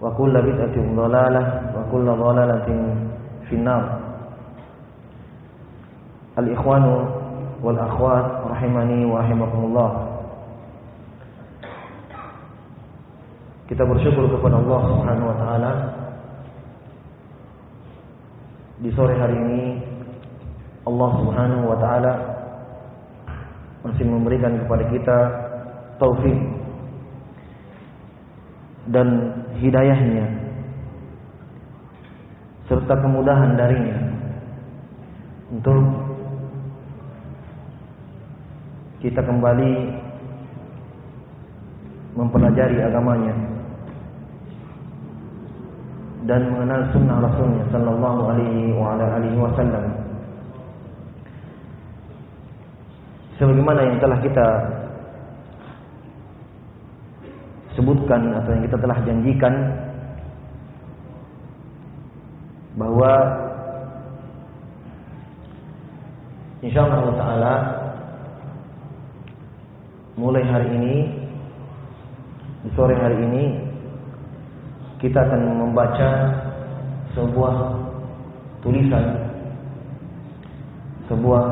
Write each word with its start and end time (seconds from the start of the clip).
wa 0.00 0.08
kullu 0.16 0.40
bid'atin 0.40 0.96
dhalalah 0.96 1.76
wa 1.76 1.84
kullu 1.92 2.08
dhalalatin 2.16 2.78
finnar. 3.52 4.00
Al 6.40 6.48
ikhwanu 6.48 6.94
wal 7.60 7.76
akhwat 7.76 8.48
rahimani 8.48 9.04
wa 9.04 9.20
rahimakumullah. 9.20 9.90
Kita 13.68 13.86
bersyukur 13.86 14.26
kepada 14.34 14.58
Allah 14.58 14.80
Subhanahu 14.88 15.30
wa 15.30 15.36
taala. 15.38 15.72
Di 18.80 18.90
sore 18.96 19.14
hari 19.20 19.36
ini 19.36 19.62
Allah 20.88 21.10
Subhanahu 21.20 21.64
wa 21.68 21.76
taala 21.76 22.12
masih 23.84 24.04
memberikan 24.08 24.56
kepada 24.64 24.84
kita 24.88 25.18
taufik 26.00 26.59
dan 28.90 29.08
hidayahnya 29.58 30.26
serta 32.66 32.94
kemudahan 33.02 33.58
darinya 33.58 33.98
untuk 35.50 35.82
kita 39.02 39.22
kembali 39.22 39.72
mempelajari 42.14 42.78
agamanya 42.84 43.34
dan 46.28 46.46
mengenal 46.52 46.84
sunnah 46.92 47.16
Rasulnya 47.26 47.64
Sallallahu 47.72 48.20
Alaihi 48.28 48.76
wa 48.76 48.94
ala 48.94 49.18
alihi 49.18 49.36
Wasallam. 49.40 49.84
Sebagaimana 53.40 53.80
yang 53.88 53.96
telah 54.04 54.18
kita 54.20 54.46
sebutkan 57.80 58.36
atau 58.36 58.52
yang 58.52 58.64
kita 58.68 58.76
telah 58.76 58.98
janjikan 59.08 59.54
bahwa 62.76 63.12
insyaallah 66.60 67.16
taala 67.16 67.54
mulai 70.20 70.44
hari 70.44 70.68
ini 70.76 70.96
di 72.68 72.70
sore 72.76 73.00
hari 73.00 73.16
ini 73.16 73.44
kita 75.00 75.16
akan 75.24 75.40
membaca 75.64 76.10
sebuah 77.16 77.54
tulisan 78.60 79.24
sebuah 81.08 81.44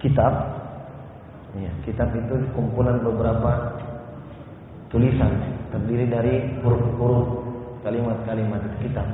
kitab 0.00 0.57
ya, 1.58 1.72
kitab 1.82 2.14
itu 2.14 2.34
kumpulan 2.54 3.02
beberapa 3.02 3.78
tulisan 4.88 5.32
terdiri 5.74 6.06
dari 6.08 6.34
huruf-huruf 6.64 7.44
kalimat-kalimat 7.84 8.62
kitab. 8.80 9.06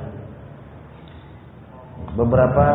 Beberapa 2.15 2.67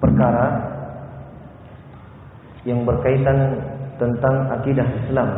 perkara 0.00 0.46
yang 2.64 2.84
berkaitan 2.88 3.38
tentang 4.00 4.36
akidah 4.60 4.88
Islam. 5.04 5.28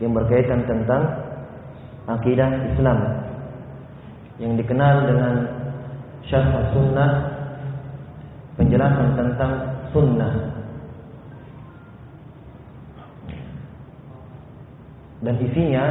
Yang 0.00 0.12
berkaitan 0.24 0.60
tentang 0.64 1.02
akidah 2.08 2.50
Islam. 2.72 2.98
Yang 4.40 4.52
dikenal 4.64 4.94
dengan 5.08 5.34
syarh 6.26 6.72
sunnah 6.72 7.33
penjelasan 8.54 9.08
tentang 9.18 9.52
sunnah 9.90 10.34
dan 15.24 15.34
isinya 15.40 15.84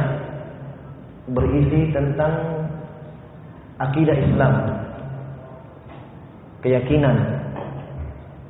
berisi 1.28 1.90
tentang 1.90 2.64
akidah 3.80 4.16
Islam 4.16 4.54
keyakinan 6.62 7.16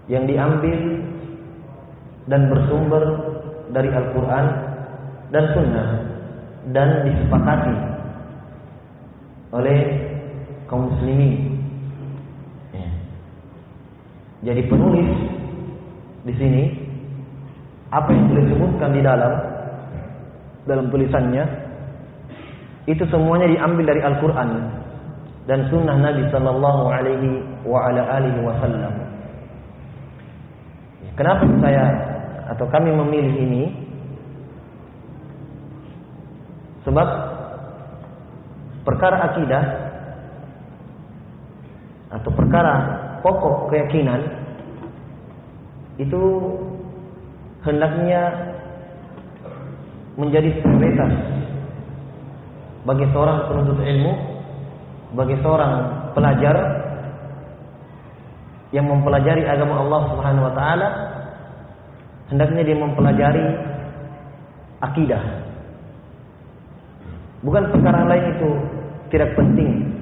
yang 0.07 0.29
diambil 0.29 0.81
dan 2.29 2.53
bersumber 2.53 3.05
dari 3.73 3.91
Al-Quran 3.91 4.47
dan 5.33 5.45
Sunnah 5.57 5.89
dan 6.71 6.89
disepakati 7.09 7.77
oleh 9.55 9.79
kaum 10.71 10.91
muslimin. 10.91 11.54
Jadi 14.45 14.61
penulis 14.69 15.09
di 16.29 16.33
sini 16.37 16.63
apa 17.89 18.13
yang 18.13 18.29
beliau 18.29 18.47
sebutkan 18.53 18.91
di 18.93 19.01
dalam 19.01 19.33
dalam 20.69 20.87
tulisannya 20.93 21.45
itu 22.85 23.01
semuanya 23.09 23.49
diambil 23.49 23.85
dari 23.89 24.05
Al-Quran 24.05 24.51
dan 25.49 25.69
Sunnah 25.73 25.97
Nabi 25.97 26.29
Sallallahu 26.29 26.83
Alaihi 26.93 27.41
wa 27.65 27.89
ala 27.89 28.21
alihi 28.21 28.41
Wasallam. 28.45 28.95
Kenapa 31.17 31.45
saya 31.65 31.85
atau 32.53 32.67
kami 32.69 32.91
memilih 32.93 33.35
ini? 33.39 33.65
Sebab 36.85 37.09
perkara 38.85 39.33
akidah 39.33 39.65
atau 42.13 42.31
perkara 42.37 43.04
pokok 43.25 43.73
keyakinan 43.73 44.21
itu 45.97 46.23
hendaknya 47.65 48.53
menjadi 50.21 50.61
prioritas 50.61 51.13
bagi 52.85 53.09
seorang 53.17 53.49
penuntut 53.49 53.81
ilmu, 53.81 54.13
bagi 55.17 55.37
seorang 55.41 55.73
pelajar 56.13 56.57
yang 58.77 58.85
mempelajari 58.93 59.49
agama 59.49 59.81
Allah 59.81 60.01
Subhanahu 60.13 60.47
wa 60.51 60.55
taala 60.55 60.89
hendaknya 62.29 62.63
dia 62.67 62.77
mempelajari 62.77 63.47
akidah. 64.85 65.23
Bukan 67.41 67.65
perkara 67.73 68.05
lain 68.05 68.25
itu 68.37 68.51
tidak 69.15 69.33
penting. 69.37 69.94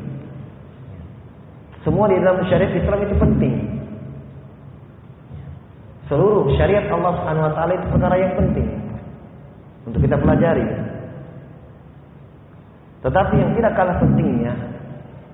Semua 1.83 2.07
di 2.07 2.19
dalam 2.23 2.43
syariat 2.47 2.73
Islam 2.79 2.99
itu 3.03 3.15
penting. 3.19 3.55
Seluruh 6.07 6.47
syariat 6.55 6.87
Allah 6.93 7.13
Subhanahu 7.19 7.47
wa 7.51 7.53
taala 7.59 7.73
itu 7.79 7.87
perkara 7.91 8.17
yang 8.19 8.35
penting. 8.39 8.69
untuk 9.83 9.99
kita 9.99 10.15
pelajari. 10.15 10.63
Tetapi 13.03 13.35
yang 13.35 13.51
tidak 13.59 13.75
kalah 13.75 13.99
pentingnya, 13.99 14.55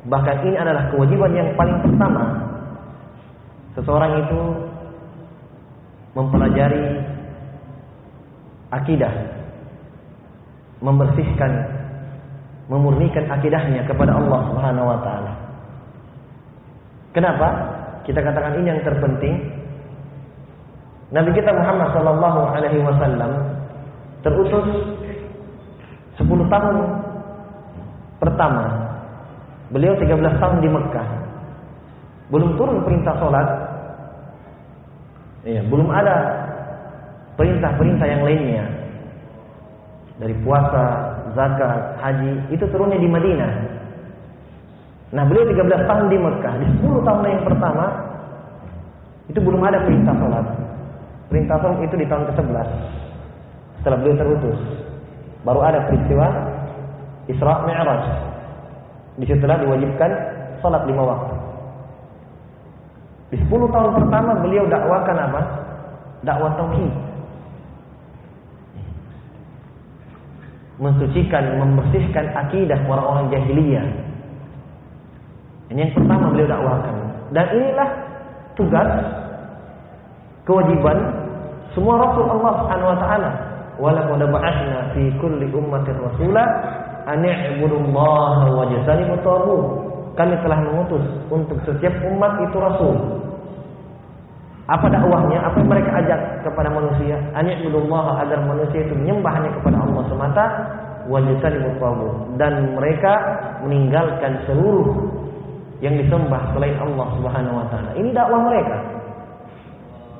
bahkan 0.09 0.41
ini 0.41 0.57
adalah 0.57 0.89
kewajiban 0.89 1.37
yang 1.37 1.53
paling 1.53 1.85
pertama. 1.85 2.49
Seseorang 3.77 4.25
itu 4.25 4.41
mempelajari 6.17 6.85
akidah, 8.73 9.13
membersihkan, 10.81 11.53
memurnikan 12.73 13.29
akidahnya 13.29 13.85
kepada 13.85 14.17
Allah 14.17 14.41
Subhanahu 14.49 14.87
wa 14.89 14.99
taala. 15.05 15.33
Kenapa? 17.19 17.49
Kita 18.07 18.23
katakan 18.23 18.63
ini 18.63 18.71
yang 18.71 18.81
terpenting. 18.87 19.43
Nabi 21.11 21.35
kita 21.35 21.51
Muhammad 21.51 21.91
sallallahu 21.91 22.41
alaihi 22.55 22.79
wasallam 22.79 23.59
terutus 24.23 24.71
10 26.15 26.23
tahun 26.31 26.77
pertama. 28.23 28.71
Beliau 29.75 29.99
13 29.99 30.15
tahun 30.15 30.63
di 30.63 30.71
Mekah. 30.71 31.09
Belum 32.31 32.55
turun 32.55 32.87
perintah 32.87 33.19
sholat. 33.19 33.49
Iya, 35.43 35.67
belum 35.67 35.91
ada 35.91 36.17
perintah-perintah 37.35 38.07
yang 38.07 38.23
lainnya. 38.23 38.65
Dari 40.23 40.35
puasa, 40.47 40.87
zakat, 41.35 41.99
haji, 41.99 42.55
itu 42.55 42.63
turunnya 42.71 43.03
di 43.03 43.11
Madinah. 43.11 43.78
Nah, 45.09 45.25
beliau 45.25 45.49
13 45.49 45.89
tahun 45.89 46.07
di 46.13 46.19
Mekah. 46.21 46.55
Di 46.61 46.67
10 46.85 47.07
tahun 47.07 47.21
yang 47.25 47.45
pertama 47.49 47.85
itu 49.29 49.39
belum 49.41 49.61
ada 49.65 49.85
perintah 49.85 50.13
sholat. 50.17 50.47
Perintah 51.33 51.57
sholat 51.61 51.79
itu 51.85 51.97
di 51.97 52.07
tahun 52.09 52.25
ke-11 52.33 52.69
setelah 53.81 53.99
beliau 54.05 54.17
terutus. 54.21 54.59
Baru 55.47 55.61
ada 55.65 55.87
peristiwa 55.89 56.27
Isra 57.29 57.65
Mi'raj. 57.65 58.05
Di 59.19 59.25
situlah 59.27 59.59
diwajibkan 59.61 60.11
salat 60.63 60.83
lima 60.89 61.03
waktu. 61.05 61.35
Di 63.29 63.37
10 63.45 63.69
tahun 63.69 63.91
pertama 63.97 64.41
beliau 64.41 64.65
dakwakan 64.69 65.19
apa? 65.21 65.41
Dakwah 66.25 66.53
tauhid. 66.57 66.93
Mensucikan, 70.79 71.59
membersihkan 71.59 72.33
akidah 72.39 72.79
orang-orang 72.87 73.29
jahiliyah. 73.35 73.87
Ini 75.69 75.79
yang 75.85 75.93
pertama 75.93 76.33
beliau 76.33 76.49
dakwakan. 76.49 76.95
Dan 77.37 77.47
inilah 77.53 77.89
tugas 78.57 78.89
kewajiban 80.49 80.97
semua 81.77 82.01
rasul 82.01 82.25
Allah 82.25 82.53
Subhanahu 82.65 82.93
wa 82.97 82.99
taala. 82.99 83.31
Walaqad 83.79 84.23
ba'atsna 84.33 84.79
fi 84.97 85.13
kulli 85.21 85.47
ummatin 85.55 85.95
rasula 86.01 86.43
an 87.05 87.23
i'budullaha 87.23 88.49
wajtanibu 88.51 89.15
taghut. 89.21 89.65
Kami 90.17 90.35
telah 90.43 90.59
mengutus 90.59 91.05
untuk 91.31 91.63
setiap 91.63 91.95
umat 92.11 92.43
itu 92.43 92.57
rasul. 92.59 92.97
Apa 94.67 94.91
dakwahnya? 94.91 95.39
Apa 95.47 95.63
yang 95.63 95.71
mereka 95.71 95.91
ajak 96.01 96.21
kepada 96.43 96.69
manusia? 96.73 97.21
An 97.37 97.45
i'budullaha 97.45 98.25
agar 98.25 98.41
manusia 98.49 98.89
itu 98.89 98.97
menyembah 98.97 99.37
hanya 99.37 99.53
kepada 99.53 99.77
Allah 99.85 100.03
semata 100.09 100.45
wajtanibu 101.13 101.77
taghut 101.77 102.15
dan 102.41 102.73
mereka 102.73 103.13
meninggalkan 103.63 104.43
seluruh 104.49 105.19
yang 105.79 105.95
disembah 105.95 106.55
selain 106.55 106.75
Allah 106.83 107.07
Subhanahu 107.15 107.55
wa 107.63 107.67
taala. 107.71 107.91
Ini 107.95 108.11
dakwah 108.11 108.41
mereka. 108.51 108.77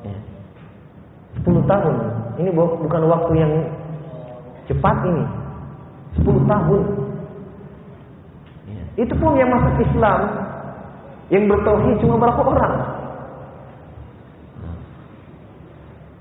Ya. 0.07 0.17
10 1.43 1.67
tahun. 1.67 1.95
Ini 2.39 2.49
bukan 2.55 3.03
waktu 3.11 3.33
yang 3.35 3.53
cepat 4.71 4.97
ini. 5.03 5.23
10 6.23 6.47
tahun. 6.47 6.81
Ya. 8.71 8.83
Itu 9.03 9.13
pun 9.19 9.35
yang 9.35 9.51
masuk 9.51 9.83
Islam 9.83 10.19
yang 11.29 11.45
bertauhid 11.45 11.95
cuma 12.01 12.15
berapa 12.17 12.41
orang? 12.41 12.75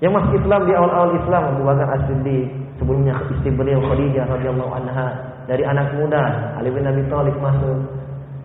Yang 0.02 0.12
masuk 0.18 0.32
Islam 0.42 0.60
di 0.66 0.72
awal-awal 0.74 1.10
Islam 1.14 1.42
Abu 1.54 1.62
Bakar 1.66 1.88
As-Siddiq, 1.94 2.46
sebelumnya 2.78 3.18
istri 3.34 3.50
beliau 3.50 3.82
Khadijah 3.82 4.30
radhiyallahu 4.30 4.72
anha, 4.82 5.08
dari 5.46 5.64
anak 5.64 5.94
muda 5.96 6.54
Ali 6.60 6.70
bin 6.70 6.86
Abi 6.86 7.02
Thalib 7.08 7.34
masuk. 7.40 7.78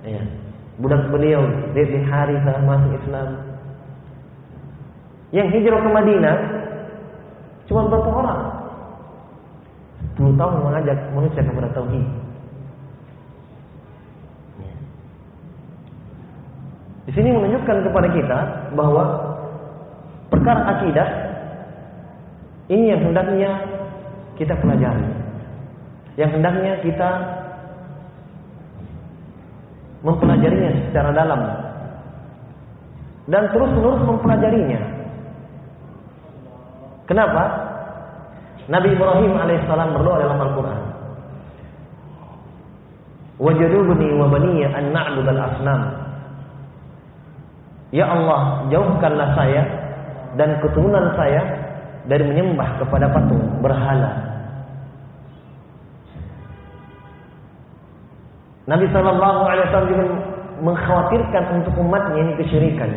Ya 0.05 0.42
budak 0.81 1.09
beliau 1.13 1.43
Zaid 1.77 1.89
bin 1.93 2.03
Harithah 2.07 2.57
masuk 2.65 2.93
Islam. 2.97 3.29
Yang 5.33 5.47
hijrah 5.57 5.81
ke 5.81 5.89
Madinah 5.89 6.37
cuma 7.69 7.89
berapa 7.89 8.09
orang? 8.09 8.41
10 10.13 10.37
tahun 10.37 10.55
mengajak 10.61 10.97
manusia 11.17 11.41
kepada 11.41 11.69
tauhid. 11.73 12.05
Di 17.03 17.11
sini 17.11 17.35
menunjukkan 17.35 17.77
kepada 17.83 18.07
kita 18.15 18.39
bahwa 18.79 19.03
perkara 20.31 20.61
akidah 20.79 21.07
ini 22.71 22.95
yang 22.95 23.01
hendaknya 23.11 23.51
kita 24.39 24.55
pelajari. 24.55 25.07
Yang 26.15 26.29
hendaknya 26.39 26.73
kita 26.79 27.09
mempelajarinya 30.03 30.91
secara 30.91 31.15
dalam 31.15 31.41
dan 33.31 33.43
terus-menerus 33.55 34.03
mempelajarinya. 34.03 34.81
Kenapa? 37.07 37.43
Nabi 38.67 38.95
Ibrahim 38.95 39.33
alaihissalam 39.35 39.95
berdoa 39.95 40.17
dalam 40.23 40.39
Al-Quran. 40.39 40.81
Wajadubni 43.43 44.07
wa 44.15 44.27
baniya 44.31 44.71
an 44.71 44.85
na'budal 44.95 45.41
asnam. 45.41 45.81
Ya 47.91 48.07
Allah, 48.07 48.67
jauhkanlah 48.71 49.29
saya 49.35 49.63
dan 50.39 50.57
keturunan 50.63 51.13
saya 51.13 51.41
dari 52.07 52.23
menyembah 52.25 52.81
kepada 52.81 53.11
patung 53.11 53.43
berhala. 53.61 54.32
Nabi 58.63 58.85
Shallallahu 58.95 59.39
Alaihi 59.43 59.65
Wasallam 59.67 59.91
juga 59.91 60.05
mengkhawatirkan 60.63 61.43
untuk 61.59 61.73
umatnya 61.83 62.19
ini 62.23 62.33
kesyirikan. 62.39 62.91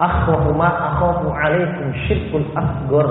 Akhwafu 0.00 0.56
ma 0.56 0.96
alaikum 1.36 1.92
syirkul 2.08 2.44
asgor. 2.56 3.08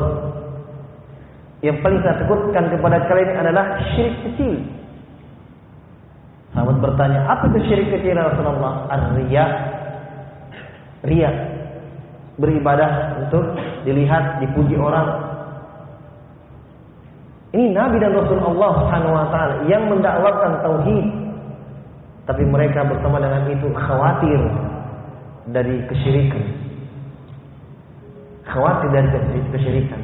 Yang 1.62 1.78
paling 1.86 2.02
saya 2.02 2.24
takutkan 2.24 2.66
kepada 2.72 2.98
kalian 3.06 3.32
adalah 3.36 3.66
syirik 3.94 4.16
kecil. 4.26 4.64
Sahabat 6.56 6.82
bertanya, 6.82 7.30
apa 7.30 7.46
itu 7.54 7.60
syirik 7.70 7.94
kecil 7.94 8.18
ya 8.18 8.26
Rasulullah? 8.26 8.90
Ar-riya. 8.90 9.46
Riya. 11.06 11.32
Beribadah 12.42 13.22
untuk 13.22 13.54
dilihat, 13.86 14.42
dipuji 14.42 14.80
orang, 14.80 15.29
ini 17.50 17.74
Nabi 17.74 17.98
dan 17.98 18.14
Rasul 18.14 18.38
Allah 18.38 18.72
Subhanahu 18.78 19.14
wa 19.18 19.28
taala 19.34 19.56
yang 19.66 19.90
mendakwakan 19.90 20.62
tauhid. 20.62 21.06
Tapi 22.30 22.46
mereka 22.46 22.86
bersama 22.86 23.18
dengan 23.18 23.50
itu 23.50 23.74
khawatir 23.74 24.38
dari 25.50 25.82
kesyirikan. 25.90 26.46
Khawatir 28.46 28.90
dari 28.94 29.10
kesyirikan. 29.50 30.02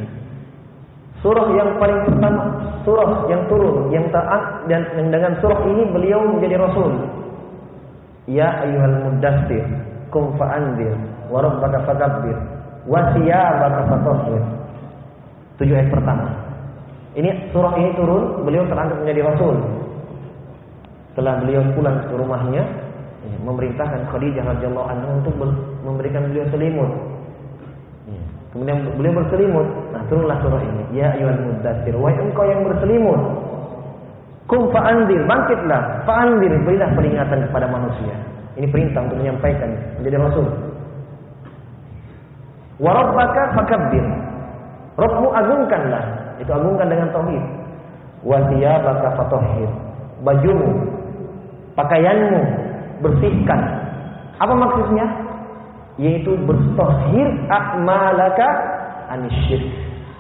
Surah 1.22 1.54
yang 1.54 1.78
paling 1.78 2.02
pertama, 2.10 2.42
surah 2.82 3.30
yang 3.30 3.46
turun, 3.46 3.94
yang 3.94 4.10
taat 4.10 4.66
dan 4.66 4.90
dengan 4.94 5.38
surah 5.38 5.62
ini 5.70 5.86
beliau 5.94 6.26
menjadi 6.26 6.58
rasul. 6.58 6.98
Ya 8.26 8.66
ayyuhal 8.66 9.06
muddatsir, 9.06 9.66
kum 10.10 10.34
fa'andir, 10.34 10.98
wa 11.30 11.46
rabbaka 11.46 11.78
fakabbir, 11.86 12.38
wa 12.90 13.14
thiyabaka 13.14 13.86
fatahhir. 13.86 14.42
Tujuh 15.62 15.78
ayat 15.78 15.94
pertama. 15.94 16.45
Ini 17.16 17.56
surah 17.56 17.74
ini 17.80 17.96
turun, 17.96 18.44
beliau 18.44 18.68
terangkat 18.68 19.00
menjadi 19.00 19.22
rasul. 19.32 19.56
Setelah 21.16 21.40
beliau 21.40 21.64
pulang 21.72 22.04
ke 22.12 22.14
rumahnya, 22.20 22.64
ya, 23.24 23.38
memerintahkan 23.40 24.12
Khadijah 24.12 24.44
radhiyallahu 24.44 24.88
anha 24.92 25.08
untuk 25.24 25.34
memberikan 25.88 26.28
beliau 26.28 26.44
selimut. 26.52 26.92
Ya, 28.12 28.24
kemudian 28.52 28.78
beliau 29.00 29.14
berselimut. 29.24 29.68
Nah, 29.96 30.04
turunlah 30.12 30.38
surah 30.44 30.60
ini. 30.60 30.84
Ya 31.00 31.16
ayyuhal 31.16 31.40
muddatsir, 31.40 31.96
wahai 31.96 32.20
engkau 32.20 32.44
yang 32.44 32.68
berselimut. 32.68 33.22
Kum 34.46 34.70
fa'andir, 34.70 35.24
bangkitlah, 35.26 36.06
fa'andir, 36.06 36.54
berilah 36.68 36.92
peringatan 36.94 37.48
kepada 37.50 37.66
manusia. 37.72 38.14
Ini 38.60 38.68
perintah 38.70 39.08
untuk 39.08 39.24
menyampaikan 39.24 39.72
menjadi 40.00 40.20
rasul. 40.20 40.48
Wa 42.76 42.92
rabbaka 42.92 43.56
fakabbir. 43.56 44.04
Rabbmu 44.96 45.28
agungkanlah 45.28 46.04
itu 46.40 46.52
agungkan 46.52 46.88
dengan 46.88 47.12
tauhid. 47.12 47.44
Wa 48.24 48.40
thiyabaka 48.48 49.08
fatahhir. 49.20 49.70
Bajumu, 50.24 50.72
pakaianmu 51.76 52.42
bersihkan. 53.04 53.60
Apa 54.40 54.54
maksudnya? 54.56 55.06
Yaitu 56.00 56.36
bertahhir 56.44 57.28
a'malaka 57.52 58.48
anisyirk. 59.12 59.68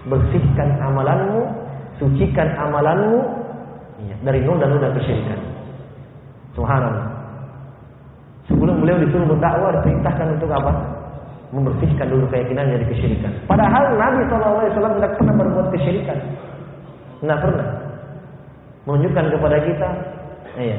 Bersihkan 0.05 0.77
amalanmu, 0.84 1.50
sucikan 1.98 2.53
amalanmu 2.60 3.20
ya, 4.05 4.15
dari 4.22 4.44
noda-noda 4.46 4.94
kesyirikan. 4.94 5.39
Subhanallah. 6.53 7.15
Sebelum 8.46 8.86
beliau 8.86 9.01
disuruh 9.01 9.25
berdakwah 9.25 9.74
diperintahkan 9.82 10.38
untuk 10.38 10.53
apa? 10.53 10.94
Membersihkan 11.53 12.09
dulu 12.09 12.25
keyakinan 12.33 12.73
dari 12.73 12.85
kesyirikan. 12.89 13.31
Padahal 13.45 13.93
Nabi 13.95 14.25
SAW 14.27 14.97
tidak 14.97 15.13
pernah 15.21 15.33
berbuat 15.37 15.67
kesyirikan. 15.77 16.19
Tidak 17.21 17.39
pernah. 17.41 17.67
Menunjukkan 18.85 19.25
kepada 19.33 19.57
kita, 19.65 19.89
iya, 20.61 20.77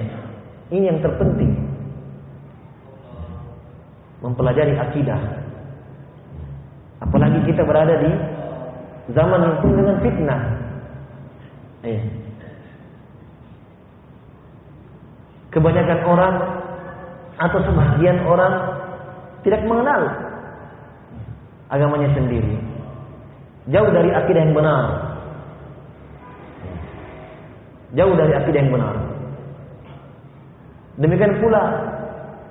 ini 0.70 0.90
yang 0.90 0.99
terpenting. 1.02 1.54
Mempelajari 4.23 4.75
akidah. 4.78 5.20
Apalagi 7.02 7.38
kita 7.46 7.62
berada 7.62 7.94
di 7.99 8.11
zaman 9.14 9.42
yang 9.42 9.54
penuh 9.62 9.76
dengan 9.78 9.96
fitnah. 10.02 10.42
Iya. 11.87 12.02
Kebanyakan 15.54 16.00
orang 16.04 16.35
atau 17.37 17.58
sebagian 17.64 18.18
orang 18.26 18.54
tidak 19.46 19.62
mengenal 19.64 20.25
agamanya 21.73 22.11
sendiri. 22.14 22.56
Jauh 23.70 23.90
dari 23.90 24.11
akidah 24.14 24.42
yang 24.46 24.54
benar. 24.54 24.85
Jauh 27.94 28.14
dari 28.14 28.32
akidah 28.35 28.61
yang 28.62 28.73
benar. 28.73 28.94
Demikian 30.96 31.38
pula 31.42 31.62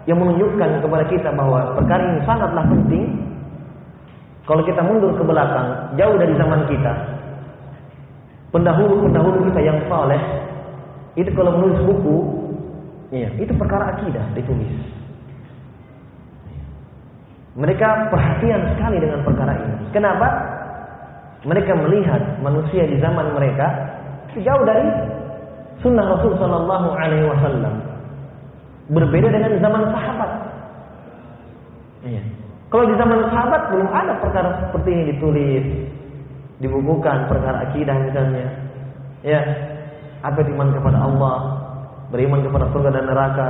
yang 0.05 0.21
menunjukkan 0.21 0.85
kepada 0.85 1.05
kita 1.09 1.29
bahwa 1.33 1.73
perkara 1.79 2.01
ini 2.13 2.21
sangatlah 2.27 2.65
penting. 2.69 3.05
Kalau 4.45 4.61
kita 4.61 4.85
mundur 4.85 5.17
ke 5.17 5.23
belakang, 5.25 5.97
jauh 5.97 6.15
dari 6.21 6.37
zaman 6.37 6.69
kita, 6.69 6.93
pendahulu-pendahulu 8.53 9.49
kita 9.49 9.61
yang 9.65 9.81
saleh, 9.89 10.21
itu 11.17 11.33
kalau 11.33 11.57
menulis 11.57 11.81
buku, 11.81 12.45
Iya, 13.13 13.29
itu 13.37 13.53
perkara 13.53 13.95
akidah 13.95 14.25
ditulis. 14.33 14.71
Mereka 17.55 18.11
perhatian 18.11 18.75
sekali 18.75 18.99
dengan 18.99 19.23
perkara 19.23 19.55
ini. 19.55 19.87
Kenapa? 19.95 20.27
Mereka 21.47 21.71
melihat 21.87 22.43
manusia 22.43 22.83
di 22.83 22.99
zaman 22.99 23.31
mereka 23.31 23.95
jauh 24.35 24.63
dari 24.67 24.87
sunnah 25.79 26.03
Rasul 26.03 26.35
Sallallahu 26.35 26.89
Alaihi 26.99 27.23
Wasallam. 27.31 27.75
Berbeda 28.91 29.31
dengan 29.31 29.55
zaman 29.63 29.83
sahabat. 29.95 30.31
Iya. 32.05 32.21
Kalau 32.69 32.85
di 32.91 32.95
zaman 32.99 33.19
sahabat 33.31 33.61
belum 33.71 33.87
ada 33.87 34.13
perkara 34.19 34.49
seperti 34.67 34.89
ini 34.91 35.03
ditulis, 35.15 35.65
dibukukan 36.59 37.31
perkara 37.31 37.71
akidah 37.71 37.97
misalnya. 38.03 38.47
Ya, 39.25 39.41
apa 40.21 40.43
iman 40.43 40.69
kepada 40.75 40.97
Allah, 41.01 41.37
beriman 42.11 42.43
kepada 42.43 42.67
surga 42.75 42.89
dan 42.93 43.05
neraka. 43.09 43.47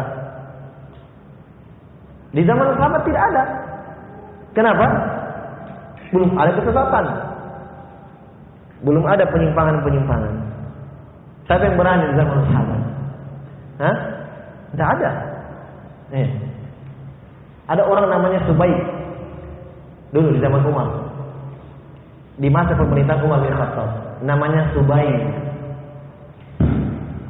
Di 2.31 2.43
zaman 2.45 2.75
sahabat 2.77 3.01
tidak 3.07 3.23
ada. 3.33 3.64
Kenapa? 4.55 4.85
Belum 6.15 6.31
ada 6.39 6.51
kesesatan. 6.55 7.05
Belum 8.87 9.03
ada 9.03 9.27
penyimpangan-penyimpangan. 9.27 10.33
Siapa 11.45 11.63
yang 11.67 11.77
berani 11.77 12.05
di 12.09 12.15
zaman 12.15 12.37
sahabat? 12.49 12.81
Hah? 13.83 13.95
Tidak 14.71 14.87
ada. 14.97 15.09
Eh. 16.15 16.29
Ada 17.67 17.83
orang 17.83 18.07
namanya 18.07 18.39
Subaik. 18.47 18.79
Dulu 20.15 20.33
di 20.33 20.39
zaman 20.39 20.63
Umar. 20.63 20.87
Di 22.39 22.47
masa 22.47 22.79
pemerintahan 22.79 23.21
Umar 23.27 23.43
bin 23.43 23.53
Khattab. 23.53 23.89
Namanya 24.23 24.71
Subaik 24.71 25.45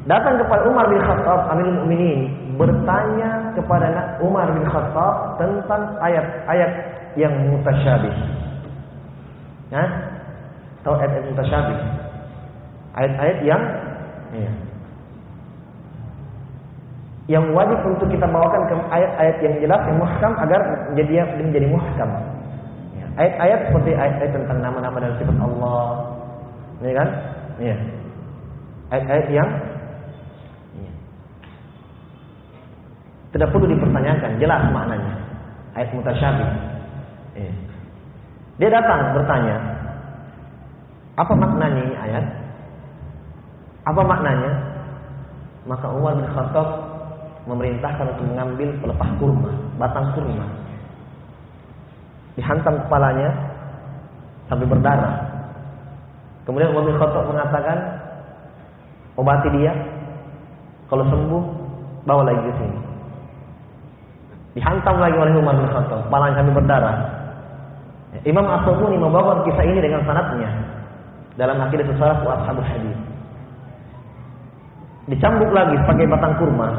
datang 0.06 0.38
kepada 0.38 0.70
Umar 0.70 0.86
bin 0.90 1.02
Khattab 1.02 1.50
Amirul 1.50 1.82
Mukminin 1.82 2.30
bertanya 2.62 3.52
kepada 3.58 4.22
Umar 4.22 4.54
bin 4.54 4.66
Khattab 4.70 5.42
tentang 5.42 5.98
ayat-ayat 5.98 6.72
yang 7.16 7.34
mutasyabih. 7.52 8.16
Ya? 9.74 9.84
Tahu 10.86 10.96
ayat-ayat 10.96 11.26
mutasyabih? 11.34 11.80
Ayat-ayat 12.96 13.38
yang 13.44 13.62
ya. 14.36 14.52
yang 17.26 17.46
wajib 17.58 17.82
untuk 17.90 18.08
kita 18.14 18.30
bawakan 18.30 18.70
ke 18.70 18.76
ayat-ayat 18.94 19.38
yang 19.42 19.56
jelas 19.58 19.82
yang 19.90 19.98
muhkam 19.98 20.34
agar 20.38 20.62
menjadi 20.94 21.14
menjadi 21.42 21.68
muhkam. 21.68 22.10
Ya. 22.96 23.06
Ayat-ayat 23.18 23.60
seperti 23.72 23.92
ayat-ayat 23.98 24.34
tentang 24.38 24.60
nama-nama 24.62 24.98
dan 25.02 25.12
sifat 25.18 25.38
Allah, 25.42 25.84
ya 26.86 26.94
kan? 26.94 27.10
Ya. 27.58 27.76
Ayat-ayat 28.94 29.28
yang 29.34 29.50
Tidak 33.36 33.52
perlu 33.52 33.68
dipertanyakan, 33.68 34.40
jelas 34.40 34.64
maknanya. 34.72 35.12
Ayat 35.76 35.92
mutasyabih. 35.92 36.75
Eh. 37.36 37.54
Dia 38.56 38.72
datang 38.72 39.12
bertanya, 39.12 39.60
apa 41.20 41.34
maknanya 41.36 41.82
ini 41.84 41.96
ayat? 41.96 42.26
Apa 43.84 44.02
maknanya? 44.04 44.52
Maka 45.68 45.88
Umar 45.92 46.16
bin 46.16 46.28
Khattab 46.32 46.68
memerintahkan 47.46 48.16
untuk 48.16 48.26
mengambil 48.32 48.70
pelepah 48.80 49.10
kurma, 49.20 49.52
batang 49.76 50.16
kurma. 50.16 50.46
Dihantam 52.40 52.80
kepalanya 52.88 53.32
sampai 54.48 54.68
berdarah. 54.68 55.16
Kemudian 56.48 56.72
Umar 56.72 56.84
bin 56.88 57.00
Khattab 57.00 57.24
mengatakan, 57.28 57.78
obati 59.20 59.50
dia. 59.56 59.74
Kalau 60.86 61.02
sembuh, 61.10 61.44
bawa 62.06 62.24
lagi 62.30 62.46
ke 62.46 62.54
sini. 62.62 62.80
Dihantam 64.56 65.02
lagi 65.02 65.18
oleh 65.18 65.34
Umar 65.36 65.56
bin 65.60 65.68
Khattab, 65.72 66.08
kepalanya 66.08 66.40
sampai 66.40 66.56
berdarah. 66.56 67.15
Imam 68.24 68.48
As-Sabuni 68.48 68.96
membawa 68.96 69.44
kisah 69.44 69.66
ini 69.68 69.84
dengan 69.84 70.06
sanatnya 70.08 70.50
dalam 71.36 71.60
akidah 71.60 71.84
salaf 72.00 72.24
wa 72.24 72.40
ashabul 72.40 72.64
hadis. 72.64 72.96
Dicambuk 75.12 75.52
lagi 75.52 75.76
pakai 75.86 76.08
batang 76.08 76.34
kurma. 76.40 76.70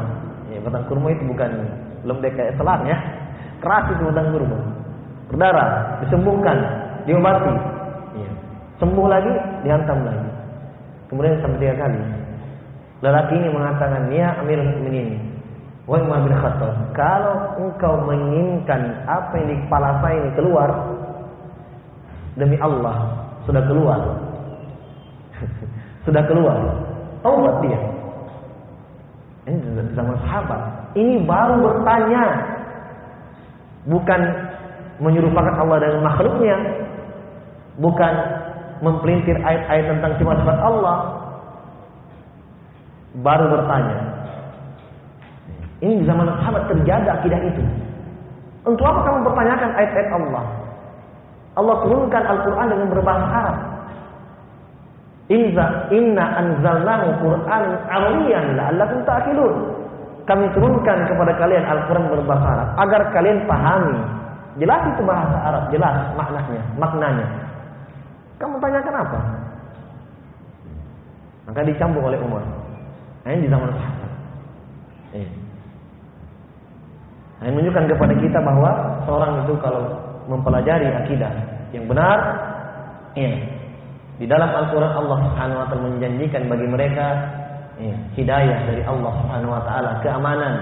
Ya, 0.49 0.59
batang 0.65 0.83
kurma 0.89 1.13
itu 1.13 1.23
bukan 1.29 1.51
lembek 2.03 2.33
kayak 2.35 2.57
selang 2.57 2.83
ya. 2.83 2.97
Keras 3.61 3.85
itu 3.93 4.03
batang 4.09 4.33
kurma. 4.33 4.57
Berdarah, 5.31 6.01
disembuhkan, 6.03 6.57
diobati. 7.05 7.53
Ya. 8.17 8.29
Sembuh 8.81 9.07
lagi, 9.07 9.33
dihantam 9.63 9.99
lagi. 10.03 10.29
Kemudian 11.07 11.39
sampai 11.39 11.59
tiga 11.61 11.75
kali. 11.79 11.99
Lelaki 12.99 13.33
ini 13.37 13.49
mengatakan, 13.53 14.09
"Ya 14.11 14.35
Amirul 14.41 14.73
Mukminin, 14.73 15.27
Wahai 15.87 16.03
Umar 16.03 16.19
bin 16.27 16.35
Khattab, 16.35 16.73
kalau 16.91 17.55
engkau 17.63 17.95
menginginkan 18.03 19.07
apa 19.07 19.39
yang 19.39 19.47
di 19.47 19.55
kepala 19.63 20.03
saya 20.03 20.19
ini 20.19 20.31
keluar, 20.35 20.69
demi 22.37 22.55
Allah, 22.61 23.27
sudah 23.49 23.65
keluar. 23.65 23.99
sudah 26.07 26.23
keluar. 26.29 26.57
Taubat 27.25 27.55
dia. 27.65 27.79
Ini 29.47 29.95
zaman 29.95 30.15
sahabat. 30.27 30.61
Ini 30.93 31.23
baru 31.23 31.55
bertanya. 31.63 32.23
Bukan 33.87 34.21
menyerupakan 34.99 35.55
Allah 35.55 35.77
dengan 35.81 36.01
makhluknya. 36.03 36.57
Bukan 37.79 38.13
mempelintir 38.83 39.37
ayat-ayat 39.41 39.85
tentang 39.97 40.13
sifat-sifat 40.19 40.57
Allah. 40.59 40.97
Baru 43.23 43.45
bertanya. 43.49 43.97
Ini 45.79 45.93
di 46.01 46.05
zaman 46.05 46.27
sahabat 46.41 46.67
terjaga 46.73 47.21
akidah 47.21 47.41
itu. 47.41 47.63
Untuk 48.67 48.83
apa 48.83 48.99
kamu 49.07 49.19
pertanyakan 49.31 49.69
ayat-ayat 49.79 50.11
Allah? 50.11 50.45
Allah 51.57 51.75
turunkan 51.81 52.23
Al-Quran 52.23 52.67
dengan 52.69 52.87
berbahasa 52.93 53.25
Arab. 53.33 53.57
Inza 55.27 55.65
inna 55.91 56.23
anzalnahu 56.39 57.07
Qur'an 57.19 57.63
Arabiyan 57.89 58.45
la'allakum 58.55 59.01
ta'qilun. 59.03 59.55
Kami 60.29 60.45
turunkan 60.53 60.97
kepada 61.09 61.33
kalian 61.41 61.65
Al-Quran 61.65 62.13
berbahasa 62.13 62.47
Arab 62.47 62.69
agar 62.77 63.01
kalian 63.11 63.49
pahami. 63.49 63.97
Jelas 64.61 64.81
itu 64.93 65.01
bahasa 65.05 65.37
Arab, 65.37 65.63
jelas 65.73 65.97
maknanya, 66.13 66.63
maknanya. 66.77 67.27
Kamu 68.37 68.61
tanyakan 68.61 68.95
apa? 69.01 69.19
Maka 71.49 71.59
dicambuk 71.65 72.05
oleh 72.05 72.21
Umar. 72.21 72.45
Nah, 73.25 73.29
ini 73.33 73.45
di 73.45 73.49
zaman 73.49 73.69
sahabat. 73.73 74.11
Eh. 75.17 75.29
Nah, 77.37 77.49
menunjukkan 77.53 77.85
kepada 77.85 78.13
kita 78.17 78.39
bahwa 78.41 78.71
seorang 79.05 79.45
itu 79.45 79.53
kalau 79.61 80.06
mempelajari 80.27 80.87
akidah 80.91 81.33
yang 81.71 81.87
benar, 81.87 82.19
ya, 83.15 83.31
di 84.17 84.25
dalam 84.25 84.49
Al-Quran 84.49 84.93
Allah 84.93 85.17
Subhanahu 85.29 85.59
Wa 85.61 85.67
Taala 85.71 85.83
menjanjikan 85.87 86.43
bagi 86.51 86.67
mereka 86.67 87.07
ya, 87.79 87.95
hidayah 88.17 88.59
dari 88.67 88.83
Allah 88.83 89.11
Subhanahu 89.23 89.51
Wa 89.55 89.63
Taala, 89.65 89.91
keamanan. 90.03 90.53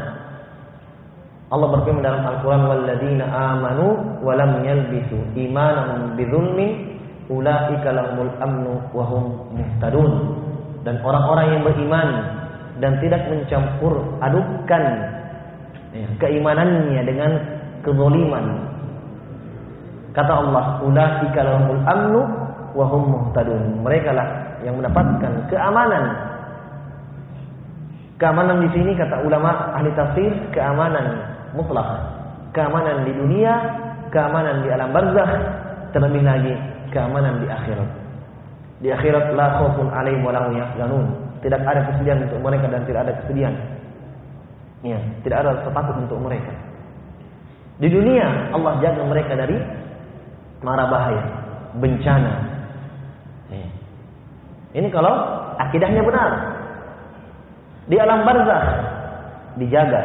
Allah 1.54 1.68
berfirman 1.78 2.02
dalam 2.02 2.26
Al-Quran, 2.26 2.62
"Walladzina 2.66 3.26
amanu 3.30 4.18
wa 4.26 4.34
lam 4.34 4.66
yalbisu 4.66 5.38
imanahum 5.38 6.18
bidzulmin 6.18 6.96
ulaika 7.30 7.90
lahumul 7.94 8.34
amnu 8.42 8.74
wa 8.94 9.04
hum 9.06 9.24
muhtadun. 9.54 10.12
Dan 10.86 11.02
orang-orang 11.02 11.58
yang 11.58 11.62
beriman 11.66 12.10
dan 12.78 13.02
tidak 13.02 13.26
mencampur 13.26 14.04
adukan 14.22 14.84
ya, 15.96 16.06
keimanannya 16.22 17.02
dengan 17.02 17.32
kezaliman. 17.82 18.75
Kata 20.16 20.32
Allah, 20.32 20.80
ulaika 20.80 21.40
lahumul 21.44 21.84
amnu 21.84 22.22
wa 22.72 22.86
hum 22.88 23.04
muhtadun. 23.12 23.84
Mereka 23.84 24.16
lah 24.16 24.28
yang 24.64 24.80
mendapatkan 24.80 25.52
keamanan. 25.52 26.04
Keamanan 28.16 28.64
di 28.64 28.70
sini 28.72 28.96
kata 28.96 29.28
ulama 29.28 29.76
ahli 29.76 29.92
tafsir, 29.92 30.32
keamanan 30.56 31.20
mutlak. 31.52 32.16
Keamanan 32.56 33.04
di 33.04 33.12
dunia, 33.12 33.54
keamanan 34.16 34.64
di 34.64 34.72
alam 34.72 34.96
barzakh, 34.96 35.32
terlebih 35.92 36.24
lagi 36.24 36.56
keamanan 36.96 37.44
di 37.44 37.48
akhirat. 37.52 37.90
Di 38.80 38.88
akhirat 38.96 39.36
la 39.36 39.60
khaufun 39.60 39.92
alaihim 39.92 40.24
wa 40.24 40.32
lahum 40.32 40.56
yahzanun. 40.56 41.06
Tidak 41.44 41.60
ada 41.60 41.92
kesedihan 41.92 42.24
untuk 42.24 42.40
mereka 42.40 42.72
dan 42.72 42.88
tidak 42.88 43.02
ada 43.04 43.14
kesedihan. 43.20 43.54
Ya, 44.80 45.00
tidak 45.28 45.38
ada 45.44 45.60
rasa 45.60 45.70
takut 45.76 45.96
untuk 46.00 46.20
mereka. 46.24 46.56
Di 47.76 47.92
dunia 47.92 48.56
Allah 48.56 48.80
jaga 48.80 49.04
mereka 49.04 49.36
dari 49.36 49.60
mara 50.66 50.90
bahaya, 50.90 51.24
bencana. 51.78 52.34
Ini 54.76 54.92
kalau 54.92 55.14
akidahnya 55.62 56.02
benar. 56.04 56.32
Di 57.86 57.96
alam 58.02 58.26
barzakh 58.26 58.66
dijaga. 59.62 60.02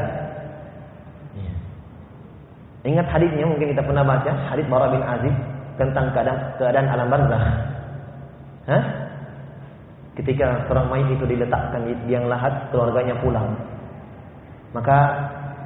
Ingat 2.80 3.06
hadisnya 3.12 3.44
mungkin 3.44 3.76
kita 3.76 3.84
pernah 3.84 4.04
baca, 4.04 4.32
hadis 4.52 4.64
Bara 4.68 4.88
bin 4.88 5.04
Azib 5.04 5.34
tentang 5.76 6.12
keadaan, 6.16 6.38
keadaan 6.56 6.88
alam 6.92 7.08
barzakh. 7.08 7.44
Hah? 8.68 8.84
Ketika 10.16 10.68
seorang 10.68 10.86
mayit 10.92 11.08
itu 11.16 11.24
diletakkan 11.24 11.82
di 11.88 11.92
yang 12.12 12.28
lahat, 12.28 12.68
keluarganya 12.70 13.16
pulang. 13.24 13.56
Maka 14.70 14.98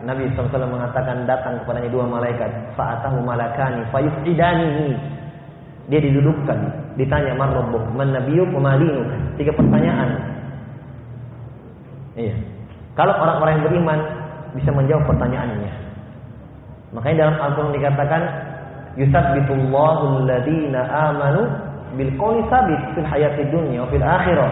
Nabi 0.05 0.29
SAW 0.37 0.69
mengatakan 0.69 1.25
datang 1.25 1.61
kepadanya 1.65 1.91
dua 1.91 2.05
malaikat. 2.05 2.51
Fa'atahu 2.77 3.25
malakani 3.25 3.85
fayufidanihi. 3.89 4.89
Dia 5.89 6.01
didudukkan, 6.01 6.59
ditanya 6.97 7.37
man 7.37 7.53
rabbuk, 7.53 7.85
man 7.93 8.13
nabiyuk, 8.17 8.49
Tiga 9.37 9.53
pertanyaan. 9.53 10.17
Iya. 12.17 12.37
Kalau 12.95 13.11
orang-orang 13.11 13.59
yang 13.59 13.65
beriman 13.69 13.99
bisa 14.55 14.71
menjawab 14.71 15.05
pertanyaannya. 15.11 15.73
Makanya 16.95 17.17
dalam 17.27 17.37
Al-Quran 17.43 17.75
dikatakan 17.75 18.23
yusabbitullahu 18.95 20.23
alladhina 20.23 20.81
amanu 21.11 21.43
bil 21.99 22.15
qawli 22.15 22.47
sabit 22.47 22.79
fil 22.95 23.07
hayati 23.07 23.51
dunya 23.51 23.83
fil 23.91 24.07
akhirah. 24.07 24.51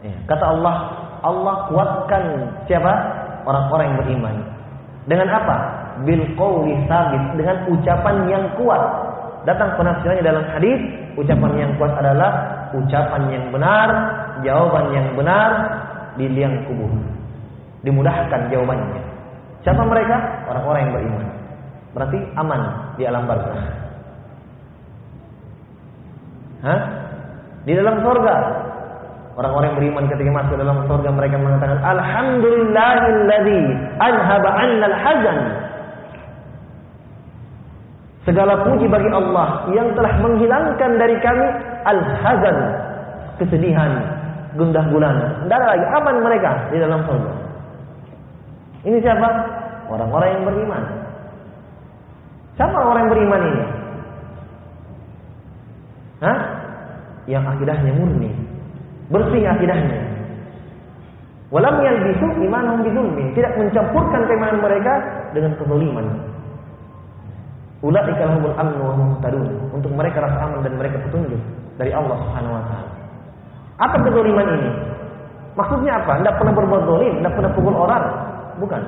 Ya. 0.00 0.16
Kata 0.24 0.44
Allah, 0.48 0.76
Allah 1.20 1.54
kuatkan 1.68 2.22
siapa? 2.64 2.92
Orang-orang 3.46 3.94
yang 3.94 3.98
beriman. 4.02 4.36
Dengan 5.06 5.28
apa? 5.30 5.56
Bil 6.02 6.22
qawli 6.34 6.74
sabit, 6.90 7.22
dengan 7.38 7.56
ucapan 7.70 8.16
yang 8.26 8.44
kuat. 8.58 8.82
Datang 9.46 9.78
penafsirannya 9.78 10.26
dalam 10.26 10.44
hadis, 10.50 10.82
ucapan 11.14 11.52
yang 11.54 11.70
kuat 11.78 11.94
adalah 12.02 12.30
ucapan 12.74 13.22
yang 13.30 13.44
benar, 13.54 13.88
jawaban 14.42 14.90
yang 14.90 15.08
benar 15.14 15.50
di 16.18 16.26
liang 16.26 16.66
kubur. 16.66 16.90
Dimudahkan 17.86 18.50
jawabannya. 18.50 19.02
Siapa 19.62 19.82
mereka? 19.86 20.16
Orang-orang 20.50 20.80
yang 20.90 20.94
beriman. 20.98 21.26
Berarti 21.94 22.18
aman 22.34 22.62
di 22.98 23.02
alam 23.06 23.24
barzah. 23.24 23.56
Hah? 26.66 26.80
Di 27.62 27.72
dalam 27.78 28.02
surga. 28.02 28.34
Orang-orang 29.36 29.68
yang 29.68 29.78
beriman 29.84 30.04
ketika 30.08 30.30
masuk 30.32 30.56
dalam 30.56 30.80
surga 30.88 31.10
mereka 31.12 31.36
mengatakan 31.36 31.76
Alhamdulillahilladzi 31.84 33.62
anhaba 34.00 34.48
'annal 34.48 34.96
hazan. 34.96 35.38
Segala 38.24 38.64
puji 38.64 38.88
bagi 38.88 39.12
Allah 39.12 39.68
yang 39.76 39.92
telah 39.92 40.18
menghilangkan 40.24 40.90
dari 40.98 41.14
kami 41.20 41.46
al-hazan, 41.84 42.56
kesedihan, 43.38 44.02
gundah 44.56 44.82
gulana. 44.88 45.44
Tidak 45.44 45.52
ada 45.52 45.68
lagi 45.78 45.86
aman 45.94 46.16
mereka 46.24 46.50
di 46.72 46.80
dalam 46.80 47.04
surga. 47.06 47.32
Ini 48.88 48.98
siapa? 49.04 49.28
Orang-orang 49.92 50.28
yang 50.32 50.44
beriman. 50.48 50.82
Siapa 52.56 52.72
orang 52.72 53.04
yang 53.04 53.12
beriman 53.12 53.42
ini? 53.52 53.64
Hah? 56.24 56.38
Yang 57.28 57.44
akidahnya 57.52 57.92
murni. 58.00 58.45
Bersih 59.06 59.42
akidahnya. 59.46 59.98
Walam 61.54 61.78
yalbisu 61.78 62.26
imanahum 62.42 62.82
bidzulmin, 62.82 63.30
tidak 63.38 63.54
mencampurkan 63.54 64.26
keimanan 64.26 64.58
mereka 64.58 64.98
dengan 65.30 65.54
kezaliman. 65.54 66.06
Ulaika 67.86 68.18
lahumul 68.18 68.56
amnu 68.58 68.82
wa 68.82 68.94
muhtadun. 68.98 69.46
Untuk 69.70 69.94
mereka 69.94 70.26
rasa 70.26 70.42
aman 70.42 70.66
dan 70.66 70.74
mereka 70.74 70.98
petunjuk 71.06 71.38
dari 71.78 71.94
Allah 71.94 72.18
Subhanahu 72.18 72.56
wa 72.58 72.62
taala. 72.66 72.90
Apa 73.78 73.96
kezaliman 74.02 74.46
ini? 74.58 74.70
Maksudnya 75.54 76.02
apa? 76.02 76.18
Tidak 76.18 76.34
pernah 76.36 76.54
berbuat 76.56 76.82
zalim, 76.82 77.14
tidak 77.22 77.34
pernah 77.38 77.50
pukul 77.54 77.74
orang. 77.78 78.04
Bukan. 78.58 78.82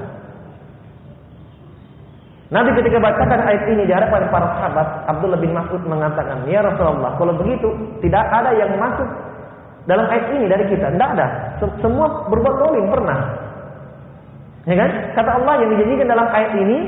Nabi 2.49 2.73
ketika 2.81 2.97
bacakan 2.97 3.41
ayat 3.45 3.63
ini 3.69 3.85
di 3.85 3.93
hadapan 3.93 4.25
para 4.33 4.49
sahabat, 4.57 4.89
Abdullah 5.05 5.37
bin 5.37 5.53
Mas'ud 5.53 5.85
mengatakan, 5.85 6.49
"Ya 6.49 6.65
Rasulullah, 6.65 7.13
kalau 7.21 7.37
begitu 7.37 7.69
tidak 8.01 8.25
ada 8.25 8.57
yang 8.57 8.73
masuk 8.81 9.05
dalam 9.89 10.07
ayat 10.07 10.27
ini 10.37 10.47
dari 10.47 10.65
kita. 10.69 10.93
Tidak 10.93 11.11
ada. 11.17 11.27
Semua 11.81 12.29
berbuat 12.29 12.55
zalim 12.61 12.87
pernah." 12.93 13.19
Ya 14.69 14.77
kan? 14.77 14.91
Kata 15.17 15.31
Allah 15.41 15.55
yang 15.65 15.71
dijanjikan 15.73 16.09
dalam 16.13 16.29
ayat 16.29 16.53
ini, 16.61 16.79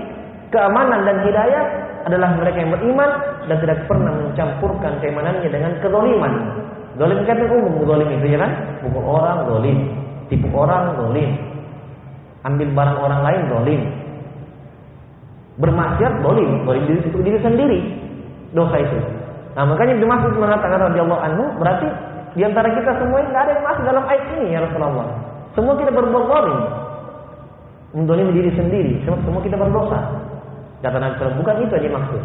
keamanan 0.52 1.00
dan 1.08 1.16
hidayah 1.24 1.64
adalah 2.04 2.28
mereka 2.36 2.60
yang 2.60 2.72
beriman 2.76 3.10
dan 3.48 3.56
tidak 3.64 3.78
pernah 3.88 4.12
mencampurkan 4.12 4.92
keimanannya 5.00 5.48
dengan 5.48 5.72
kezaliman. 5.80 6.32
Zalim 7.00 7.24
kan 7.24 7.40
umum 7.48 7.80
zalim 7.88 8.08
itu 8.20 8.26
ya 8.36 8.38
kan? 8.44 8.52
Pukul 8.84 9.04
orang 9.04 9.48
zalim, 9.48 9.78
tipu 10.28 10.48
orang 10.52 10.92
zalim. 11.00 11.30
Ambil 12.40 12.68
barang 12.72 12.98
orang 13.00 13.20
lain 13.24 13.42
zalim 13.48 13.82
bermaksiat 15.60 16.24
boleh 16.24 16.48
boleh 16.64 16.80
diri 16.88 17.00
untuk 17.04 17.20
diri 17.20 17.38
sendiri 17.44 17.78
dosa 18.56 18.80
itu. 18.80 18.98
Nah 19.54 19.68
makanya 19.68 20.00
Mas'ud 20.00 20.34
mengatakan 20.40 20.78
radhiyallahu 20.90 21.20
anhu 21.20 21.44
berarti 21.60 21.88
di 22.34 22.42
antara 22.46 22.70
kita 22.70 22.90
semua 23.02 23.26
nggak 23.26 23.42
ada 23.42 23.52
yang 23.58 23.64
masuk 23.66 23.82
dalam 23.82 24.04
ayat 24.06 24.24
ini 24.38 24.46
ya 24.54 24.58
Rasulullah. 24.62 25.08
Semua 25.58 25.74
kita 25.74 25.90
berbuat 25.90 26.24
zalim. 26.30 26.60
Mendolim 27.90 28.28
diri 28.30 28.50
sendiri, 28.54 28.92
semua, 29.02 29.18
semua 29.26 29.42
kita 29.42 29.58
berdosa. 29.58 29.98
Kata 30.78 30.96
Nabi 30.96 31.18
SAW, 31.18 31.40
bukan 31.42 31.54
itu 31.66 31.74
aja 31.74 31.90
maksud. 31.90 32.22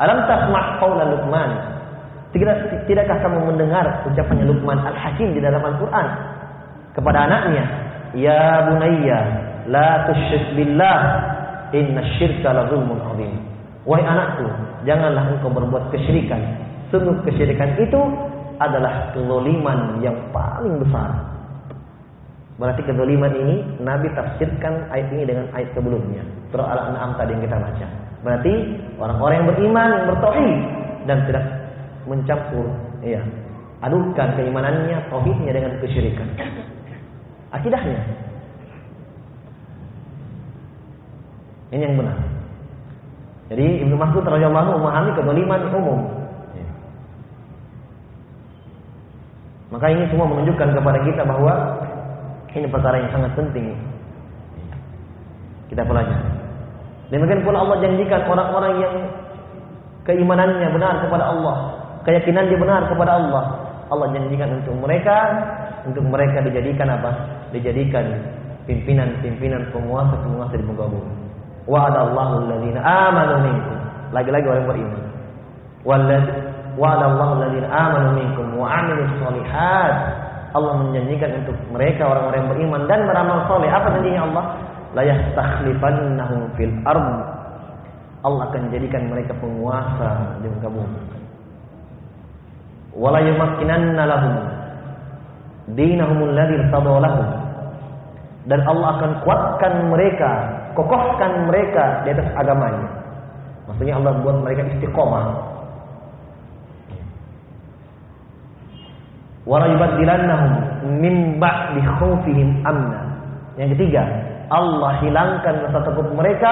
Alam 0.00 0.18
tasma' 0.26 0.80
qawla 0.80 1.04
Luqman. 1.12 1.50
Tidak, 2.34 2.88
tidakkah 2.90 3.22
kamu 3.22 3.54
mendengar 3.54 4.02
ucapannya 4.10 4.48
Luqman 4.48 4.80
Al-Hakim 4.80 5.36
di 5.36 5.40
dalam 5.44 5.62
Al-Quran 5.62 6.06
kepada 6.96 7.30
anaknya, 7.30 7.64
Ya 8.16 8.66
bunayya, 8.66 9.20
la 9.70 10.08
tusyrik 10.08 10.56
billah, 10.58 10.98
Inna 11.74 12.02
syirka 12.18 12.50
la 12.54 12.70
zulmun 12.70 12.98
azim. 13.12 13.34
Wahai 13.84 14.06
anakku, 14.06 14.46
janganlah 14.88 15.36
engkau 15.36 15.50
berbuat 15.52 15.92
kesyirikan. 15.92 16.40
Sungguh 16.88 17.20
kesyirikan 17.26 17.76
itu 17.76 18.00
adalah 18.58 19.10
kezaliman 19.14 19.98
yang 20.04 20.14
paling 20.30 20.78
besar. 20.82 21.10
Berarti 22.54 22.86
kezaliman 22.86 23.34
ini 23.34 23.56
Nabi 23.82 24.06
tafsirkan 24.14 24.86
ayat 24.94 25.10
ini 25.10 25.26
dengan 25.26 25.50
ayat 25.54 25.74
sebelumnya. 25.74 26.22
Surah 26.54 26.70
Al-An'am 26.70 27.18
tadi 27.18 27.34
yang 27.34 27.42
kita 27.42 27.58
baca. 27.58 27.86
Berarti 28.22 28.52
orang-orang 28.96 29.36
yang 29.42 29.48
beriman, 29.50 29.88
yang 29.90 30.04
bertauhid 30.14 30.58
dan 31.04 31.18
tidak 31.26 31.44
mencampur, 32.06 32.66
ya, 33.02 33.20
adukan 33.82 34.28
keimanannya, 34.38 34.96
tauhidnya 35.10 35.52
dengan 35.52 35.72
kesyirikan. 35.82 36.28
Akidahnya 37.54 38.02
Ini 41.74 41.82
yang 41.90 41.98
benar. 41.98 42.18
Jadi 43.50 43.82
Ibnu 43.82 43.98
Mas'ud 43.98 44.22
radhiyallahu 44.22 44.78
memahami 44.78 45.10
kezaliman 45.18 45.60
umum. 45.74 46.00
Maka 49.74 49.90
ini 49.90 50.06
semua 50.06 50.30
menunjukkan 50.30 50.70
kepada 50.70 50.98
kita 51.02 51.26
bahwa 51.26 51.52
ini 52.54 52.70
perkara 52.70 53.02
yang 53.02 53.10
sangat 53.10 53.34
penting. 53.34 53.74
Kita 55.66 55.82
pelajari. 55.82 56.30
Demikian 57.10 57.42
pula 57.42 57.66
Allah 57.66 57.82
janjikan 57.82 58.22
orang-orang 58.30 58.72
yang 58.78 58.94
keimanannya 60.06 60.68
benar 60.70 61.02
kepada 61.02 61.24
Allah, 61.26 61.56
keyakinan 62.06 62.46
dia 62.46 62.58
benar 62.62 62.86
kepada 62.86 63.18
Allah. 63.18 63.44
Allah 63.90 64.06
janjikan 64.14 64.62
untuk 64.62 64.78
mereka, 64.78 65.16
untuk 65.82 66.06
mereka 66.06 66.38
dijadikan 66.46 66.94
apa? 66.94 67.10
Dijadikan 67.50 68.06
pimpinan-pimpinan 68.70 69.74
penguasa-penguasa 69.74 70.54
di 70.54 70.64
muka 70.64 70.86
bumi. 70.86 71.14
Wa'adallahu 71.66 72.32
alladhina 72.46 72.80
amanu 72.80 73.34
minkum. 73.42 73.78
Lagi-lagi 74.14 74.46
orang 74.46 74.66
beriman. 74.70 75.02
Wa'adallahu 76.74 77.38
alladziina 77.38 77.70
aamanu 77.70 78.08
minkum 78.18 78.46
wa 78.58 78.66
'amilus 78.66 79.14
shalihat. 79.22 79.94
Allah 80.54 80.74
menjanjikan 80.86 81.30
untuk 81.42 81.56
mereka 81.74 82.06
orang-orang 82.06 82.38
yang 82.46 82.50
beriman 82.50 82.82
dan 82.86 83.00
beramal 83.10 83.38
soleh. 83.50 83.70
Apa 83.70 83.94
janjinya 83.98 84.22
Allah? 84.30 84.44
La 84.94 85.02
yastakhlifannahum 85.02 86.40
fil 86.54 86.74
ard. 86.86 87.10
Allah 88.22 88.42
akan 88.50 88.62
jadikan 88.70 89.10
mereka 89.10 89.34
penguasa 89.38 90.38
di 90.42 90.48
muka 90.48 90.70
bumi. 90.70 91.00
Wala 92.94 93.18
yumakkinanna 93.26 94.02
lahum 94.06 94.34
dinahum 95.74 96.18
alladzi. 96.30 97.26
Dan 98.44 98.60
Allah 98.68 98.88
akan 99.00 99.12
kuatkan 99.24 99.74
mereka, 99.90 100.30
kokohkan 100.78 101.50
mereka 101.50 102.06
di 102.06 102.14
atas 102.14 102.28
agamanya. 102.38 102.88
Maksudnya 103.66 103.96
Allah 103.98 104.20
buat 104.20 104.36
mereka 104.44 104.68
istiqomah 104.76 105.53
wala 109.44 109.68
yubaddilannahum 109.68 110.52
min 111.00 111.36
ba'di 111.40 111.80
khaufihim 111.84 112.64
amna. 112.64 113.00
Yang 113.60 113.78
ketiga, 113.78 114.02
Allah 114.50 115.00
hilangkan 115.00 115.54
rasa 115.68 115.78
takut 115.86 116.08
mereka 116.12 116.50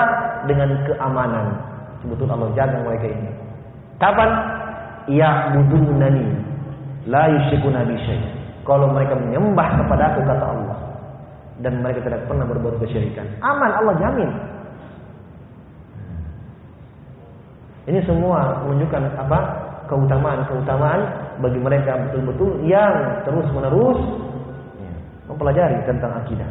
dengan 0.48 0.76
keamanan. 0.87 1.57
Sebetulnya 2.05 2.35
Allah 2.37 2.50
jaga 2.57 2.78
mereka 2.85 3.07
ini. 3.09 3.31
Kapan? 4.00 4.31
Ya 5.11 5.50
budunani 5.50 6.31
la 7.11 7.26
yusyrikuna 7.26 7.83
bi 7.90 7.98
Kalau 8.62 8.87
mereka 8.94 9.18
menyembah 9.18 9.83
kepada 9.83 10.14
aku 10.14 10.20
kata 10.22 10.44
Allah 10.46 10.78
dan 11.59 11.83
mereka 11.83 12.07
tidak 12.07 12.22
pernah 12.31 12.46
berbuat 12.46 12.78
kesyirikan. 12.78 13.26
Aman 13.42 13.70
Allah 13.83 13.94
jamin. 13.98 14.31
Ini 17.90 17.98
semua 18.07 18.62
menunjukkan 18.62 19.18
apa? 19.18 19.38
keutamaan-keutamaan 19.90 21.00
bagi 21.42 21.59
mereka 21.59 21.98
betul-betul 22.09 22.62
yang 22.62 23.26
terus-menerus 23.26 24.00
ya, 24.78 24.94
mempelajari 25.26 25.83
tentang 25.85 26.22
akidah. 26.22 26.46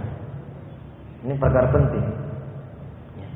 Ini 1.21 1.33
perkara 1.39 1.71
penting. 1.71 2.05
Ya. 3.15 3.29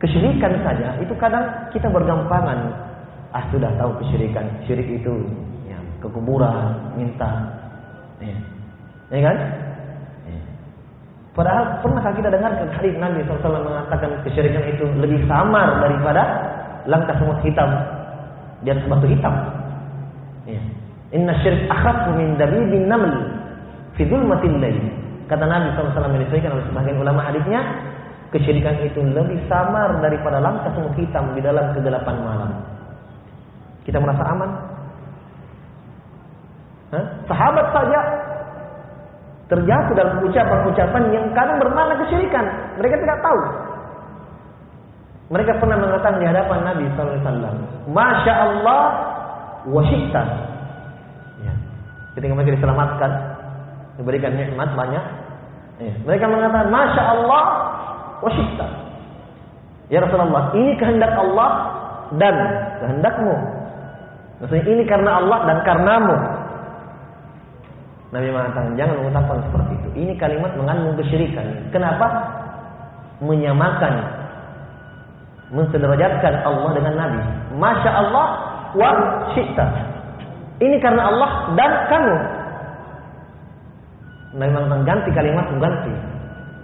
Kesyirikan 0.00 0.64
saja 0.64 0.96
itu 1.04 1.12
kadang 1.20 1.68
kita 1.74 1.92
bergampangan. 1.92 2.88
Ah 3.28 3.44
sudah 3.52 3.68
tahu 3.76 4.00
kesyirikan. 4.00 4.48
Syirik 4.64 4.88
itu 4.88 5.12
ya, 5.68 5.76
ke 6.00 6.08
kuburan, 6.08 6.96
minta. 6.96 7.28
Ya, 8.24 8.38
ya 9.12 9.20
kan? 9.28 9.36
Ya. 10.24 10.40
Padahal 11.36 11.84
pernahkah 11.84 12.14
kita 12.16 12.32
dengarkan 12.32 12.72
hadis 12.72 12.94
Nabi 12.96 13.20
SAW 13.28 13.68
mengatakan 13.68 14.10
kesyirikan 14.24 14.64
itu 14.72 14.88
lebih 14.96 15.28
samar 15.28 15.84
daripada 15.84 16.24
langkah 16.88 17.14
semut 17.20 17.38
hitam 17.44 17.68
di 18.62 18.70
atas 18.70 18.86
batu 18.86 19.06
hitam. 19.06 19.34
Ya. 20.48 20.60
Inna 21.12 21.36
syirik 21.44 21.68
akhafu 21.68 22.16
min 22.16 22.40
dabibin 22.40 22.88
naml 22.88 23.12
fi 24.00 24.08
dzulmatil 24.08 24.56
lail. 24.56 24.80
Kata 25.28 25.44
Nabi 25.44 25.76
SAW 25.76 25.92
yang 25.92 26.24
disebutkan 26.24 26.56
oleh 26.56 26.64
sebagian 26.72 26.96
ulama 27.04 27.20
hadisnya, 27.20 27.60
kesyirikan 28.32 28.80
itu 28.80 29.04
lebih 29.04 29.44
samar 29.44 30.00
daripada 30.00 30.40
langkah 30.40 30.72
semut 30.72 30.96
hitam 30.96 31.36
di 31.36 31.44
dalam 31.44 31.76
kegelapan 31.76 32.16
malam. 32.24 32.50
Kita 33.84 34.00
merasa 34.00 34.24
aman? 34.24 34.50
Hah? 36.96 37.04
Sahabat 37.28 37.66
saja 37.76 38.00
terjatuh 39.52 39.94
dalam 39.96 40.16
ucapan-ucapan 40.24 41.02
yang 41.12 41.26
kadang 41.36 41.60
bermakna 41.60 42.00
kesyirikan. 42.04 42.44
Mereka 42.80 42.96
tidak 43.00 43.18
tahu. 43.20 43.40
Mereka 45.28 45.60
pernah 45.60 45.76
mengatakan 45.76 46.20
di 46.20 46.24
hadapan 46.24 46.58
Nabi 46.64 46.84
SAW, 46.96 47.92
Masya 47.92 48.32
Allah 48.32 49.07
wa 49.68 49.82
Ya. 51.38 51.52
Ketika 52.18 52.32
mereka 52.34 52.56
diselamatkan, 52.58 53.10
diberikan 54.00 54.32
nikmat 54.34 54.74
banyak. 54.74 55.04
Ya. 55.78 55.94
Mereka 56.02 56.24
mengatakan, 56.26 56.68
Masya 56.72 57.02
Allah 57.04 57.42
wa 58.24 58.30
Ya 59.88 60.04
Rasulullah, 60.04 60.52
ini 60.52 60.76
kehendak 60.76 61.12
Allah 61.16 61.50
dan 62.20 62.34
kehendakmu. 62.80 63.34
Maksudnya 64.38 64.64
ini 64.70 64.82
karena 64.86 65.10
Allah 65.18 65.38
dan 65.48 65.58
karenamu. 65.64 66.16
Nabi 68.08 68.32
mengatakan 68.32 68.72
jangan 68.80 68.94
mengucapkan 69.04 69.38
seperti 69.44 69.72
itu. 69.76 69.88
Ini 70.00 70.12
kalimat 70.16 70.52
mengandung 70.56 70.96
kesyirikan. 70.96 71.44
Kenapa? 71.68 72.06
Menyamakan 73.20 73.94
mensederajatkan 75.52 76.34
Allah 76.44 76.70
dengan 76.76 76.94
Nabi. 76.96 77.20
Masya 77.58 77.90
Allah 77.90 78.26
wa 78.76 78.90
syi'ta. 79.32 79.66
Ini 80.58 80.76
karena 80.82 81.06
Allah 81.08 81.30
dan 81.54 81.72
kamu. 81.86 82.16
Nabi 84.38 84.52
mengganti 84.68 85.10
kalimat 85.14 85.46
mengganti. 85.54 85.92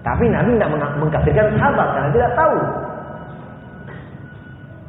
Tapi 0.04 0.28
Nabi 0.28 0.60
tidak 0.60 0.70
mengkafirkan 1.00 1.56
sahabat 1.56 1.88
karena 1.96 2.10
tidak 2.12 2.32
tahu. 2.36 2.58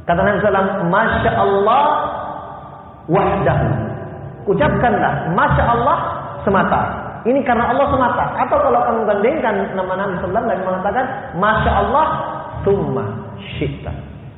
Kata 0.05 0.21
Nabi 0.21 0.37
SAW, 0.37 0.85
Masya 0.91 1.31
Allah 1.33 1.85
wahdahu. 3.09 3.69
Ucapkanlah, 4.45 5.33
Masya 5.33 5.63
Allah 5.65 5.97
semata. 6.45 6.81
Ini 7.25 7.41
karena 7.41 7.73
Allah 7.73 7.89
semata. 7.89 8.25
Atau 8.37 8.57
kalau 8.61 8.85
kamu 8.85 9.01
gandengkan 9.09 9.55
nama 9.73 9.93
Nabi 9.97 10.13
SAW, 10.21 10.45
Nabi 10.45 10.61
mengatakan, 10.61 11.05
Masya 11.41 11.71
Allah, 11.73 12.05
summa 12.61 13.05
syi'ta. 13.57 13.93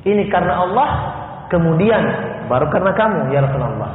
Ini 0.08 0.30
karena 0.32 0.62
Allah, 0.62 0.88
kemudian 1.52 2.00
baru 2.48 2.66
karena 2.72 2.92
kamu 2.96 3.20
ya 3.30 3.44
Rasulullah. 3.44 3.92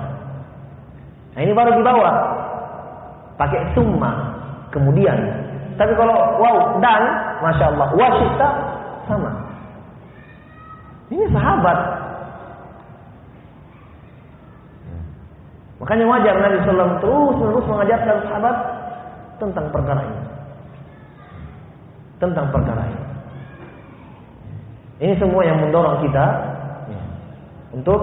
Nah 1.34 1.42
ini 1.42 1.52
baru 1.52 1.82
dibawa. 1.82 2.12
Pakai 3.36 3.74
summa, 3.74 4.12
kemudian. 4.70 5.18
Tapi 5.74 5.94
kalau 5.98 6.38
wow 6.38 6.78
dan 6.78 7.02
masya 7.42 7.74
Allah 7.74 7.90
wasita 7.98 8.48
sama. 9.10 9.32
Ini 11.10 11.26
sahabat. 11.34 11.80
Makanya 15.82 16.06
wajar 16.08 16.36
Nabi 16.40 16.58
Sallam 16.64 16.92
terus 17.04 17.36
menerus 17.42 17.68
mengajarkan 17.68 18.18
sahabat 18.30 18.58
tentang 19.42 19.66
perkara 19.74 20.02
ini. 20.06 20.24
Tentang 22.22 22.48
perkara 22.54 22.84
ini. 22.88 23.04
Ini 25.04 25.14
semua 25.20 25.44
yang 25.44 25.60
mendorong 25.60 26.06
kita 26.06 26.26
untuk 27.74 28.02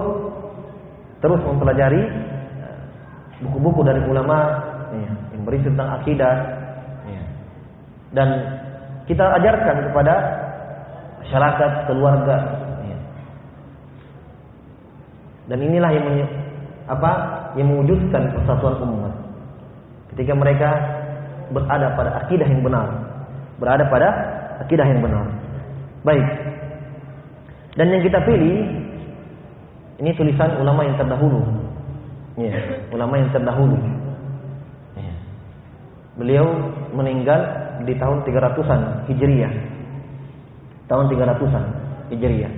terus 1.21 1.39
mempelajari 1.45 2.01
ya, 2.01 2.71
buku-buku 3.45 3.81
dari 3.85 4.01
ulama 4.09 4.37
ya, 4.91 5.11
yang 5.37 5.41
berisi 5.45 5.69
tentang 5.69 6.01
akidah 6.01 6.35
ya. 7.05 7.23
dan 8.17 8.29
kita 9.05 9.25
ajarkan 9.41 9.91
kepada 9.91 10.13
masyarakat, 11.21 11.71
keluarga. 11.89 12.37
Ya. 12.85 12.97
Dan 15.51 15.57
inilah 15.61 15.91
yang 15.93 16.07
apa 16.89 17.11
yang 17.59 17.69
mewujudkan 17.69 18.33
persatuan 18.35 18.81
umat. 18.83 19.13
Ketika 20.15 20.33
mereka 20.35 20.69
berada 21.51 21.93
pada 21.95 22.11
akidah 22.25 22.47
yang 22.47 22.63
benar, 22.63 22.87
berada 23.59 23.83
pada 23.87 24.07
akidah 24.63 24.87
yang 24.87 25.03
benar. 25.03 25.27
Baik, 26.01 26.25
dan 27.79 27.87
yang 27.87 28.03
kita 28.03 28.19
pilih 28.27 28.80
ini 30.01 30.17
tulisan 30.17 30.57
ulama 30.57 30.81
yang 30.81 30.97
terdahulu. 30.97 31.45
Ya, 32.41 32.57
ulama 32.97 33.21
yang 33.21 33.29
terdahulu. 33.29 33.77
Ya. 34.97 35.13
Beliau 36.17 36.47
meninggal 36.97 37.37
di 37.85 37.93
tahun 38.01 38.25
300-an 38.25 39.05
Hijriah. 39.13 39.53
Tahun 40.89 41.05
300-an 41.05 41.63
Hijriah. 42.09 42.53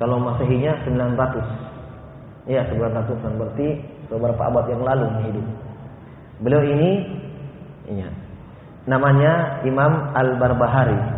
Kalau 0.00 0.16
Masehinya 0.16 0.80
900. 0.88 2.48
Ya, 2.48 2.64
900-an 2.72 3.32
berarti 3.36 3.68
beberapa 4.08 4.48
abad 4.48 4.64
yang 4.72 4.80
lalu 4.80 5.06
hidup. 5.28 5.46
Beliau 6.40 6.62
ini 6.64 6.90
ya, 8.00 8.08
namanya 8.88 9.60
Imam 9.68 10.16
Al-Barbahari. 10.16 11.16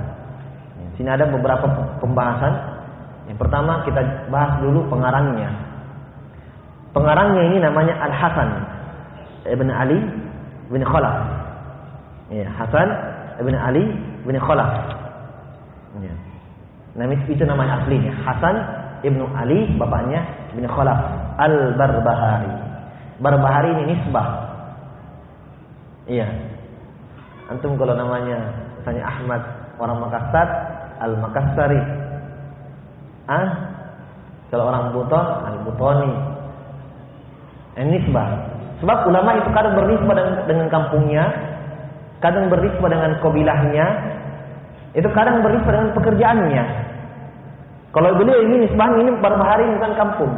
Sini 0.98 1.14
ada 1.14 1.30
beberapa 1.30 1.94
pembahasan 2.02 2.67
yang 3.28 3.36
pertama 3.36 3.84
kita 3.84 4.00
bahas 4.32 4.56
dulu 4.64 4.88
pengarangnya. 4.88 5.52
Pengarangnya 6.96 7.42
ini 7.52 7.58
namanya 7.60 7.94
Al 8.00 8.12
Hasan 8.16 8.48
ibn 9.52 9.68
Ali 9.68 10.00
bin 10.72 10.80
Khalaf. 10.80 11.16
Ya, 12.32 12.48
Hasan 12.56 12.88
ibn 13.44 13.52
Ali 13.52 13.84
bin 14.24 14.36
Khalaf. 14.40 14.72
Ya. 16.00 16.14
Nama 16.96 17.14
itu 17.28 17.44
nama 17.44 17.62
aslinya 17.84 18.16
Hasan 18.24 18.56
ibnu 19.04 19.28
Ali 19.36 19.76
bapaknya 19.76 20.24
bin 20.56 20.64
Khalaf 20.64 20.98
Al 21.36 21.76
Barbahari. 21.76 22.52
Barbahari 23.20 23.70
ini 23.76 23.84
nisbah. 23.92 24.28
Iya. 26.08 26.26
Antum 27.52 27.76
kalau 27.76 27.92
namanya 27.92 28.56
misalnya 28.80 29.04
Ahmad 29.04 29.42
orang 29.76 30.00
Makassar 30.00 30.48
Al 30.96 31.12
Makassari 31.20 32.07
Ah, 33.28 33.48
kalau 34.48 34.72
orang 34.72 34.96
buton, 34.96 35.26
al-butoni. 35.44 36.12
nisbah. 37.78 38.28
Sebab 38.80 39.06
ulama 39.06 39.38
itu 39.38 39.48
kadang 39.54 39.76
bernisbah 39.76 40.14
dengan, 40.48 40.66
kampungnya, 40.72 41.24
kadang 42.18 42.48
bernisbah 42.50 42.88
dengan 42.90 43.20
kabilahnya, 43.22 43.86
itu 44.96 45.08
kadang 45.14 45.44
bernisbah 45.44 45.72
dengan 45.76 45.90
pekerjaannya. 45.94 46.64
Kalau 47.92 48.16
beliau 48.16 48.38
ini 48.48 48.66
nisbah 48.66 48.88
ini 48.96 49.12
berbahari 49.20 49.68
bukan 49.76 49.92
kampung. 49.94 50.32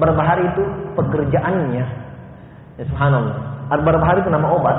Berbahari 0.00 0.48
itu 0.48 0.62
pekerjaannya. 0.96 1.84
Ya, 2.80 2.84
subhanallah. 2.88 3.36
Al-barbahari 3.70 4.24
itu 4.24 4.32
nama 4.32 4.48
obat. 4.48 4.78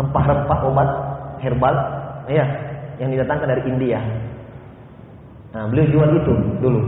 Rempah-rempah 0.00 0.58
obat 0.64 0.88
herbal, 1.44 1.76
ya, 2.32 2.46
yang 2.96 3.12
didatangkan 3.12 3.48
dari 3.52 3.62
India. 3.68 4.00
Nah, 5.50 5.66
beliau 5.66 5.86
jual 5.90 6.10
itu 6.14 6.32
dulu. 6.62 6.80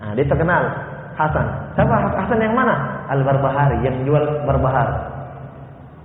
Nah, 0.00 0.14
dia 0.14 0.26
terkenal 0.26 0.62
Hasan. 1.18 1.46
Siapa 1.76 1.94
Hasan 2.16 2.40
yang 2.40 2.54
mana? 2.56 3.04
Al-Barbahari 3.10 3.82
yang 3.84 4.06
jual 4.06 4.22
barbahar. 4.46 4.88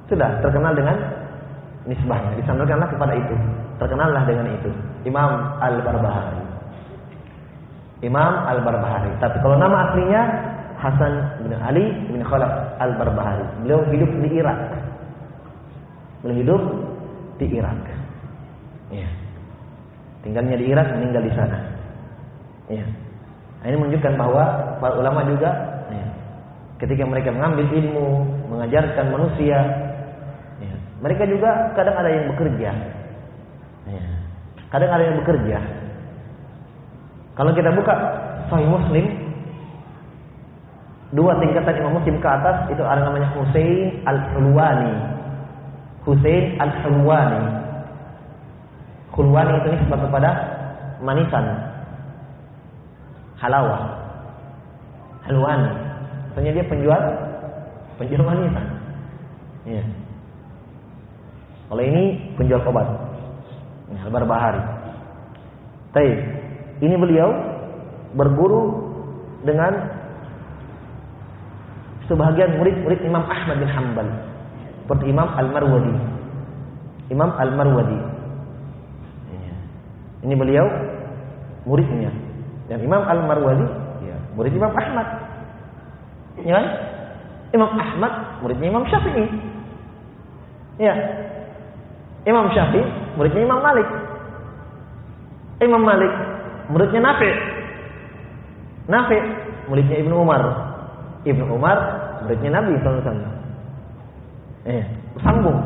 Sudah 0.09 0.41
terkenal 0.41 0.73
dengan 0.73 0.97
nisbahnya. 1.85 2.33
Disandarkanlah 2.41 2.89
kepada 2.89 3.13
itu. 3.13 3.35
Terkenallah 3.77 4.25
dengan 4.25 4.49
itu. 4.51 4.69
Imam 5.05 5.61
Al-Barbahari. 5.61 6.41
Imam 8.03 8.33
Al-Barbahari. 8.49 9.13
Tapi 9.21 9.37
kalau 9.39 9.55
nama 9.55 9.89
aslinya 9.89 10.21
Hasan 10.81 11.13
bin 11.45 11.53
Ali 11.55 11.85
bin 12.11 12.21
Khalaf 12.25 12.75
Al-Barbahari. 12.81 13.45
Beliau 13.63 13.85
hidup 13.93 14.11
di 14.19 14.29
Irak. 14.35 14.59
Beliau 16.25 16.37
hidup 16.41 16.61
di 17.39 17.45
Irak. 17.55 17.79
Ya. 18.91 19.24
Tinggalnya 20.25 20.57
di 20.57 20.65
Irak, 20.73 20.89
meninggal 20.97 21.21
di 21.21 21.33
sana. 21.37 21.57
Ya. 22.65 22.81
Nah, 23.61 23.65
ini 23.69 23.77
menunjukkan 23.77 24.13
bahwa 24.17 24.43
para 24.81 24.97
ulama 24.97 25.21
juga 25.29 25.53
ya, 25.93 26.05
ketika 26.81 27.05
mereka 27.05 27.29
mengambil 27.29 27.69
ilmu, 27.69 28.25
mengajarkan 28.49 29.05
manusia, 29.13 29.57
ya, 30.57 30.73
mereka 30.97 31.29
juga 31.29 31.77
kadang 31.77 31.93
ada 32.01 32.09
yang 32.09 32.25
bekerja. 32.33 32.71
Ya. 33.85 34.03
Kadang 34.73 34.91
ada 34.97 35.03
yang 35.05 35.17
bekerja. 35.21 35.57
Kalau 37.37 37.51
kita 37.53 37.69
buka 37.77 37.93
Sahih 38.49 38.65
Muslim, 38.65 39.05
dua 41.13 41.37
tingkatan 41.37 41.85
Imam 41.85 42.01
Muslim 42.01 42.17
ke 42.17 42.27
atas 42.27 42.65
itu 42.73 42.81
ada 42.81 43.05
namanya 43.05 43.29
Husain 43.37 44.01
Al-Hulwani. 44.09 44.93
Husain 46.01 46.57
Al-Hulwani. 46.57 47.64
Hulwani 49.15 49.63
itu 49.63 49.67
nisbah 49.71 49.99
kepada 50.03 50.29
manisan, 50.99 51.45
halawah. 53.39 53.95
Halwani. 55.25 55.71
Maksudnya 56.29 56.51
dia 56.51 56.65
penjual 56.67 57.01
penjual 57.95 58.27
wanita. 58.27 58.61
Ya. 59.65 59.83
Kalau 61.71 61.81
ini 61.81 62.35
penjual 62.37 62.61
obat. 62.67 62.85
Ini 63.89 63.99
Albar 64.05 64.25
Bahari. 64.27 64.61
Tapi 65.95 66.11
ini 66.83 66.95
beliau 66.99 67.31
berguru 68.13 68.83
dengan 69.47 69.73
sebahagian 72.05 72.59
murid-murid 72.59 72.99
Imam 73.01 73.23
Ahmad 73.25 73.63
bin 73.63 73.71
Hanbal. 73.71 74.07
Seperti 74.85 75.09
Imam 75.09 75.25
Al-Marwadi. 75.33 75.93
Imam 77.09 77.31
Al-Marwadi. 77.33 78.14
Ini 80.25 80.33
beliau 80.33 80.65
muridnya. 81.69 82.09
Dan 82.65 82.81
Imam 82.81 83.05
Al-Marwazi 83.05 83.67
ya, 84.09 84.17
murid 84.33 84.57
Imam 84.57 84.73
Ahmad. 84.73 85.07
Ya 86.41 86.53
kan? 86.57 86.65
Imam 87.53 87.71
Ahmad 87.77 88.41
muridnya 88.41 88.67
Imam 88.73 88.89
Syafi'i. 88.89 89.25
Ya. 90.81 90.93
Imam 92.25 92.49
Syafi'i 92.49 92.81
muridnya 93.21 93.45
Imam 93.45 93.61
Malik. 93.61 93.87
Imam 95.61 95.83
Malik 95.85 96.13
muridnya 96.73 97.01
Nafi. 97.05 97.31
Nafi 98.89 99.19
muridnya 99.69 100.01
Ibnu 100.01 100.25
Umar. 100.25 100.41
Ibnu 101.21 101.53
Umar 101.53 101.77
muridnya 102.25 102.49
Nabi 102.49 102.73
sallallahu 102.81 103.13
alaihi 103.13 103.33
Eh, 104.65 104.83
sambung. 105.21 105.61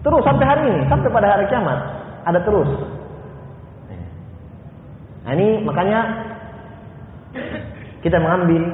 Terus 0.00 0.24
sampai 0.24 0.48
hari 0.48 0.62
ini, 0.64 0.88
sampai 0.88 1.12
pada 1.12 1.36
hari 1.36 1.44
kiamat 1.52 1.99
ada 2.24 2.40
terus. 2.44 2.70
Nah 5.24 5.32
ini 5.36 5.62
makanya 5.62 6.00
kita 8.00 8.16
mengambil 8.16 8.66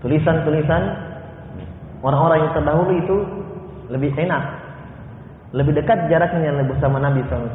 tulisan-tulisan 0.00 0.82
orang-orang 2.02 2.48
yang 2.48 2.52
terdahulu 2.56 2.92
itu 2.98 3.16
lebih 3.92 4.10
enak, 4.16 4.42
lebih 5.52 5.76
dekat 5.76 6.08
jaraknya 6.08 6.64
bersama 6.64 6.98
Nabi 6.98 7.22
SAW. 7.28 7.46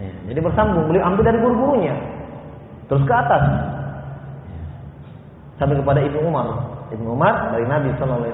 Ya, 0.00 0.12
jadi 0.32 0.40
bersambung, 0.40 0.88
beliau 0.90 1.04
ambil 1.06 1.24
dari 1.26 1.38
guru-gurunya, 1.42 1.94
terus 2.88 3.02
ke 3.04 3.14
atas 3.14 3.42
sampai 5.58 5.76
kepada 5.76 6.00
Ibnu 6.02 6.30
Umar. 6.30 6.46
Ibnu 6.94 7.08
Umar 7.10 7.52
dari 7.52 7.66
Nabi 7.66 7.90
SAW. 7.98 8.30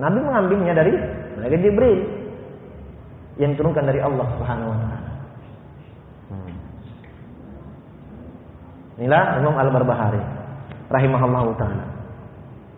Nabi 0.00 0.18
mengambilnya 0.20 0.72
dari 0.76 0.94
malaikat 1.36 1.60
Jibril 1.64 2.19
yang 3.38 3.54
turunkan 3.54 3.86
dari 3.86 4.02
Allah 4.02 4.26
Subhanahu 4.34 4.70
Wa 4.72 4.78
Taala. 4.80 5.10
Inilah 9.00 9.40
Imam 9.40 9.56
Al-Barbahari 9.56 10.20
rahimahullah 10.92 11.56
taala. 11.56 11.84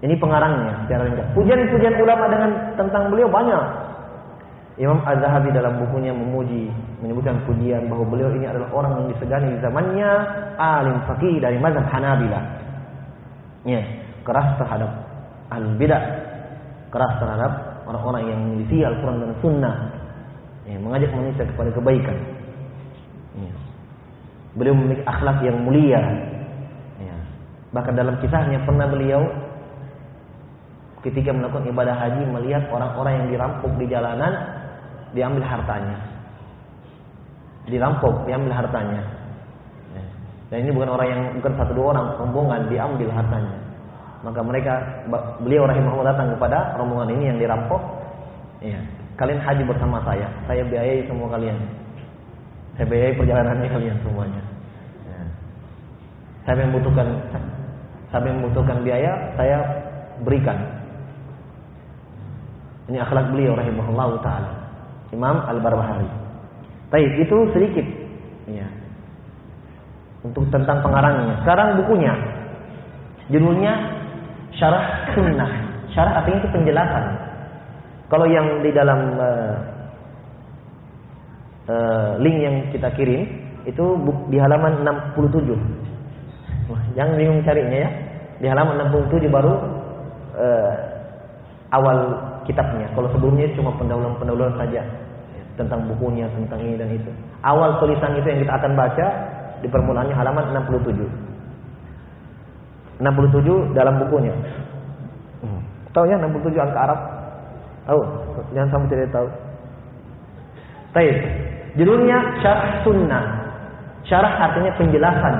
Ini 0.07 0.15
pengarangnya 0.23 0.87
secara 0.87 1.11
ringkas. 1.11 1.35
Pujian-pujian 1.35 1.99
ulama 1.99 2.31
dengan 2.31 2.51
tentang 2.79 3.11
beliau 3.11 3.27
banyak. 3.27 3.65
Imam 4.79 5.03
Az-Zahabi 5.05 5.53
dalam 5.53 5.83
bukunya 5.83 6.15
memuji, 6.15 6.71
menyebutkan 7.03 7.43
pujian 7.45 7.91
bahwa 7.91 8.09
beliau 8.09 8.33
ini 8.39 8.49
adalah 8.49 8.73
orang 8.73 8.93
yang 9.03 9.07
disegani 9.13 9.53
di 9.53 9.59
zamannya 9.61 10.11
alim 10.57 10.97
faqih 11.11 11.43
dari 11.43 11.59
mazhab 11.59 11.85
Hanabila. 11.91 12.41
Ya, 13.67 13.83
keras 14.23 14.59
terhadap 14.63 14.91
al-bidah, 15.51 16.03
keras 16.89 17.13
terhadap 17.19 17.53
orang-orang 17.85 18.23
yang 18.31 18.39
mengisi 18.43 18.83
Al-Quran 18.83 19.23
dan 19.23 19.33
Sunnah, 19.45 19.77
ya, 20.69 20.77
mengajak 20.79 21.11
manusia 21.11 21.45
kepada 21.47 21.71
kebaikan. 21.75 22.19
Ya. 23.39 23.55
Beliau 24.53 24.75
memiliki 24.77 25.05
akhlak 25.09 25.39
yang 25.43 25.59
mulia. 25.65 26.03
Ya. 27.01 27.17
Bahkan 27.73 27.95
dalam 27.97 28.21
kisahnya 28.21 28.63
pernah 28.63 28.87
beliau 28.87 29.25
ketika 31.03 31.35
melakukan 31.35 31.67
ibadah 31.67 31.99
haji 31.99 32.23
melihat 32.31 32.71
orang-orang 32.71 33.13
yang 33.19 33.27
dirampok 33.35 33.73
di 33.81 33.87
jalanan 33.91 34.33
diambil 35.17 35.43
hartanya. 35.43 35.99
Dirampok, 37.67 38.27
diambil 38.27 38.53
hartanya. 38.55 39.03
Ya. 39.95 40.05
Dan 40.51 40.57
ini 40.67 40.71
bukan 40.75 40.91
orang 40.95 41.09
yang 41.11 41.23
bukan 41.39 41.53
satu 41.59 41.73
dua 41.75 41.87
orang, 41.97 42.07
rombongan 42.23 42.61
diambil 42.71 43.09
hartanya. 43.11 43.57
Maka 44.23 44.41
mereka 44.47 44.75
beliau 45.43 45.67
rahimahullah 45.67 46.15
datang 46.15 46.39
kepada 46.39 46.79
rombongan 46.79 47.11
ini 47.19 47.25
yang 47.35 47.39
dirampok. 47.43 47.83
Ya. 48.63 48.79
Kalian 49.21 49.41
haji 49.45 49.63
bersama 49.69 50.01
saya, 50.03 50.29
saya 50.49 50.65
biayai 50.65 51.05
semua 51.05 51.29
kalian. 51.33 51.57
Saya 52.77 52.87
biayai 52.89 53.15
perjalanannya 53.17 53.69
kalian 53.69 53.97
semuanya. 54.01 54.43
Ya. 55.05 55.23
Saya 56.49 56.65
membutuhkan 56.65 57.09
saya 58.13 58.29
membutuhkan 58.29 58.85
biaya, 58.85 59.33
saya 59.37 59.59
berikan. 60.21 60.57
Ini 62.93 63.01
akhlak 63.01 63.33
beliau 63.33 63.57
rahimahullah 63.57 64.21
taala. 64.21 64.51
Imam 65.13 65.45
Al-Barbahari. 65.49 66.09
Baik, 66.93 67.25
itu 67.25 67.37
sedikit. 67.57 67.87
Ya. 68.49 68.69
Untuk 70.25 70.45
tentang 70.53 70.85
pengarangnya. 70.85 71.41
Sekarang 71.41 71.81
bukunya. 71.81 72.13
Judulnya 73.33 73.73
Syarah 74.57 75.09
Sunnah. 75.17 75.53
Syarah 75.97 76.21
artinya 76.21 76.39
itu 76.45 76.51
penjelasan. 76.53 77.05
Kalau 78.13 78.29
yang 78.29 78.61
di 78.61 78.69
dalam 78.77 79.17
uh, 79.17 79.57
uh, 81.65 82.21
link 82.21 82.45
yang 82.45 82.69
kita 82.69 82.93
kirim 82.93 83.25
itu 83.65 83.85
di 84.29 84.37
halaman 84.37 84.85
67. 84.85 86.69
Wah, 86.69 86.77
jangan 86.93 87.17
bingung 87.17 87.41
carinya 87.41 87.89
ya. 87.89 87.91
Di 88.37 88.53
halaman 88.53 88.85
67 88.93 89.33
baru 89.33 89.57
uh, 90.37 90.73
awal 91.73 92.21
kitabnya. 92.45 92.93
Kalau 92.93 93.09
sebelumnya 93.17 93.49
cuma 93.57 93.73
pendahuluan-pendahuluan 93.81 94.61
saja 94.61 94.85
tentang 95.57 95.89
bukunya, 95.89 96.29
tentang 96.37 96.61
ini 96.61 96.77
dan 96.77 96.93
itu. 96.93 97.09
Awal 97.41 97.81
tulisan 97.81 98.13
itu 98.21 98.29
yang 98.29 98.45
kita 98.45 98.61
akan 98.61 98.77
baca 98.77 99.07
di 99.65 99.73
permulaannya 99.73 100.13
halaman 100.13 100.53
67. 100.69 103.01
67 103.01 103.73
dalam 103.73 104.05
bukunya. 104.05 104.37
Hmm. 105.41 105.65
Tahu 105.97 106.13
ya 106.13 106.21
67 106.21 106.61
angka 106.61 106.77
Arab? 106.77 107.12
Tahu? 107.87 108.01
Jangan 108.55 108.69
sampai 108.71 108.89
tidak 108.95 109.11
tahu. 109.11 109.29
Baik. 110.93 111.17
Judulnya 111.81 112.19
Syarah 112.45 112.85
Sunnah. 112.85 113.25
Syarah 114.05 114.35
artinya 114.51 114.73
penjelasan. 114.77 115.35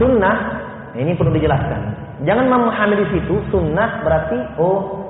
Sunnah, 0.00 0.36
ini 0.96 1.12
perlu 1.12 1.34
dijelaskan. 1.36 1.80
Jangan 2.24 2.46
memahami 2.48 3.00
di 3.00 3.06
situ 3.16 3.40
sunnah 3.48 4.04
berarti 4.04 4.36
oh 4.60 5.00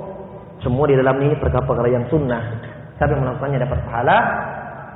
semua 0.63 0.87
di 0.87 0.95
dalam 0.95 1.19
ini 1.19 1.35
perkara-perkara 1.35 1.89
yang 1.91 2.05
sunnah. 2.07 2.39
Siapa 2.95 3.17
yang 3.17 3.23
melakukannya 3.25 3.59
dapat 3.65 3.79
pahala, 3.89 4.17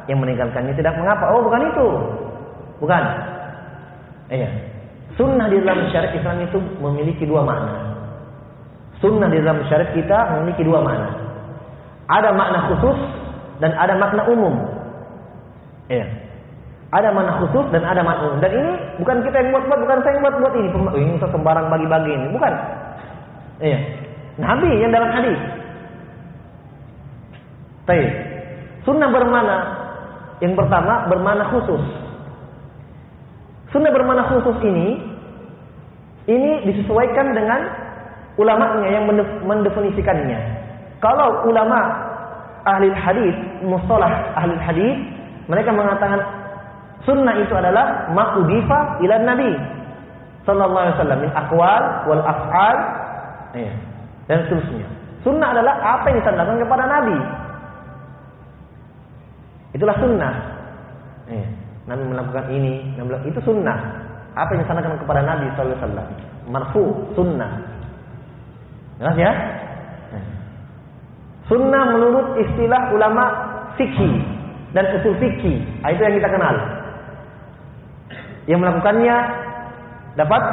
yang 0.06 0.22
meninggalkannya 0.22 0.74
tidak 0.78 0.94
mengapa. 0.96 1.26
Oh, 1.34 1.42
bukan 1.42 1.62
itu. 1.74 1.88
Bukan. 2.80 3.04
Iya. 4.30 4.50
Sunnah 5.18 5.48
di 5.50 5.58
dalam 5.64 5.90
syariat 5.90 6.14
Islam 6.14 6.38
itu 6.46 6.58
memiliki 6.80 7.24
dua 7.26 7.42
makna. 7.42 7.74
Sunnah 9.04 9.28
di 9.28 9.44
dalam 9.44 9.60
syariat 9.68 9.92
kita 9.92 10.18
memiliki 10.40 10.64
dua 10.64 10.80
makna. 10.80 11.10
Ada 12.08 12.30
makna 12.32 12.60
khusus 12.72 12.98
dan 13.60 13.72
ada 13.76 13.98
makna 14.00 14.24
umum. 14.30 14.56
Iya. 15.92 16.06
Ada 16.96 17.12
makna 17.12 17.44
khusus 17.44 17.66
dan 17.76 17.84
ada 17.84 18.02
makna 18.06 18.32
umum. 18.32 18.40
Dan 18.40 18.52
ini 18.56 18.74
bukan 19.04 19.18
kita 19.26 19.36
yang 19.42 19.50
buat-buat, 19.52 19.80
bukan 19.84 19.98
saya 20.06 20.14
yang 20.16 20.24
buat-buat 20.24 20.54
ini. 20.56 20.70
Ini 20.96 21.12
sembarang 21.20 21.68
bagi-bagi 21.68 22.12
ini, 22.14 22.28
bukan. 22.32 22.54
Iya. 23.60 23.80
Nabi 24.40 24.70
yang 24.80 24.92
dalam 24.92 25.12
hadis. 25.12 25.40
Baik. 27.86 28.10
Sunnah 28.84 29.10
bermana 29.10 29.58
yang 30.44 30.54
pertama 30.54 31.08
bermana 31.08 31.44
khusus. 31.54 31.84
Sunnah 33.72 33.92
bermana 33.92 34.30
khusus 34.30 34.58
ini 34.66 35.00
ini 36.26 36.52
disesuaikan 36.70 37.38
dengan 37.38 37.85
ulamanya 38.36 38.90
yang 38.92 39.06
mendefinisikannya. 39.44 40.40
Kalau 41.00 41.48
ulama 41.48 41.80
ahli 42.66 42.92
hadis, 42.92 43.36
mustalah 43.64 44.10
ahli 44.36 44.56
hadis, 44.60 44.96
mereka 45.46 45.70
mengatakan 45.72 46.20
sunnah 47.06 47.38
itu 47.38 47.54
adalah 47.54 48.10
ma'udifa 48.12 49.00
ila 49.06 49.16
nabi 49.22 49.54
sallallahu 50.44 50.84
alaihi 50.90 50.98
wasallam 50.98 51.20
min 51.22 51.32
aqwal 51.34 51.84
wal 52.10 52.24
af'al 52.26 52.78
ya, 53.54 53.74
dan 54.26 54.46
seterusnya. 54.46 54.88
Sunnah 55.26 55.54
adalah 55.58 55.74
apa 55.82 56.06
yang 56.14 56.18
disandarkan 56.22 56.58
kepada 56.62 56.84
nabi. 56.86 57.18
Itulah 59.74 59.96
sunnah. 60.00 60.34
Ya. 61.28 61.46
Nabi 61.86 62.04
melakukan 62.10 62.46
ini, 62.50 62.82
itu 63.30 63.40
sunnah. 63.46 63.78
Apa 64.34 64.58
yang 64.58 64.66
disandarkan 64.66 64.98
kepada 64.98 65.22
Nabi 65.22 65.46
sallallahu 65.54 65.78
alaihi 65.78 65.86
wasallam? 65.86 66.08
Marfu, 66.50 66.84
sunnah. 67.14 67.52
Jelas 69.00 69.16
ya? 69.20 69.32
Sunnah 71.46 71.84
menurut 71.94 72.42
istilah 72.42 72.90
ulama 72.90 73.26
fikih 73.78 74.18
dan 74.74 74.90
usul 74.98 75.14
fikih. 75.22 75.62
Ah, 75.86 75.94
itu 75.94 76.02
yang 76.02 76.18
kita 76.18 76.30
kenal. 76.32 76.56
Yang 78.50 78.60
melakukannya 78.66 79.16
dapat 80.18 80.44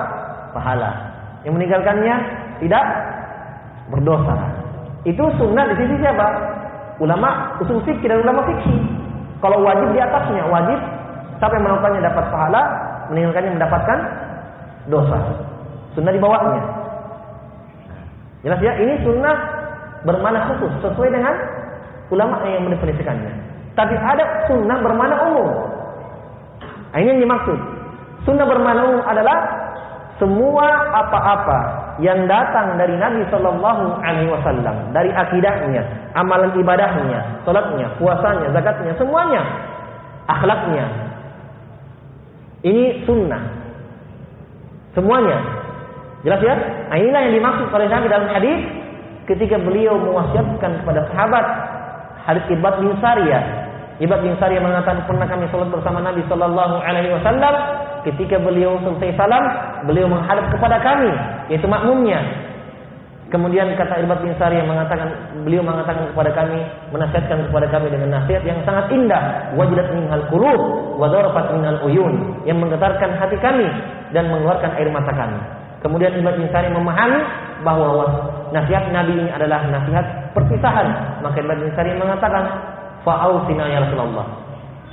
pahala. 0.53 0.91
Yang 1.49 1.53
meninggalkannya 1.57 2.15
tidak 2.61 2.85
berdosa. 3.89 4.37
Itu 5.09 5.25
sunnah 5.41 5.73
di 5.73 5.75
sisi 5.81 5.97
siapa? 6.03 6.27
Ulama 7.01 7.57
usul 7.65 7.81
fikih 7.89 8.13
dan 8.13 8.21
ulama 8.21 8.45
fikih. 8.53 8.79
Kalau 9.41 9.65
wajib 9.65 9.91
di 9.97 9.99
atasnya, 9.99 10.45
wajib 10.47 10.79
siapa 11.41 11.57
yang 11.57 11.65
melakukannya 11.67 12.01
dapat 12.05 12.25
pahala, 12.31 12.63
meninggalkannya 13.11 13.53
mendapatkan 13.57 13.99
dosa. 14.93 15.19
Sunnah 15.97 16.13
di 16.13 16.21
bawahnya. 16.21 16.82
Jelas 18.43 18.59
ya, 18.59 18.73
ini 18.79 18.99
sunnah 19.07 19.37
bermana 20.03 20.51
khusus 20.51 20.71
sesuai 20.83 21.15
dengan 21.15 21.35
ulama 22.11 22.43
yang 22.45 22.67
mendefinisikannya. 22.67 23.33
Tapi 23.79 23.95
ada 23.97 24.51
sunnah 24.51 24.79
bermana 24.83 25.15
umum. 25.33 25.49
Nah, 26.93 26.99
ini 27.01 27.17
yang 27.17 27.23
dimaksud. 27.25 27.59
Sunnah 28.29 28.45
bermana 28.45 28.81
umum 28.85 29.03
adalah 29.07 29.39
semua 30.21 30.67
apa-apa 30.93 31.61
yang 31.99 32.31
datang 32.31 32.79
dari 32.79 32.95
Nabi 32.95 33.27
Shallallahu 33.33 33.85
Alaihi 34.03 34.31
Wasallam 34.31 34.95
dari 34.95 35.11
akidahnya, 35.11 35.83
amalan 36.15 36.53
ibadahnya, 36.55 37.43
salatnya, 37.43 37.91
puasanya, 37.99 38.49
zakatnya, 38.55 38.93
semuanya, 39.01 39.43
akhlaknya. 40.31 40.87
Ini 42.63 43.03
sunnah. 43.03 43.43
Semuanya. 44.95 45.62
Jelas 46.23 46.41
ya? 46.43 46.55
Nah, 46.87 46.97
inilah 46.99 47.21
yang 47.27 47.35
dimaksud 47.35 47.67
oleh 47.75 47.91
Nabi 47.91 48.07
dalam 48.07 48.31
hadis 48.31 48.59
ketika 49.27 49.59
beliau 49.59 49.99
mewasiatkan 49.99 50.83
kepada 50.83 51.07
sahabat 51.11 51.47
hadis 52.27 52.45
Ibad 52.51 52.75
bin 52.79 52.95
Sariyah. 53.03 53.43
Ibad 54.03 54.19
bin 54.23 54.35
Sariyah 54.39 54.63
mengatakan 54.63 55.03
pernah 55.07 55.27
kami 55.27 55.51
sholat 55.51 55.69
bersama 55.71 55.99
Nabi 56.03 56.23
Shallallahu 56.31 56.75
Alaihi 56.83 57.15
Wasallam. 57.19 57.55
Ketika 58.03 58.35
beliau 58.43 58.83
selesai 58.83 59.15
salam, 59.15 59.47
beliau 59.87 60.11
menghadap 60.11 60.51
kepada 60.51 60.83
kami, 60.83 61.15
yaitu 61.55 61.71
makmumnya. 61.71 62.19
Kemudian 63.31 63.71
kata 63.79 64.03
Ibad 64.03 64.27
bin 64.27 64.35
Sariyah 64.35 64.67
mengatakan, 64.67 65.09
beliau 65.47 65.63
mengatakan 65.63 66.11
kepada 66.11 66.35
kami, 66.35 66.67
menasihatkan 66.91 67.47
kepada 67.47 67.67
kami 67.71 67.95
dengan 67.95 68.19
nasihat 68.19 68.43
yang 68.43 68.59
sangat 68.67 68.91
indah. 68.91 69.55
Wajilat 69.55 69.89
minhal 69.95 70.27
qulub, 70.35 70.61
wa 70.99 71.07
darafat 71.15 71.55
minhal 71.55 71.79
uyun, 71.87 72.43
yang 72.43 72.59
menggetarkan 72.59 73.15
hati 73.23 73.39
kami 73.39 73.71
dan 74.11 74.29
mengeluarkan 74.35 74.75
air 74.75 74.91
mata 74.91 75.15
kami. 75.15 75.62
Kemudian 75.83 76.15
Ibad 76.15 76.39
bin 76.39 76.47
Sariyah 76.55 76.75
memahami 76.79 77.21
bahwa 77.67 78.07
nasihat 78.55 78.95
Nabi 78.95 79.19
ini 79.19 79.31
adalah 79.35 79.67
nasihat 79.67 80.33
perpisahan. 80.33 81.19
Maka 81.27 81.43
Ibad 81.43 81.59
bin 81.59 81.71
Sariyah 81.75 81.99
mengatakan, 81.99 82.45
Fa'ausina 83.03 83.67
ya 83.67 83.83
Rasulullah. 83.83 84.27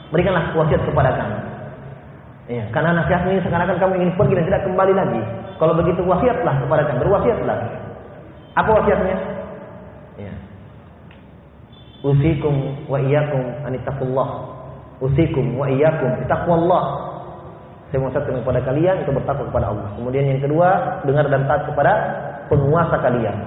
Berikanlah 0.10 0.50
wasiat 0.58 0.82
kepada 0.82 1.14
kami. 1.14 1.38
Ya, 2.50 2.66
karena 2.74 2.98
nasihat 2.98 3.30
ini 3.30 3.38
sekarang 3.46 3.70
kan 3.70 3.78
kamu 3.78 3.94
ingin 4.02 4.12
pergi 4.18 4.34
dan 4.42 4.46
tidak 4.50 4.66
kembali 4.66 4.94
lagi. 4.98 5.22
Kalau 5.62 5.74
begitu 5.78 6.02
wasiatlah 6.02 6.56
kepada 6.66 6.82
kami, 6.90 6.98
berwasiatlah. 7.06 7.58
Apa 8.58 8.70
wasiatnya? 8.82 9.18
Ya. 10.18 10.34
Usikum 12.02 12.90
wa 12.90 12.98
iyyakum 12.98 13.44
anittaqullah. 13.70 14.30
Usikum 15.06 15.62
wa 15.62 15.70
iyyakum 15.70 16.10
taqwallah. 16.26 17.09
Saya 17.90 18.06
mewasiatkan 18.06 18.46
kepada 18.46 18.62
kalian 18.62 18.96
untuk 19.02 19.18
bertakwa 19.18 19.46
kepada 19.50 19.66
Allah. 19.74 19.90
Kemudian 19.98 20.26
yang 20.30 20.42
kedua, 20.46 21.02
dengar 21.10 21.26
dan 21.26 21.50
taat 21.50 21.66
kepada 21.66 21.92
penguasa 22.46 22.96
kalian. 23.02 23.38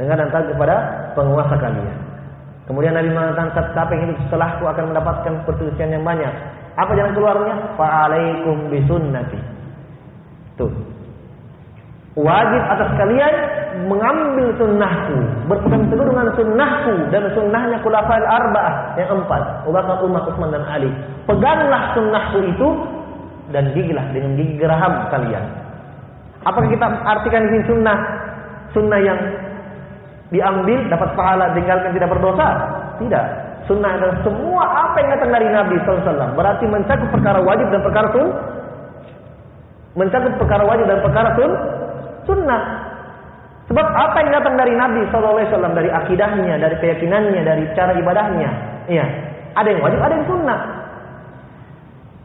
Dengar 0.00 0.16
dan 0.16 0.28
taat 0.32 0.46
kepada 0.48 0.74
penguasa 1.12 1.54
kalian. 1.60 1.96
Kemudian 2.64 2.96
Nabi 2.96 3.12
mengatakan 3.12 3.52
siapa 3.76 3.92
yang 3.92 4.02
hidup 4.08 4.18
setelahku 4.24 4.64
akan 4.64 4.84
mendapatkan 4.88 5.32
perselisihan 5.44 6.00
yang 6.00 6.04
banyak. 6.04 6.32
Apa 6.80 6.90
jalan 6.96 7.12
keluarnya? 7.12 7.54
Fa'alaikum 7.76 8.72
bisunnati. 8.72 9.38
Tuh. 10.56 10.93
Wajib 12.14 12.62
atas 12.70 12.94
kalian 12.94 13.34
mengambil 13.90 14.54
sunnahku, 14.54 15.18
berpegang 15.50 15.90
teguh 15.90 16.06
dengan 16.06 16.30
sunnahku 16.38 16.94
dan 17.10 17.26
sunnahnya 17.34 17.82
khulafail 17.82 18.22
arba'ah 18.22 18.94
yang 18.94 19.18
empat, 19.18 19.66
Abu 19.66 19.74
Umar, 20.06 20.22
Utsman 20.30 20.54
dan 20.54 20.62
Ali. 20.62 20.94
Peganglah 21.26 21.90
sunnahku 21.98 22.38
itu 22.46 22.68
dan 23.50 23.74
gigilah 23.74 24.06
dengan 24.14 24.38
gigi 24.38 24.54
geraham 24.62 25.10
kalian. 25.10 25.42
Apakah 26.46 26.70
kita 26.70 26.86
artikan 26.86 27.50
ini 27.50 27.66
sunnah? 27.66 27.98
Sunnah 28.70 29.00
yang 29.02 29.18
diambil 30.30 30.86
dapat 30.86 31.18
pahala 31.18 31.50
tinggalkan 31.56 31.98
tidak 31.98 32.14
berdosa? 32.14 32.46
Tidak. 33.02 33.24
Sunnah 33.64 33.90
adalah 33.96 34.16
semua 34.22 34.62
apa 34.86 34.96
yang 35.00 35.10
datang 35.18 35.30
dari 35.32 35.48
Nabi 35.48 35.76
SAW. 35.82 36.36
Berarti 36.36 36.64
mencakup 36.68 37.08
perkara 37.10 37.40
wajib 37.40 37.66
dan 37.72 37.80
perkara 37.80 38.06
sun. 38.12 38.28
Mencakup 39.98 40.32
perkara 40.36 40.62
wajib 40.68 40.86
dan 40.86 41.00
perkara 41.00 41.28
sun. 41.34 41.50
Sunnah. 42.24 42.62
Sebab 43.64 43.86
apa 43.96 44.16
yang 44.20 44.30
datang 44.36 44.54
dari 44.60 44.76
Nabi 44.76 45.08
SAW 45.08 45.72
dari 45.72 45.88
akidahnya, 45.88 46.60
dari 46.60 46.76
keyakinannya, 46.84 47.40
dari 47.40 47.64
cara 47.72 47.96
ibadahnya, 47.96 48.50
iya. 48.92 49.06
Ada 49.56 49.68
yang 49.72 49.80
wajib, 49.80 50.00
ada 50.02 50.14
yang 50.18 50.26
sunnah. 50.28 50.60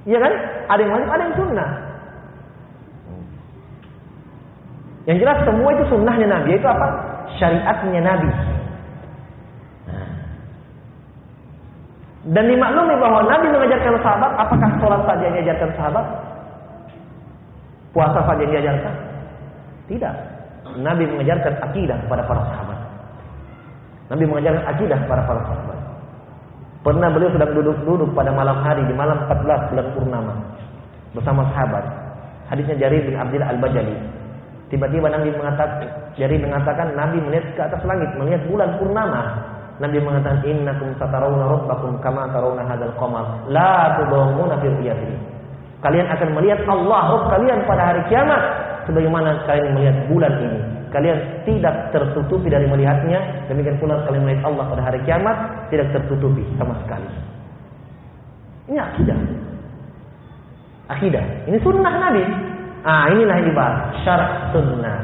Iya 0.09 0.17
kan? 0.19 0.33
Ada 0.67 0.79
yang 0.81 0.91
wajib, 0.97 1.09
ada 1.13 1.23
yang 1.23 1.37
sunnah. 1.37 1.69
Yang 5.07 5.17
jelas 5.25 5.37
semua 5.45 5.69
itu 5.73 5.83
sunnahnya 5.89 6.27
Nabi. 6.27 6.49
Itu 6.57 6.67
apa? 6.67 6.87
Syariatnya 7.37 8.01
Nabi. 8.03 8.29
Dan 12.29 12.45
dimaklumi 12.45 12.93
bahwa 12.99 13.25
Nabi 13.25 13.47
mengajarkan 13.47 13.95
sahabat, 14.03 14.31
apakah 14.37 14.69
sholat 14.83 15.01
saja 15.07 15.23
yang 15.23 15.35
diajarkan 15.39 15.71
sahabat? 15.79 16.05
Puasa 17.95 18.19
saja 18.27 18.41
yang 18.43 18.53
diajarkan? 18.59 19.08
Tidak. 19.89 20.15
Nabi 20.77 21.03
mengajarkan 21.09 21.53
akidah 21.65 21.97
kepada 22.05 22.21
para 22.29 22.41
sahabat. 22.45 22.79
Nabi 24.13 24.23
mengajarkan 24.29 24.63
akidah 24.69 24.97
kepada 25.01 25.21
para 25.25 25.41
sahabat. 25.49 25.79
Pernah 26.79 27.09
beliau 27.11 27.33
sedang 27.33 27.51
duduk-duduk 27.57 28.15
pada 28.15 28.31
malam 28.31 28.61
hari 28.63 28.85
di 28.87 28.95
malam 28.95 29.27
14 29.27 29.73
bulan 29.73 29.87
purnama 29.97 30.33
bersama 31.11 31.41
sahabat. 31.51 31.83
Hadisnya 32.47 32.77
Jarir 32.79 33.03
bin 33.03 33.17
Abdullah 33.17 33.51
Al-Bajali. 33.51 33.97
Tiba-tiba 34.69 35.09
Nabi 35.09 35.33
mengatakan, 35.33 35.89
Jarir 36.15 36.39
mengatakan 36.39 36.93
Nabi 36.93 37.17
melihat 37.19 37.45
ke 37.57 37.61
atas 37.65 37.81
langit, 37.83 38.09
melihat 38.15 38.45
bulan 38.47 38.69
purnama. 38.77 39.21
Nabi 39.81 39.97
mengatakan 39.97 40.43
innakum 40.45 40.91
satarawna 41.01 41.49
rabbakum 41.49 41.97
kama 42.03 42.29
tarawna 42.29 42.67
hadzal 42.67 42.93
qamar 42.99 43.25
la 43.49 43.97
tudawmuna 43.97 44.59
fi. 44.61 44.69
Kalian 45.79 46.07
akan 46.11 46.29
melihat 46.35 46.67
Allah 46.67 47.03
Rabb 47.15 47.25
kalian 47.31 47.59
pada 47.63 47.81
hari 47.87 48.01
kiamat 48.11 48.43
sebagaimana 48.89 49.45
kalian 49.45 49.77
melihat 49.77 49.97
bulan 50.09 50.33
ini. 50.41 50.59
Kalian 50.89 51.45
tidak 51.45 51.93
tertutupi 51.93 52.49
dari 52.49 52.65
melihatnya, 52.65 53.45
demikian 53.45 53.77
pula 53.77 54.01
kalian 54.09 54.25
melihat 54.25 54.49
Allah 54.49 54.65
pada 54.73 54.81
hari 54.81 54.99
kiamat 55.05 55.37
tidak 55.69 55.93
tertutupi 55.93 56.41
sama 56.57 56.73
sekali. 56.81 57.05
Ini 58.73 58.77
akidah. 58.81 59.17
Akidah. 60.89 61.25
Ini 61.45 61.57
sunnah 61.61 61.93
Nabi. 61.93 62.23
Ah, 62.81 63.05
inilah 63.13 63.35
yang 63.37 63.47
dibahas. 63.53 63.77
Syarat 64.01 64.49
sunnah. 64.49 64.97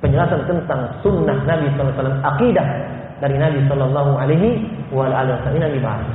Penjelasan 0.00 0.48
tentang 0.48 0.96
sunnah 1.04 1.36
Nabi 1.44 1.68
SAW. 1.76 2.24
Akidah 2.24 2.68
dari 3.20 3.36
Nabi 3.36 3.60
Sallallahu 3.68 4.16
Alaihi. 4.16 4.64
Ini 4.88 5.60
yang 5.60 5.74
dibahas. 5.76 6.08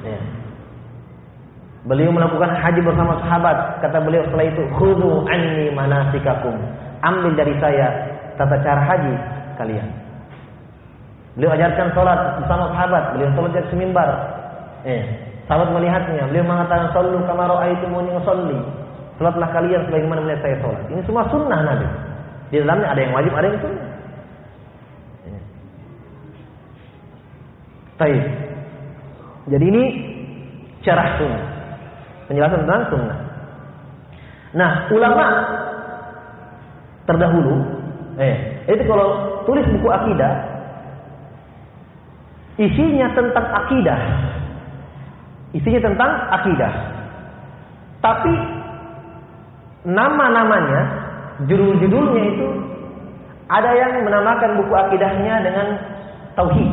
Ya. 0.00 0.39
Beliau 1.88 2.12
melakukan 2.12 2.52
haji 2.60 2.80
bersama 2.84 3.16
sahabat. 3.24 3.80
Kata 3.80 4.04
beliau 4.04 4.20
setelah 4.28 4.52
itu, 4.52 4.62
"Khudhu 4.76 5.24
anni 5.24 5.72
manasikakum." 5.72 6.52
Ambil 7.00 7.32
dari 7.32 7.56
saya 7.56 7.88
tata 8.36 8.60
cara 8.60 8.84
haji 8.84 9.14
kalian. 9.56 9.88
Beliau 11.40 11.56
ajarkan 11.56 11.88
sholat 11.96 12.44
bersama 12.44 12.68
sahabat. 12.76 13.16
Beliau 13.16 13.32
sholat 13.32 13.50
di 13.56 13.64
semimbar. 13.72 14.08
Eh, 14.84 15.08
sahabat 15.48 15.72
melihatnya. 15.72 16.28
Beliau 16.28 16.44
mengatakan, 16.44 16.92
"Sallu 16.92 17.24
kama 17.24 17.48
ra'aitumuni 17.48 18.12
usolli." 18.12 18.60
Sholatlah 19.16 19.48
kalian 19.48 19.80
sebagaimana 19.88 20.20
melihat 20.20 20.40
saya 20.44 20.56
sholat. 20.60 20.84
Ini 20.92 21.00
semua 21.08 21.24
sunnah 21.32 21.60
Nabi. 21.64 21.88
Di 22.52 22.60
dalamnya 22.60 22.92
ada 22.92 23.00
yang 23.00 23.12
wajib, 23.16 23.32
ada 23.32 23.46
yang 23.48 23.60
sunnah. 23.64 23.88
Eh. 25.32 25.42
Baik. 27.96 28.24
Jadi 29.48 29.64
ini 29.64 29.84
cara 30.84 31.16
sunnah 31.16 31.49
penjelasan 32.30 32.62
tentang 32.62 32.86
sunnah. 32.94 33.18
Nah, 34.54 34.86
ulama 34.94 35.24
terdahulu, 37.10 37.58
eh, 38.22 38.62
itu 38.70 38.86
kalau 38.86 39.42
tulis 39.50 39.66
buku 39.66 39.90
akidah, 39.90 40.32
isinya 42.54 43.10
tentang 43.18 43.46
akidah, 43.50 44.00
isinya 45.58 45.80
tentang 45.82 46.10
akidah. 46.38 46.72
Tapi 47.98 48.34
nama-namanya, 49.90 50.80
judul-judulnya 51.50 52.22
itu 52.30 52.48
ada 53.50 53.74
yang 53.74 54.06
menamakan 54.06 54.54
buku 54.62 54.74
akidahnya 54.78 55.34
dengan 55.42 55.66
tauhid. 56.38 56.70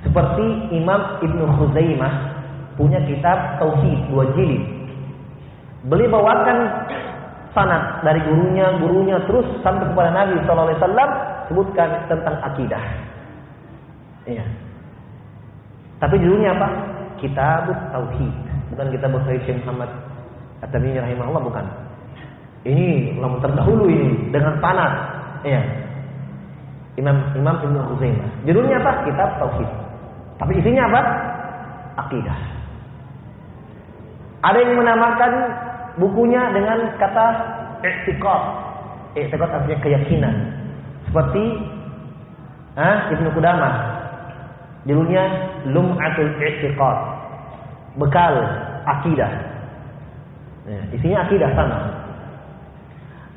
Seperti 0.00 0.72
Imam 0.72 1.20
Ibnu 1.20 1.44
Khuzaimah 1.60 2.37
punya 2.78 3.02
kitab 3.10 3.58
tauhid 3.58 3.98
dua 4.08 4.24
jilid. 4.38 4.62
Beliau 5.90 6.14
bawakan 6.14 6.58
sanad 7.52 8.06
dari 8.06 8.22
gurunya, 8.22 8.78
gurunya 8.78 9.18
terus 9.26 9.46
sampai 9.66 9.82
kepada 9.90 10.14
Nabi 10.14 10.38
sallallahu 10.46 10.68
alaihi 10.70 10.80
wasallam 10.80 11.10
sebutkan 11.50 11.88
tentang 12.06 12.36
akidah. 12.46 12.84
Iya. 14.28 14.44
Tapi 15.98 16.14
judulnya 16.22 16.54
apa? 16.54 16.68
Kitab 17.18 17.66
Tauhid. 17.90 18.34
Bukan 18.70 18.86
kitab 18.94 19.10
Syekh 19.26 19.58
Muhammad 19.64 19.90
At-Tabi'i 20.62 21.00
rahimahullah 21.00 21.42
bukan. 21.42 21.64
Ini 22.68 23.16
ulama 23.18 23.40
terdahulu 23.42 23.88
ini 23.88 24.30
dengan 24.30 24.60
sanad. 24.62 24.92
Iya. 25.42 25.62
Imam 27.00 27.16
Imam 27.34 27.56
Ibnu 27.62 27.80
Huzaimah. 27.94 28.28
Judulnya 28.46 28.76
apa? 28.82 28.92
Kitab 29.08 29.30
Tauhid. 29.40 29.70
Tapi 30.38 30.52
isinya 30.60 30.86
apa? 30.86 31.00
Akidah. 32.06 32.57
Ada 34.38 34.58
yang 34.62 34.78
menamakan 34.78 35.32
bukunya 35.98 36.54
dengan 36.54 36.94
kata 36.96 37.26
i'tiqad. 37.82 38.42
I'tiqad 39.18 39.50
artinya 39.50 39.78
keyakinan. 39.82 40.34
Seperti 41.10 41.44
ah, 42.78 43.10
Ibnu 43.10 43.34
Qudamah. 43.34 43.74
Judulnya 44.86 45.24
Lum'atul 45.74 46.38
I'tiqad. 46.38 46.98
Bekal 47.98 48.34
akidah. 48.86 49.32
Ya, 50.68 50.80
isinya 50.94 51.26
akidah 51.26 51.50
sama. 51.58 51.78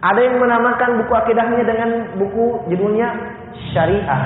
Ada 0.02 0.20
yang 0.22 0.38
menamakan 0.42 1.02
buku 1.02 1.14
akidahnya 1.14 1.62
dengan 1.66 1.90
buku 2.18 2.66
judulnya 2.70 3.10
Syariah. 3.74 4.24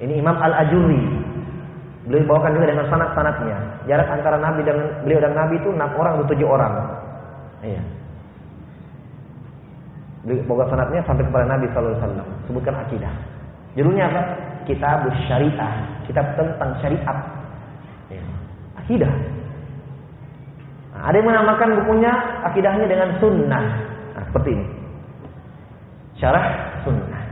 Ini 0.00 0.20
Imam 0.20 0.36
Al-Ajurri 0.36 1.25
Beliau 2.06 2.22
bawakan 2.30 2.54
juga 2.54 2.70
dengan 2.70 2.86
sanat-sanatnya. 2.86 3.58
Jarak 3.90 4.06
antara 4.06 4.38
Nabi 4.38 4.62
dan 4.62 5.02
beliau 5.02 5.18
dan 5.18 5.34
Nabi 5.34 5.58
itu 5.58 5.74
enam 5.74 5.90
orang 5.98 6.22
atau 6.22 6.26
tujuh 6.30 6.46
orang. 6.46 6.72
Iya. 7.66 7.82
Bawa 10.46 10.70
sanatnya 10.70 11.02
sampai 11.02 11.26
kepada 11.26 11.50
Nabi 11.50 11.66
Sallallahu 11.74 11.98
Alaihi. 11.98 12.46
Sebutkan 12.46 12.74
akidah. 12.78 13.10
Judulnya 13.74 14.06
apa? 14.06 14.22
Kitab 14.70 15.02
Syariah. 15.26 15.74
Kitab 16.06 16.26
tentang 16.38 16.70
syariat. 16.78 17.18
Ya. 18.06 18.22
Akidah. 18.78 19.10
Nah, 20.94 21.10
ada 21.10 21.14
yang 21.18 21.26
menamakan 21.26 21.74
bukunya 21.82 22.12
akidahnya 22.46 22.86
dengan 22.86 23.18
sunnah. 23.18 23.66
Nah, 24.14 24.22
seperti 24.30 24.54
ini. 24.54 24.66
Syarah 26.22 26.46
sunnah. 26.86 27.22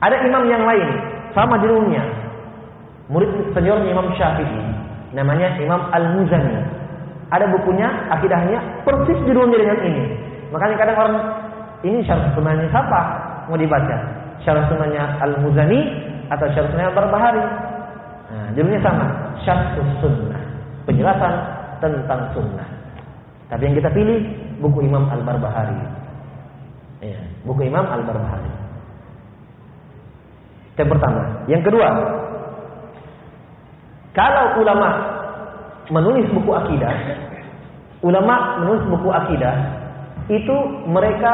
Ada 0.00 0.16
imam 0.24 0.48
yang 0.48 0.64
lain 0.64 0.88
sama 1.36 1.60
judulnya 1.60 2.25
murid 3.10 3.30
seniornya 3.54 3.90
Imam 3.90 4.10
Syafi'i. 4.14 4.62
Namanya 5.14 5.56
Imam 5.62 5.88
Al-Muzani. 5.94 6.58
Ada 7.30 7.50
bukunya 7.50 7.88
akidahnya 8.10 8.86
persis 8.86 9.18
judulnya 9.26 9.58
dengan 9.58 9.78
ini. 9.82 10.04
Makanya 10.54 10.76
kadang 10.78 10.96
orang 10.98 11.16
ini 11.82 11.98
syarah 12.06 12.30
sunnahnya 12.34 12.70
siapa 12.70 13.00
mau 13.50 13.58
dibaca? 13.58 13.96
Syarah 14.42 14.66
sunnahnya 14.70 15.18
Al-Muzani 15.22 15.80
atau 16.30 16.46
syarah 16.54 16.68
sunnahnya 16.70 16.90
Al-Barbahari? 16.94 17.42
Nah, 18.30 18.48
judulnya 18.54 18.80
sama. 18.82 19.06
Syarah 19.42 19.66
sunnah. 20.02 20.42
Penjelasan 20.86 21.34
tentang 21.82 22.30
sunnah. 22.30 22.68
Tapi 23.46 23.62
yang 23.62 23.76
kita 23.78 23.90
pilih 23.94 24.26
buku 24.58 24.86
Imam 24.86 25.06
Al-Barbahari. 25.10 25.78
Ya, 27.02 27.20
buku 27.46 27.66
Imam 27.66 27.86
Al-Barbahari. 27.86 28.50
Yang 30.76 30.88
pertama. 30.92 31.22
Yang 31.48 31.62
kedua 31.72 31.88
kalau 34.16 34.64
ulama 34.64 34.88
menulis 35.92 36.24
buku 36.32 36.48
akidah, 36.56 36.94
ulama 38.00 38.64
menulis 38.64 38.84
buku 38.88 39.12
akidah 39.12 39.56
itu 40.32 40.56
mereka 40.88 41.32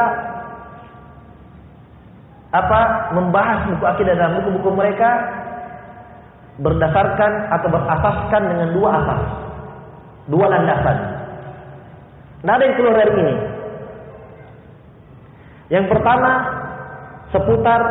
apa 2.51 2.79
membahas 3.15 3.71
buku 3.71 3.85
akidah 3.87 4.13
dalam 4.19 4.43
buku-buku 4.43 4.69
mereka 4.75 5.09
berdasarkan 6.59 7.31
atau 7.55 7.67
berasaskan 7.71 8.41
dengan 8.51 8.69
dua 8.75 8.89
asas, 8.99 9.21
dua 10.27 10.45
landasan. 10.51 10.97
Tidak 12.43 12.51
ada 12.51 12.63
yang 12.67 12.75
keluar 12.75 12.95
dari 12.99 13.13
ini. 13.15 13.35
Yang 15.71 15.85
pertama 15.87 16.31
seputar 17.31 17.81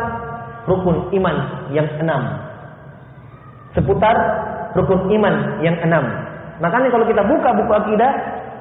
rukun 0.69 1.11
iman 1.17 1.35
yang 1.73 1.89
enam, 1.97 2.21
seputar 3.73 4.15
rukun 4.77 5.09
iman 5.09 5.61
yang 5.61 5.77
enam. 5.81 6.03
Makanya 6.61 6.89
kalau 6.93 7.05
kita 7.05 7.21
buka 7.25 7.49
buku 7.57 7.71
akidah, 7.73 8.11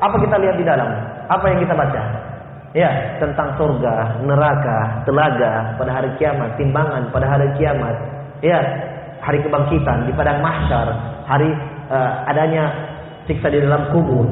apa 0.01 0.17
kita 0.21 0.37
lihat 0.41 0.57
di 0.57 0.65
dalam? 0.65 0.89
Apa 1.29 1.45
yang 1.53 1.59
kita 1.61 1.75
baca? 1.77 2.03
Ya, 2.73 2.89
tentang 3.21 3.53
surga, 3.61 4.25
neraka, 4.25 5.05
telaga 5.05 5.77
pada 5.77 5.93
hari 5.93 6.09
kiamat, 6.17 6.57
timbangan 6.57 7.13
pada 7.13 7.29
hari 7.29 7.49
kiamat. 7.61 7.93
Ya, 8.41 8.59
hari 9.21 9.45
kebangkitan 9.45 10.09
di 10.09 10.13
padang 10.17 10.41
mahsyar, 10.41 10.89
hari 11.29 11.53
uh, 11.93 12.11
adanya 12.33 12.73
siksa 13.29 13.53
di 13.53 13.61
dalam 13.61 13.93
kubur. 13.93 14.25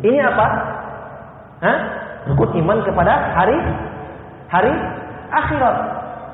Ini 0.00 0.18
apa? 0.24 0.46
Hah? 1.62 1.78
Rukun 2.32 2.64
iman 2.64 2.80
kepada 2.80 3.12
hari 3.36 3.56
hari 4.48 4.72
akhirat. 5.30 5.76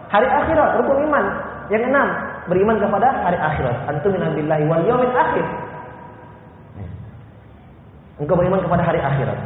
Hari 0.08 0.26
akhirat, 0.30 0.70
rukun 0.80 1.04
iman 1.10 1.24
yang 1.68 1.84
enam 1.90 2.27
beriman 2.48 2.76
kepada 2.80 3.08
hari 3.22 3.38
akhirat. 3.38 3.76
Antum 3.92 4.16
billahi 4.16 4.64
wal 4.66 4.84
yaumil 4.88 5.14
akhir. 5.14 5.46
Engkau 8.18 8.34
beriman 8.34 8.60
kepada 8.64 8.82
hari 8.82 8.98
akhirat. 8.98 9.38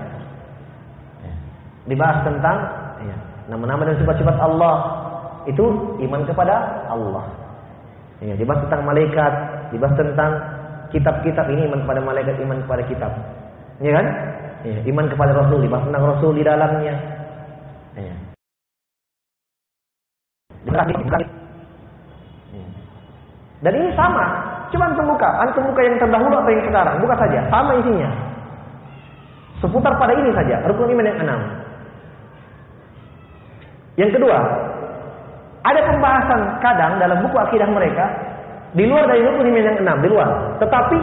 Dibahas 1.85 2.25
tentang 2.25 2.57
ya, 3.05 3.17
nama-nama 3.53 3.85
dan 3.85 4.01
sifat-sifat 4.01 4.37
Allah. 4.39 4.77
Itu 5.45 5.99
iman 5.99 6.23
kepada 6.25 6.87
Allah. 6.89 7.27
Ya, 8.23 8.39
dibahas 8.39 8.63
tentang 8.71 8.87
malaikat, 8.87 9.33
dibahas 9.75 9.99
tentang 9.99 10.31
kitab-kitab 10.95 11.51
ini 11.51 11.67
iman 11.67 11.83
kepada 11.83 12.01
malaikat, 12.01 12.39
iman 12.39 12.63
kepada 12.63 12.83
kitab. 12.87 13.13
Ya 13.83 13.93
kan? 13.99 14.07
Ya, 14.63 14.79
iman 14.95 15.11
kepada 15.11 15.35
Rasul, 15.35 15.67
dibahas 15.67 15.85
tentang 15.91 16.05
Rasul 16.07 16.33
di 16.39 16.47
dalamnya. 16.47 16.95
Ya. 17.99 18.15
Dan 23.63 23.73
ini 23.79 23.95
sama 23.95 24.53
Coba 24.73 24.89
antum 24.89 25.05
buka, 25.05 25.29
antum 25.45 25.69
buka 25.69 25.85
yang 25.85 26.01
terdahulu 26.01 26.33
atau 26.33 26.49
yang 26.49 26.65
sekarang, 26.65 26.97
buka 27.05 27.15
saja, 27.21 27.45
sama 27.53 27.77
isinya. 27.77 28.09
Seputar 29.61 30.01
pada 30.01 30.17
ini 30.17 30.33
saja, 30.33 30.65
rukun 30.65 30.97
iman 30.97 31.07
yang 31.13 31.21
enam. 31.21 31.41
Yang 34.01 34.17
kedua, 34.17 34.39
ada 35.61 35.81
pembahasan 35.93 36.41
kadang 36.65 36.97
dalam 36.97 37.21
buku 37.21 37.37
akidah 37.37 37.69
mereka 37.69 38.05
di 38.73 38.89
luar 38.89 39.05
dari 39.05 39.21
rukun 39.29 39.45
iman 39.53 39.69
yang 39.69 39.79
enam, 39.85 39.97
di 40.01 40.09
luar. 40.09 40.57
Tetapi 40.57 40.99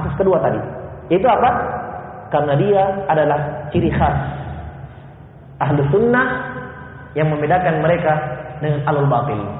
asas 0.00 0.14
kedua 0.16 0.40
tadi, 0.40 0.60
itu 1.12 1.28
apa? 1.28 1.50
Karena 2.32 2.56
dia 2.56 2.82
adalah 3.04 3.68
ciri 3.68 3.92
khas 3.92 4.16
ahlu 5.60 5.84
sunnah 5.92 6.56
yang 7.12 7.28
membedakan 7.28 7.84
mereka 7.84 8.16
dengan 8.64 8.80
alul 8.88 9.12
batil. 9.12 9.57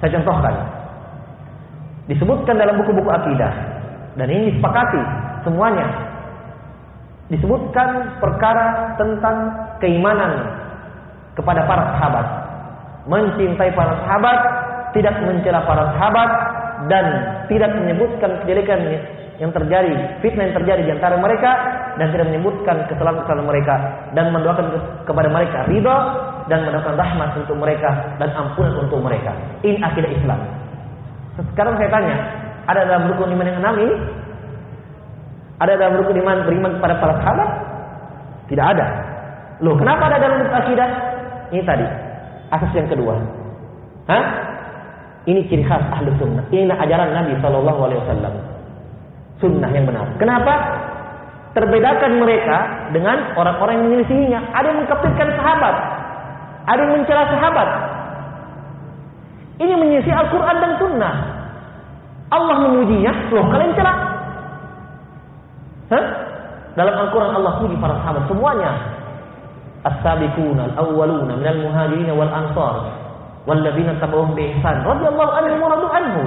Saya 0.00 0.10
contohkan. 0.20 0.54
Disebutkan 2.06 2.54
dalam 2.54 2.78
buku-buku 2.78 3.10
akidah 3.10 3.52
dan 4.14 4.26
ini 4.30 4.54
disepakati 4.54 5.02
semuanya. 5.42 5.86
Disebutkan 7.26 8.22
perkara 8.22 8.94
tentang 8.94 9.36
keimanan 9.82 10.32
kepada 11.34 11.66
para 11.66 11.84
sahabat. 11.98 12.26
Mencintai 13.06 13.70
para 13.74 13.98
sahabat, 14.06 14.38
tidak 14.94 15.14
mencela 15.22 15.62
para 15.66 15.84
sahabat 15.98 16.30
dan 16.86 17.06
tidak 17.50 17.70
menyebutkan 17.74 18.30
kejelekan 18.42 18.78
yang 19.36 19.52
terjadi, 19.52 20.22
fitnah 20.24 20.48
yang 20.48 20.56
terjadi 20.62 20.82
di 20.86 20.92
antara 20.96 21.16
mereka 21.20 21.50
dan 22.00 22.08
tidak 22.12 22.32
menyebutkan 22.32 22.88
kesalahan-kesalahan 22.88 23.46
mereka 23.46 23.74
dan 24.16 24.32
mendoakan 24.32 24.66
kepada 25.04 25.28
mereka 25.28 25.58
ridho 25.68 25.98
dan 26.46 26.62
mendoakan 26.66 26.94
rahmat 26.94 27.30
untuk 27.42 27.56
mereka 27.58 27.90
dan 28.22 28.30
ampunan 28.34 28.74
untuk 28.86 28.98
mereka. 29.02 29.34
Ini 29.66 29.82
akidah 29.82 30.10
Islam. 30.10 30.40
Sekarang 31.52 31.74
saya 31.76 31.90
tanya, 31.92 32.16
ada 32.66 32.80
dalam 32.86 33.12
rukun 33.12 33.34
iman 33.34 33.46
yang 33.46 33.60
enam 33.60 33.74
ini? 33.76 33.94
Ada 35.60 35.72
dalam 35.76 35.94
rukun 36.00 36.16
iman 36.22 36.36
beriman 36.48 36.72
kepada 36.80 36.94
para 37.02 37.14
sahabat? 37.20 37.50
Tidak 38.46 38.66
ada. 38.66 38.86
Loh, 39.60 39.74
kenapa 39.76 40.12
ada 40.12 40.16
dalam 40.22 40.38
akidah? 40.48 40.88
Ini 41.50 41.62
tadi, 41.64 41.86
asas 42.52 42.72
yang 42.74 42.88
kedua. 42.90 43.14
Hah? 44.06 44.24
Ini 45.26 45.42
ciri 45.50 45.66
khas 45.66 45.82
ahlu 45.90 46.14
sunnah. 46.22 46.46
Inilah 46.54 46.78
ajaran 46.78 47.10
Nabi 47.10 47.34
Shallallahu 47.42 47.80
Alaihi 47.82 48.00
Wasallam. 48.06 48.34
Sunnah 49.42 49.70
yang 49.74 49.84
benar. 49.90 50.06
Kenapa? 50.22 50.54
Terbedakan 51.58 52.22
mereka 52.22 52.88
dengan 52.94 53.34
orang-orang 53.34 53.80
yang 53.80 53.84
menyelisihinya. 53.90 54.40
Ada 54.54 54.66
yang 54.70 54.78
mengkafirkan 54.86 55.28
sahabat, 55.34 55.74
ada 56.66 56.80
yang 56.82 56.94
mencela 56.98 57.24
sahabat, 57.30 57.68
ini 59.56 59.72
menyisi 59.72 60.10
Al-Quran 60.12 60.56
dan 60.60 60.72
Sunnah. 60.76 61.14
Allah 62.26 62.56
memujinya, 62.58 63.12
loh 63.30 63.46
kalian 63.54 63.72
celah. 63.78 63.96
Hah? 65.94 66.04
Dalam 66.76 66.94
Al-Quran 67.06 67.32
Allah 67.38 67.52
puji 67.62 67.76
para 67.80 67.94
sahabat 68.02 68.26
semuanya. 68.28 68.70
As-sabiquna 69.86 70.74
al-awwaluna 70.74 71.38
minal 71.38 71.62
muhajirin 71.62 72.10
wal 72.18 72.28
ansar 72.28 72.74
walladzina 73.46 73.94
tabauhum 74.02 74.34
bi 74.34 74.50
ihsan 74.58 74.82
radhiyallahu 74.82 75.32
anhum 75.38 75.58
wa 75.62 75.68
radu 75.70 75.88
anhu. 75.88 76.22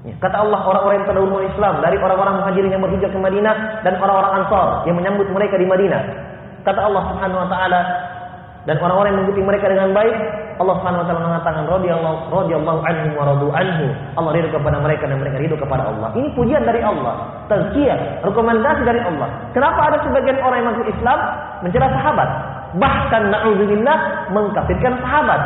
Ya, 0.00 0.14
kata 0.20 0.44
Allah 0.44 0.60
orang-orang 0.64 0.96
yang 1.00 1.08
terdahulu 1.08 1.44
Islam 1.44 1.74
dari 1.80 1.96
orang-orang 2.00 2.40
muhajirin 2.40 2.70
yang 2.72 2.80
berhijrah 2.84 3.12
ke 3.12 3.20
Madinah 3.20 3.56
dan 3.84 3.94
orang-orang 4.00 4.32
Ansar 4.44 4.68
yang 4.88 4.96
menyambut 4.96 5.28
mereka 5.32 5.56
di 5.56 5.66
Madinah. 5.68 6.02
Kata 6.64 6.80
Allah 6.84 7.02
Subhanahu 7.08 7.40
wa 7.40 7.48
taala 7.48 7.80
dan 8.70 8.78
orang-orang 8.78 9.10
yang 9.10 9.18
mengikuti 9.26 9.42
mereka 9.42 9.66
dengan 9.66 9.90
baik 9.90 10.14
Allah 10.62 10.78
Subhanahu 10.78 11.02
wa 11.02 11.06
taala 11.10 11.22
mengatakan 11.26 11.62
radhiyallahu 11.66 12.16
radhiyallahu 12.30 12.80
anhum 12.86 13.10
wa 13.18 13.24
radu 13.26 13.48
anhu. 13.50 13.86
Allah 14.14 14.30
ridho 14.30 14.52
kepada 14.54 14.78
mereka 14.78 15.10
dan 15.10 15.18
mereka 15.18 15.42
ridho 15.42 15.56
kepada 15.58 15.90
Allah. 15.90 16.14
Ini 16.14 16.28
pujian 16.38 16.62
dari 16.62 16.78
Allah, 16.84 17.18
tazkiyah, 17.50 18.22
rekomendasi 18.22 18.86
dari 18.86 19.02
Allah. 19.02 19.26
Kenapa 19.56 19.90
ada 19.90 19.98
sebagian 20.06 20.38
orang 20.38 20.62
yang 20.62 20.68
masuk 20.70 20.86
Islam 20.86 21.18
mencela 21.66 21.88
sahabat? 21.98 22.28
Bahkan 22.78 23.22
naudzubillah 23.34 23.98
mengkafirkan 24.36 24.92
sahabat. 25.02 25.40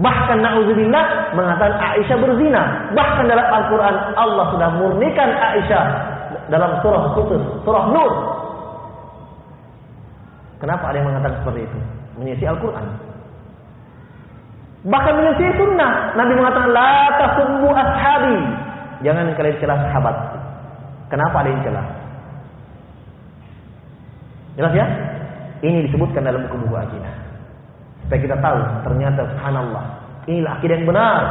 Bahkan 0.00 0.36
naudzubillah 0.46 1.04
mengatakan 1.36 1.74
Aisyah 1.76 2.16
berzina. 2.22 2.62
Bahkan 2.96 3.24
dalam 3.28 3.46
Al-Qur'an 3.50 3.96
Allah 4.14 4.44
sudah 4.54 4.68
murnikan 4.78 5.28
Aisyah 5.28 5.84
dalam 6.48 6.78
surah 6.80 7.18
khusus, 7.18 7.42
surah 7.66 7.84
Nur. 7.90 8.12
Kenapa 10.62 10.94
ada 10.94 11.02
yang 11.02 11.10
mengatakan 11.10 11.42
seperti 11.42 11.66
itu? 11.66 11.97
Menyisi 12.18 12.44
Al-Qur'an. 12.44 12.86
Bahkan 14.86 15.12
menyelesaikan 15.14 15.54
sunnah. 15.58 15.92
Nabi 16.14 16.32
mengatakan, 16.38 16.70
La 16.70 16.90
ashabi. 17.18 18.36
Jangan 19.02 19.34
kalian 19.38 19.58
celah 19.62 19.78
sahabat. 19.90 20.16
Kenapa 21.08 21.36
ada 21.42 21.48
yang 21.50 21.62
celah? 21.62 21.86
Jelas 24.58 24.72
ya? 24.74 24.86
Ini 25.62 25.86
disebutkan 25.90 26.26
dalam 26.26 26.46
buku-buku 26.46 26.74
akidah. 26.74 27.14
Supaya 28.06 28.20
kita 28.22 28.36
tahu, 28.38 28.58
ternyata 28.86 29.20
subhanallah. 29.34 29.84
Inilah 30.26 30.52
akidah 30.58 30.74
yang 30.78 30.86
benar. 30.86 31.22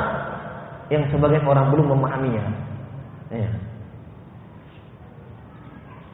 Yang 0.88 1.04
sebagian 1.12 1.44
orang 1.44 1.68
belum 1.72 1.88
memahaminya. 1.92 2.46
Ya. 3.32 3.52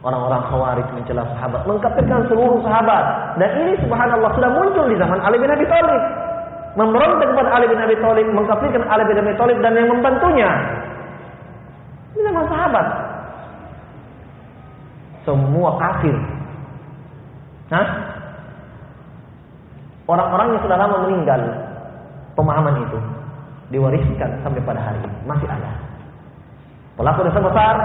Orang-orang 0.04 0.44
khawarij 0.52 0.88
mencela 0.92 1.24
sahabat, 1.32 1.64
mengkafirkan 1.64 2.28
seluruh 2.28 2.60
sahabat. 2.60 3.40
Dan 3.40 3.50
ini 3.64 3.74
subhanallah 3.88 4.36
sudah 4.36 4.52
muncul 4.52 4.86
di 4.92 5.00
zaman 5.00 5.16
Ali 5.24 5.40
bin 5.40 5.48
Abi 5.48 5.64
Thalib 5.64 6.04
memberontak 6.74 7.28
kepada 7.34 7.50
Ali 7.54 7.66
bin 7.70 7.80
Abi 7.80 7.96
Thalib, 8.02 8.28
mengkafirkan 8.34 8.84
Ali 8.90 9.04
bin 9.06 9.18
Abi 9.22 9.34
Thalib 9.38 9.58
dan 9.62 9.74
yang 9.78 9.90
membantunya. 9.90 10.50
Ini 12.14 12.22
memang 12.30 12.46
sahabat. 12.50 12.88
Semua 15.24 15.70
kafir. 15.80 16.16
Hah? 17.72 17.88
Orang-orang 20.04 20.58
yang 20.58 20.62
sudah 20.68 20.78
lama 20.78 20.98
meninggal, 21.08 21.42
pemahaman 22.36 22.76
itu 22.84 23.00
diwariskan 23.72 24.30
sampai 24.44 24.60
pada 24.68 24.84
hari 24.84 25.00
ini 25.00 25.18
masih 25.24 25.48
ada. 25.48 25.72
Pelaku 27.00 27.24
dosa 27.26 27.40
besar 27.40 27.76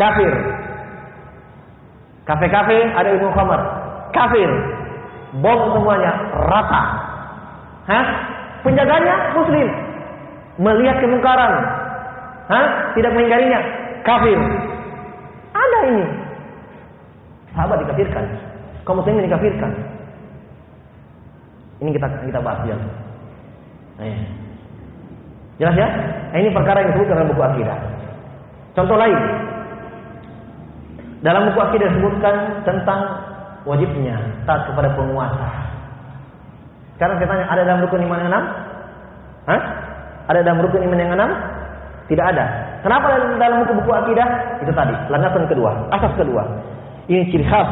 kafir. 0.00 0.32
Kafe-kafe 2.28 2.76
ada 2.92 3.08
ilmu 3.16 3.32
khamar. 3.32 3.60
Kafir. 4.12 4.50
Bom 5.40 5.76
semuanya 5.76 6.12
rata 6.48 6.82
Hah? 7.88 8.04
Penjaganya 8.60 9.32
muslim. 9.32 9.68
Melihat 10.60 11.00
kemungkaran. 11.00 11.52
Hah? 12.52 12.92
Tidak 12.92 13.12
mengingkarinya. 13.16 13.60
Kafir. 14.04 14.36
Ada 15.56 15.78
ini. 15.88 16.04
Sahabat 17.56 17.80
dikafirkan. 17.88 18.24
Kaum 18.84 19.00
muslimin 19.00 19.24
dikafirkan. 19.24 19.72
Ini 21.80 21.96
kita 21.96 22.06
kita 22.28 22.40
bahas 22.44 22.60
ya. 22.68 22.76
Jelas 25.58 25.74
ya? 25.74 25.88
Nah, 26.30 26.38
ini 26.38 26.54
perkara 26.54 26.84
yang 26.84 26.94
disebut 26.94 27.08
dalam 27.10 27.26
buku 27.32 27.42
akidah. 27.42 27.78
Contoh 28.78 28.94
lain. 28.94 29.18
Dalam 31.18 31.50
buku 31.50 31.58
akidah 31.58 31.88
disebutkan 31.90 32.34
tentang 32.62 33.00
wajibnya 33.66 34.16
taat 34.46 34.70
kepada 34.70 34.94
penguasa. 34.94 35.48
Sekarang 36.94 37.18
saya 37.18 37.28
tanya, 37.30 37.46
ada 37.50 37.62
dalam 37.66 37.80
rukun 37.86 38.02
iman 38.06 38.18
yang 38.22 38.30
enam? 38.30 38.44
Hah? 39.46 39.62
Ada 40.30 40.40
dalam 40.46 40.62
rukun 40.62 40.82
iman 40.86 40.98
yang 40.98 41.14
enam? 41.14 41.30
Tidak 42.06 42.24
ada. 42.24 42.44
Kenapa 42.80 43.18
dalam 43.36 43.66
buku-buku 43.66 43.90
akidah? 43.90 44.28
Itu 44.62 44.72
tadi, 44.72 44.94
landasan 45.10 45.46
kedua, 45.50 45.90
asas 45.92 46.14
kedua. 46.14 46.42
Ini 47.10 47.28
ciri 47.32 47.44
khas 47.44 47.70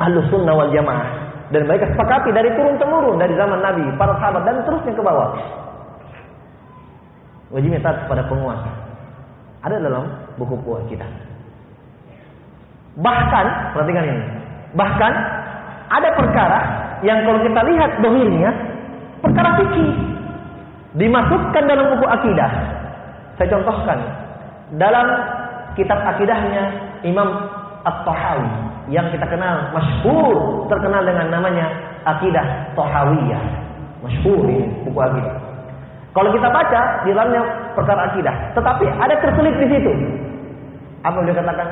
ahlus 0.00 0.26
sunnah 0.32 0.56
wal 0.56 0.72
jamaah. 0.72 1.20
Dan 1.52 1.68
mereka 1.68 1.84
sepakati 1.92 2.32
dari 2.32 2.48
turun 2.56 2.80
temurun 2.80 3.20
dari 3.20 3.36
zaman 3.36 3.60
Nabi, 3.60 3.84
para 4.00 4.16
sahabat 4.16 4.42
dan 4.48 4.64
terusnya 4.64 4.96
ke 4.96 5.04
bawah. 5.04 5.36
Wajibnya 7.52 7.84
taat 7.84 8.08
kepada 8.08 8.24
penguasa. 8.24 8.72
Ada 9.60 9.76
dalam 9.84 10.08
buku-buku 10.40 10.88
akidah. 10.88 11.31
Bahkan, 12.98 13.46
perhatikan 13.72 14.04
ini. 14.04 14.24
Bahkan 14.76 15.12
ada 15.92 16.08
perkara 16.16 16.60
yang 17.04 17.24
kalau 17.28 17.40
kita 17.44 17.60
lihat 17.68 17.90
dohirnya 18.00 18.50
perkara 19.20 19.60
fikih 19.60 19.92
dimasukkan 20.96 21.62
dalam 21.68 21.86
buku 21.96 22.06
akidah. 22.08 22.50
Saya 23.36 23.48
contohkan 23.48 23.98
dalam 24.76 25.06
kitab 25.76 26.00
akidahnya 26.04 26.68
Imam 27.04 27.28
At-Tahawi 27.82 28.50
yang 28.92 29.08
kita 29.08 29.24
kenal 29.26 29.72
masyhur 29.72 30.68
terkenal 30.68 31.02
dengan 31.04 31.32
namanya 31.32 31.66
akidah 32.04 32.72
Tahawiyah. 32.76 33.42
Masyhur 34.04 34.42
ini 34.48 34.66
buku 34.84 34.98
akidah. 35.00 35.34
Kalau 36.12 36.28
kita 36.28 36.48
baca 36.52 36.80
di 37.08 37.10
dalamnya 37.16 37.42
perkara 37.72 38.12
akidah, 38.12 38.52
tetapi 38.52 38.84
ada 38.84 39.16
terselip 39.16 39.56
di 39.64 39.66
situ. 39.72 39.92
Apa 41.02 41.24
yang 41.24 41.32
dia 41.32 41.40
katakan? 41.40 41.68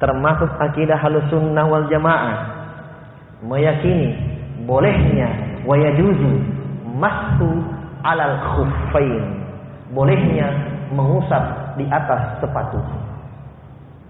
Termasuk 0.00 0.48
akidah 0.56 0.96
halus 0.96 1.28
sunnah 1.28 1.68
wal 1.68 1.84
jamaah 1.92 2.60
meyakini 3.44 4.16
bolehnya 4.64 5.60
wayajuzu 5.68 6.32
masu 6.96 7.50
alal 8.04 8.36
khuffain. 8.56 9.44
Bolehnya 9.90 10.46
mengusap 10.94 11.76
di 11.76 11.84
atas 11.90 12.38
sepatu. 12.40 12.78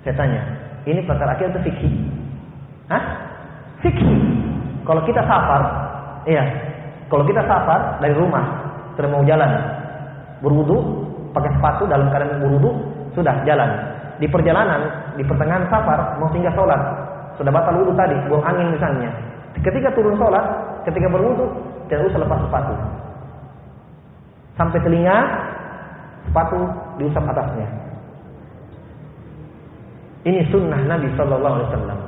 Saya 0.05 0.15
tanya, 0.17 0.43
ini 0.85 1.01
perkara 1.05 1.37
akidah 1.37 1.53
atau 1.57 1.65
fikih? 1.65 1.93
Hah? 2.89 3.03
Fikih. 3.85 4.17
Kalau 4.85 5.03
kita 5.05 5.25
safar, 5.25 5.63
iya. 6.29 6.45
Kalau 7.09 7.25
kita 7.25 7.43
safar 7.45 8.01
dari 8.01 8.15
rumah, 8.17 8.45
sudah 8.97 9.09
mau 9.09 9.25
jalan, 9.25 9.51
berwudu, 10.45 10.79
pakai 11.33 11.51
sepatu 11.57 11.85
dalam 11.89 12.09
keadaan 12.13 12.45
berwudu, 12.45 12.71
sudah 13.17 13.45
jalan. 13.45 13.71
Di 14.21 14.29
perjalanan, 14.29 15.17
di 15.17 15.25
pertengahan 15.25 15.65
safar, 15.73 16.21
mau 16.21 16.29
singgah 16.29 16.53
sholat, 16.53 16.81
sudah 17.41 17.49
batal 17.49 17.81
wudu 17.81 17.97
tadi, 17.97 18.13
buang 18.29 18.45
angin 18.45 18.77
misalnya. 18.77 19.09
Ketika 19.65 19.97
turun 19.97 20.15
sholat, 20.21 20.45
ketika 20.85 21.09
berwudu, 21.09 21.49
tidak 21.89 22.13
usah 22.13 22.21
lepas 22.21 22.39
sepatu. 22.45 22.75
Sampai 24.61 24.79
telinga, 24.85 25.19
sepatu 26.29 26.61
diusap 27.01 27.25
atasnya. 27.33 27.65
Ini 30.21 30.53
sunnah 30.53 30.85
Nabi 30.85 31.09
Shallallahu 31.17 31.55
Alaihi 31.57 31.69
Wasallam. 31.73 31.99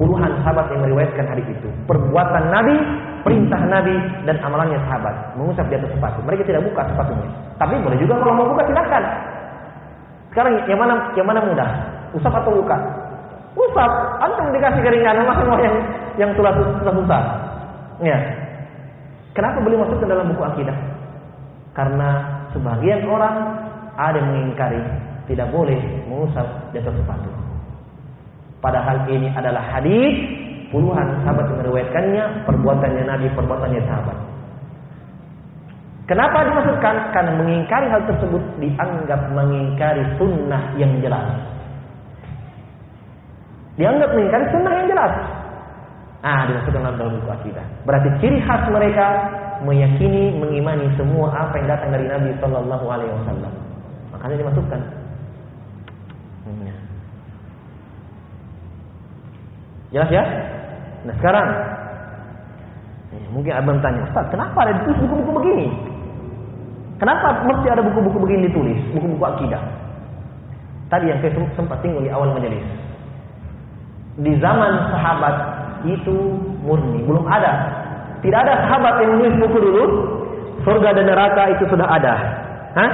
Puluhan 0.00 0.32
sahabat 0.40 0.72
yang 0.72 0.80
meriwayatkan 0.80 1.28
hari 1.28 1.44
itu. 1.44 1.68
Perbuatan 1.84 2.48
Nabi, 2.48 2.72
perintah 3.20 3.60
Nabi, 3.68 3.92
dan 4.24 4.40
amalannya 4.40 4.80
sahabat. 4.88 5.36
Mengusap 5.36 5.68
di 5.68 5.76
atas 5.76 5.92
sepatu. 5.92 6.24
Mereka 6.24 6.48
tidak 6.48 6.64
buka 6.72 6.88
sepatunya. 6.88 7.28
Tapi 7.60 7.76
boleh 7.84 8.00
juga 8.00 8.16
kalau 8.16 8.32
mau 8.32 8.48
buka 8.48 8.64
silakan. 8.64 9.04
Sekarang 10.30 10.62
yang 10.70 10.78
mana 10.78 10.94
yang 11.18 11.26
mana 11.26 11.42
mudah? 11.42 11.70
Usap 12.14 12.30
atau 12.30 12.54
buka? 12.62 12.78
Usap. 13.58 13.90
Antum 14.22 14.54
dikasih 14.54 14.82
keringanan 14.82 15.26
masih 15.30 15.44
mau 15.46 15.58
yang 15.58 15.76
yang 16.18 16.30
sudah 16.38 16.52
susah 16.54 16.94
susah. 16.94 17.22
Ya. 18.00 18.18
Kenapa 19.34 19.62
beliau 19.62 19.86
masuk 19.86 20.02
ke 20.02 20.06
dalam 20.10 20.30
buku 20.34 20.42
akidah? 20.42 20.74
Karena 21.74 22.08
sebagian 22.50 23.06
orang 23.06 23.36
ada 23.94 24.18
yang 24.18 24.26
mengingkari 24.26 24.82
tidak 25.30 25.46
boleh 25.54 25.78
mengusap 26.10 26.46
atas 26.74 26.94
sepatu. 26.94 27.30
Padahal 28.58 29.06
ini 29.06 29.30
adalah 29.30 29.62
hadis 29.78 30.14
puluhan 30.74 31.22
sahabat 31.22 31.46
meriwayatkannya, 31.62 32.44
perbuatannya 32.46 33.04
Nabi, 33.06 33.26
perbuatannya 33.34 33.82
sahabat. 33.86 34.16
Kenapa 36.10 36.42
dimasukkan? 36.42 37.14
Karena 37.14 37.38
mengingkari 37.38 37.86
hal 37.86 38.02
tersebut 38.02 38.42
dianggap 38.58 39.30
mengingkari 39.30 40.02
sunnah 40.18 40.74
yang 40.74 40.90
jelas. 40.98 41.22
Dianggap 43.78 44.10
mengingkari 44.18 44.50
sunnah 44.50 44.74
yang 44.74 44.88
jelas. 44.90 45.12
Ah, 46.26 46.50
dimasukkan 46.50 46.98
dalam 46.98 47.14
buku 47.14 47.30
akidah. 47.30 47.62
Berarti 47.86 48.10
ciri 48.18 48.42
khas 48.42 48.66
mereka 48.74 49.06
meyakini, 49.62 50.34
mengimani 50.34 50.90
semua 50.98 51.30
apa 51.46 51.62
yang 51.62 51.78
datang 51.78 51.94
dari 51.94 52.10
Nabi 52.10 52.34
Shallallahu 52.42 52.86
Alaihi 52.90 53.14
Wasallam. 53.14 53.52
Makanya 54.10 54.36
dimasukkan. 54.42 54.80
Jelas 59.90 60.10
ya? 60.10 60.22
Nah 61.06 61.14
sekarang, 61.18 61.48
ya, 63.10 63.26
mungkin 63.34 63.52
abang 63.58 63.78
tanya, 63.82 64.06
Ustaz, 64.06 64.26
kenapa 64.30 64.62
ada 64.62 64.78
ditulis 64.78 65.02
buku-buku 65.02 65.30
begini? 65.38 65.89
Kenapa 67.00 67.32
mesti 67.48 67.66
ada 67.72 67.80
buku-buku 67.80 68.28
begini 68.28 68.52
ditulis, 68.52 68.76
buku-buku 68.92 69.24
akidah? 69.24 69.62
Tadi 70.92 71.08
yang 71.08 71.18
saya 71.24 71.32
sempat 71.56 71.80
singgung 71.80 72.04
di 72.04 72.12
awal 72.12 72.36
majelis. 72.36 72.60
Di 74.20 74.36
zaman 74.36 74.92
sahabat 74.92 75.34
itu 75.88 76.36
murni, 76.60 77.00
belum 77.08 77.24
ada. 77.24 77.52
Tidak 78.20 78.36
ada 78.36 78.68
sahabat 78.68 79.00
yang 79.00 79.16
menulis 79.16 79.34
buku 79.40 79.58
dulu. 79.64 79.84
Surga 80.60 80.92
dan 80.92 81.08
neraka 81.08 81.56
itu 81.56 81.64
sudah 81.72 81.88
ada. 81.88 82.14
Hah? 82.76 82.90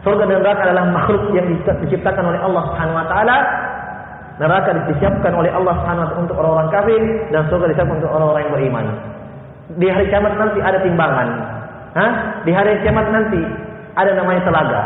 Surga 0.00 0.24
dan 0.24 0.40
neraka 0.40 0.72
adalah 0.72 0.88
makhluk 0.88 1.28
yang 1.36 1.44
diciptakan 1.84 2.24
oleh 2.24 2.40
Allah 2.40 2.72
Subhanahu 2.72 3.00
wa 3.04 3.06
taala. 3.10 3.36
Neraka 4.40 4.70
disiapkan 4.88 5.36
oleh 5.36 5.52
Allah 5.52 5.76
Subhanahu 5.76 6.08
taala 6.08 6.20
untuk 6.24 6.36
orang-orang 6.40 6.72
kafir 6.72 7.02
dan 7.28 7.44
surga 7.52 7.68
disiapkan 7.68 8.00
untuk 8.00 8.12
orang-orang 8.16 8.48
yang 8.48 8.54
beriman. 8.56 8.84
Di 9.76 9.86
hari 9.92 10.08
kiamat 10.08 10.32
nanti 10.40 10.58
ada 10.64 10.78
timbangan. 10.80 11.28
Hah? 12.00 12.12
Di 12.44 12.52
hari 12.56 12.80
kiamat 12.80 13.06
nanti 13.12 13.40
ada 13.96 14.16
namanya 14.16 14.42
telaga. 14.46 14.82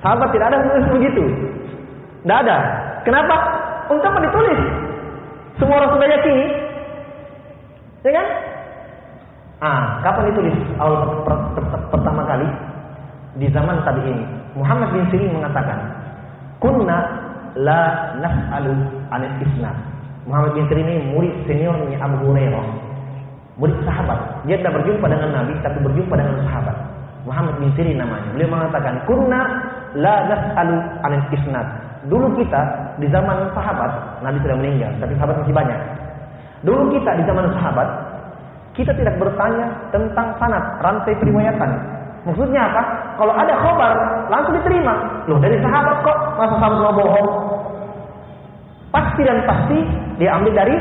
Sahabat 0.00 0.32
tidak 0.32 0.48
ada 0.52 0.58
menulis 0.64 0.88
begitu. 0.96 1.24
Tidak 2.24 2.38
ada. 2.44 2.56
Kenapa? 3.04 3.36
Untuk 3.88 4.04
apa 4.04 4.20
ditulis? 4.24 4.60
Semua 5.60 5.80
orang 5.80 5.92
sudah 5.96 6.08
yakini. 6.08 6.46
Ya 8.00 8.10
kan? 8.16 8.26
Ah, 9.60 10.00
kapan 10.00 10.32
ditulis 10.32 10.56
awal 10.80 11.20
per, 11.20 11.36
per, 11.52 11.64
per, 11.68 11.80
pertama 11.92 12.24
kali? 12.24 12.48
Di 13.36 13.46
zaman 13.52 13.84
tadi 13.84 14.00
ini. 14.08 14.24
Muhammad 14.56 14.88
bin 14.96 15.04
Sirin 15.12 15.36
mengatakan, 15.36 15.78
"Kunna 16.64 16.98
la 17.60 18.16
nas'alu 18.24 18.72
anil 19.12 19.36
islam." 19.44 19.76
Muhammad 20.24 20.56
bin 20.56 20.64
Sirin 20.72 20.88
ini 20.88 21.12
murid 21.12 21.34
seniornya 21.44 22.00
Abu 22.00 22.24
Hurairah. 22.24 22.89
Murid 23.60 23.76
sahabat. 23.84 24.18
Dia 24.48 24.56
tidak 24.56 24.80
berjumpa 24.80 25.04
dengan 25.04 25.30
Nabi, 25.36 25.52
tapi 25.60 25.78
berjumpa 25.84 26.14
dengan 26.16 26.40
sahabat. 26.48 26.76
Muhammad 27.28 27.60
bin 27.60 27.68
Sirin 27.76 28.00
namanya. 28.00 28.32
Beliau 28.32 28.56
mengatakan, 28.56 29.04
"Kunna 29.04 29.40
la 29.92 30.24
nas'alu 30.32 30.76
anil 31.04 31.24
isnad." 31.28 31.68
Dulu 32.08 32.32
kita 32.40 32.60
di 32.96 33.06
zaman 33.12 33.52
sahabat, 33.52 34.24
Nabi 34.24 34.40
sudah 34.40 34.56
meninggal, 34.56 34.88
tapi 34.96 35.12
sahabat 35.20 35.36
masih 35.44 35.52
banyak. 35.52 35.80
Dulu 36.64 36.82
kita 36.96 37.10
di 37.20 37.24
zaman 37.28 37.52
sahabat, 37.52 37.88
kita 38.72 38.96
tidak 38.96 39.20
bertanya 39.20 39.68
tentang 39.92 40.32
sanad, 40.40 40.64
rantai 40.80 41.12
periwayatan. 41.20 41.70
Maksudnya 42.24 42.72
apa? 42.72 42.82
Kalau 43.20 43.36
ada 43.36 43.52
khobar, 43.60 43.92
langsung 44.32 44.56
diterima. 44.56 45.24
Loh, 45.28 45.36
dari 45.40 45.60
sahabat 45.60 46.00
kok, 46.00 46.18
masa 46.40 46.54
sahabat 46.56 46.78
mau 46.80 46.96
bohong? 46.96 47.28
Pasti 48.88 49.20
dan 49.22 49.44
pasti 49.44 49.78
dia 50.16 50.40
ambil 50.40 50.52
dari 50.56 50.76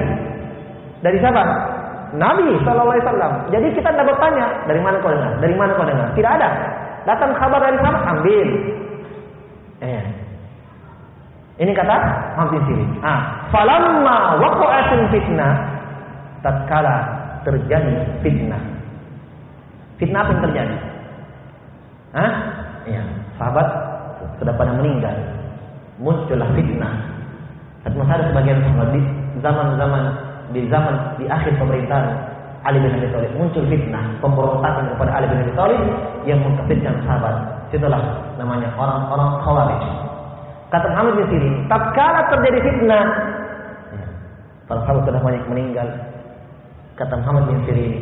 dari 1.04 1.18
siapa? 1.20 1.44
Nabi 2.16 2.58
Shallallahu 2.66 2.94
Alaihi 2.96 3.06
Wasallam. 3.06 3.34
Jadi 3.54 3.68
kita 3.78 3.90
tidak 3.94 4.08
bertanya 4.10 4.46
dari 4.66 4.82
mana 4.82 4.98
kau 5.02 5.14
dengar, 5.14 5.34
dari 5.38 5.56
mana 5.58 5.72
kau 5.78 5.86
dengar. 5.86 6.08
Tidak 6.18 6.32
ada. 6.32 6.50
Datang 7.06 7.32
kabar 7.38 7.60
dari 7.62 7.78
sahabat, 7.80 8.04
ambil. 8.18 8.48
Eh. 9.80 10.04
Ini 11.60 11.72
kata 11.76 11.96
Muhammad 12.40 12.64
bin 12.72 12.80
Ah, 13.04 13.52
falamma 13.52 14.40
waqa'atil 14.40 15.06
fitnah 15.12 15.54
tatkala 16.40 16.96
terjadi 17.44 18.24
fitnah. 18.24 18.64
Fitnah 20.00 20.24
yang 20.32 20.40
terjadi? 20.40 20.78
Hah? 22.16 22.32
Ya, 22.88 23.04
sahabat 23.36 23.68
sudah 24.40 24.56
pada 24.56 24.72
meninggal. 24.80 25.14
Muncullah 26.00 26.48
fitnah. 26.56 26.96
Ada 27.84 28.32
sebagian 28.32 28.64
sahabat 28.64 28.90
di 28.96 29.02
zaman-zaman 29.44 30.29
di 30.54 30.66
zaman 30.68 31.16
di 31.22 31.26
akhir 31.30 31.56
pemerintahan 31.62 32.10
Ali 32.68 32.84
bin 32.84 32.92
Abi 32.92 33.08
Thalib 33.16 33.32
muncul 33.40 33.64
fitnah 33.72 34.04
pemberontakan 34.20 34.92
kepada 34.92 35.12
Ali 35.16 35.26
bin 35.32 35.40
Abi 35.48 35.54
Thalib 35.56 35.82
yang 36.28 36.40
mengkafirkan 36.44 36.96
sahabat. 37.08 37.36
Itulah 37.70 38.02
namanya 38.36 38.74
orang-orang 38.76 39.30
Khawarij. 39.46 39.84
Kata 40.70 40.86
Muhammad 40.94 41.14
bin 41.18 41.26
Sirin, 41.34 41.56
tatkala 41.66 42.30
terjadi 42.30 42.60
fitnah, 42.62 43.06
para 44.70 44.80
sahabat 44.86 45.02
sudah 45.10 45.22
banyak 45.22 45.44
meninggal. 45.50 45.88
Kata 46.94 47.14
Muhammad 47.26 47.44
bin 47.50 47.58
Sirin, 47.66 47.94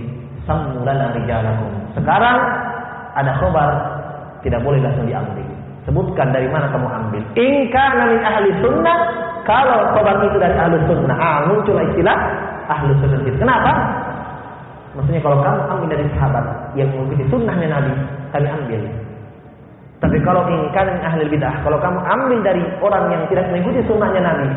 sammulana 0.44 1.16
rijalakum. 1.16 1.72
Sekarang 1.94 2.40
ada 3.14 3.32
khabar 3.38 3.70
tidak 4.42 4.64
boleh 4.64 4.80
langsung 4.82 5.06
diambil. 5.06 5.48
Sebutkan 5.88 6.36
dari 6.36 6.48
mana 6.52 6.68
kamu 6.72 6.88
ambil. 6.88 7.22
Ingka 7.40 7.86
nami 7.96 8.18
ahli 8.20 8.50
sunnah. 8.60 9.00
Kalau 9.48 9.96
khabar 9.96 10.20
itu 10.28 10.38
dari 10.38 10.56
ahli 10.60 10.76
sunnah, 10.92 11.16
ah, 11.16 11.38
muncul 11.48 11.80
istilah 11.80 12.18
ahli 12.68 12.92
sunnah. 13.00 13.20
Kenapa? 13.24 13.72
Maksudnya 15.00 15.22
kalau 15.24 15.38
kamu 15.40 15.62
ambil 15.72 15.88
dari 15.96 16.06
sahabat 16.18 16.46
yang 16.76 16.90
mengikuti 16.92 17.24
sunnahnya 17.32 17.68
Nabi, 17.72 17.94
kami 18.36 18.48
ambil. 18.52 18.82
Tapi 19.98 20.18
kalau 20.22 20.42
ingkan 20.52 20.88
ahli 21.02 21.24
bidah, 21.32 21.64
kalau 21.64 21.80
kamu 21.80 22.00
ambil 22.04 22.40
dari 22.44 22.64
orang 22.84 23.08
yang 23.10 23.24
tidak 23.32 23.48
mengikuti 23.50 23.80
sunnahnya 23.88 24.22
Nabi, 24.22 24.48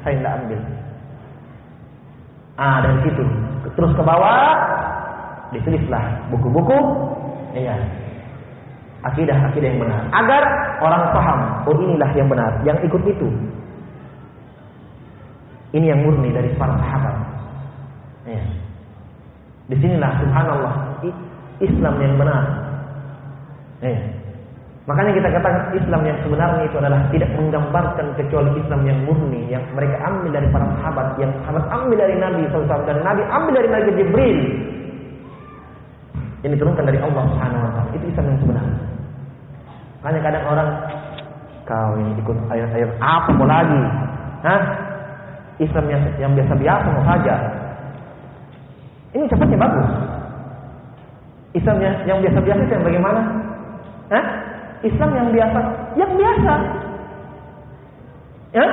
saya 0.00 0.14
tidak 0.16 0.32
ambil. 0.40 0.60
Ah, 2.56 2.78
dari 2.80 2.98
situ 3.04 3.24
terus 3.76 3.92
ke 3.94 4.02
bawah 4.02 4.52
ditulislah 5.52 6.04
buku-buku 6.32 6.78
iya 7.54 7.76
akidah-akidah 9.06 9.68
yang 9.68 9.80
benar 9.82 10.00
agar 10.12 10.42
orang 10.80 11.02
paham 11.12 11.38
oh 11.68 11.76
inilah 11.76 12.10
yang 12.16 12.28
benar 12.28 12.52
yang 12.66 12.78
ikut 12.82 13.02
itu 13.06 13.28
ini 15.72 15.86
yang 15.88 16.00
murni 16.04 16.30
dari 16.32 16.52
para 16.56 16.76
sahabat 16.76 17.16
iya 18.28 18.44
di 19.68 19.76
sinilah 19.80 20.12
subhanallah 20.20 20.74
Islam 21.62 21.94
yang 22.00 22.14
benar 22.20 22.44
iya 23.80 24.22
Makanya 24.82 25.14
kita 25.14 25.28
katakan 25.30 25.78
Islam 25.78 26.02
yang 26.02 26.18
sebenarnya 26.26 26.62
itu 26.66 26.76
adalah 26.82 27.06
tidak 27.14 27.30
menggambarkan 27.38 28.06
kecuali 28.18 28.50
Islam 28.58 28.82
yang 28.82 28.98
murni 29.06 29.46
yang 29.46 29.62
mereka 29.78 29.94
ambil 30.10 30.34
dari 30.34 30.50
para 30.50 30.66
sahabat, 30.74 31.06
yang 31.22 31.30
sahabat 31.46 31.64
ambil 31.70 31.96
dari 32.02 32.14
Nabi 32.18 32.50
SAW 32.50 32.82
dan 32.82 32.98
Nabi 33.06 33.22
ambil 33.30 33.52
dari 33.62 33.68
Nabi 33.70 33.90
Jibril. 33.94 34.38
Yang 36.42 36.50
diturunkan 36.58 36.84
dari 36.90 36.98
Allah 36.98 37.22
Subhanahu 37.30 37.62
wa 37.62 37.70
taala. 37.78 37.90
Itu 37.94 38.04
Islam 38.10 38.26
yang 38.26 38.38
sebenarnya. 38.42 38.78
Hanya 40.02 40.20
kadang 40.26 40.44
orang 40.50 40.68
kau 41.62 41.92
ini 41.94 42.12
ikut 42.18 42.38
ayat-ayat 42.50 42.90
apa 42.98 43.30
mau 43.38 43.46
lagi? 43.46 43.82
Hah? 44.42 44.62
Islam 45.62 45.84
yang 45.88 46.02
yang 46.18 46.32
biasa-biasa 46.34 46.90
saja. 47.06 47.34
Ini 49.12 49.24
cepatnya 49.28 49.58
bagus. 49.60 49.90
Islam 51.52 51.76
yang, 51.84 51.96
yang 52.08 52.18
biasa-biasa 52.24 52.60
itu 52.64 52.72
yang 52.72 52.84
bagaimana? 52.84 53.20
Hah? 54.08 54.24
Islam 54.82 55.10
yang 55.14 55.28
biasa, 55.30 55.60
yang 56.00 56.12
biasa. 56.16 56.54
Ya? 58.56 58.66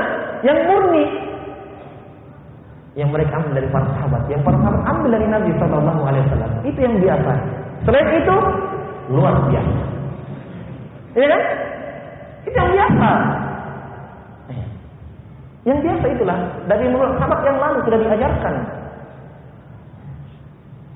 Yang 0.48 0.60
murni. 0.72 1.06
Yang 2.96 3.10
mereka 3.16 3.32
ambil 3.40 3.54
dari 3.60 3.68
para 3.70 3.88
sahabat, 3.96 4.24
yang 4.32 4.42
para 4.44 4.58
sahabat 4.60 4.82
ambil 4.88 5.10
dari 5.12 5.28
Nabi 5.28 5.52
Shallallahu 5.60 6.02
alaihi 6.08 6.24
wasallam. 6.28 6.52
Itu 6.66 6.80
yang 6.80 6.96
biasa. 7.04 7.32
Selain 7.84 8.08
itu, 8.16 8.38
luar 9.12 9.36
biasa. 9.52 9.80
Kan? 11.20 11.44
Itu 12.48 12.56
yang 12.56 12.72
biasa. 12.80 13.12
Yang 15.70 15.80
biasa 15.86 16.06
itulah 16.18 16.40
dari 16.66 16.90
mulut 16.90 17.14
sahabat 17.22 17.46
yang 17.46 17.58
lalu 17.62 17.78
sudah 17.86 18.00
diajarkan. 18.02 18.56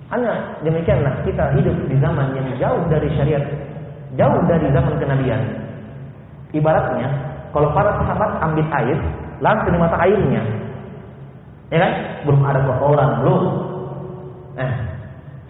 Hanya 0.10 0.34
demikianlah 0.66 1.14
kita 1.22 1.46
hidup 1.54 1.78
di 1.86 1.96
zaman 2.02 2.34
yang 2.34 2.50
jauh 2.58 2.82
dari 2.90 3.06
syariat, 3.14 3.46
jauh 4.18 4.42
dari 4.50 4.66
zaman 4.74 4.98
kenabian. 4.98 5.42
Ibaratnya, 6.58 7.06
kalau 7.54 7.70
para 7.78 8.02
sahabat 8.02 8.42
ambil 8.50 8.66
air, 8.82 8.98
langsung 9.46 9.78
di 9.78 9.78
mata 9.78 9.98
airnya. 10.02 10.42
Ya 11.70 11.78
kan? 11.78 11.94
Belum 12.26 12.42
ada 12.42 12.60
kotoran, 12.66 13.10
belum. 13.22 13.44
Eh, 14.58 14.74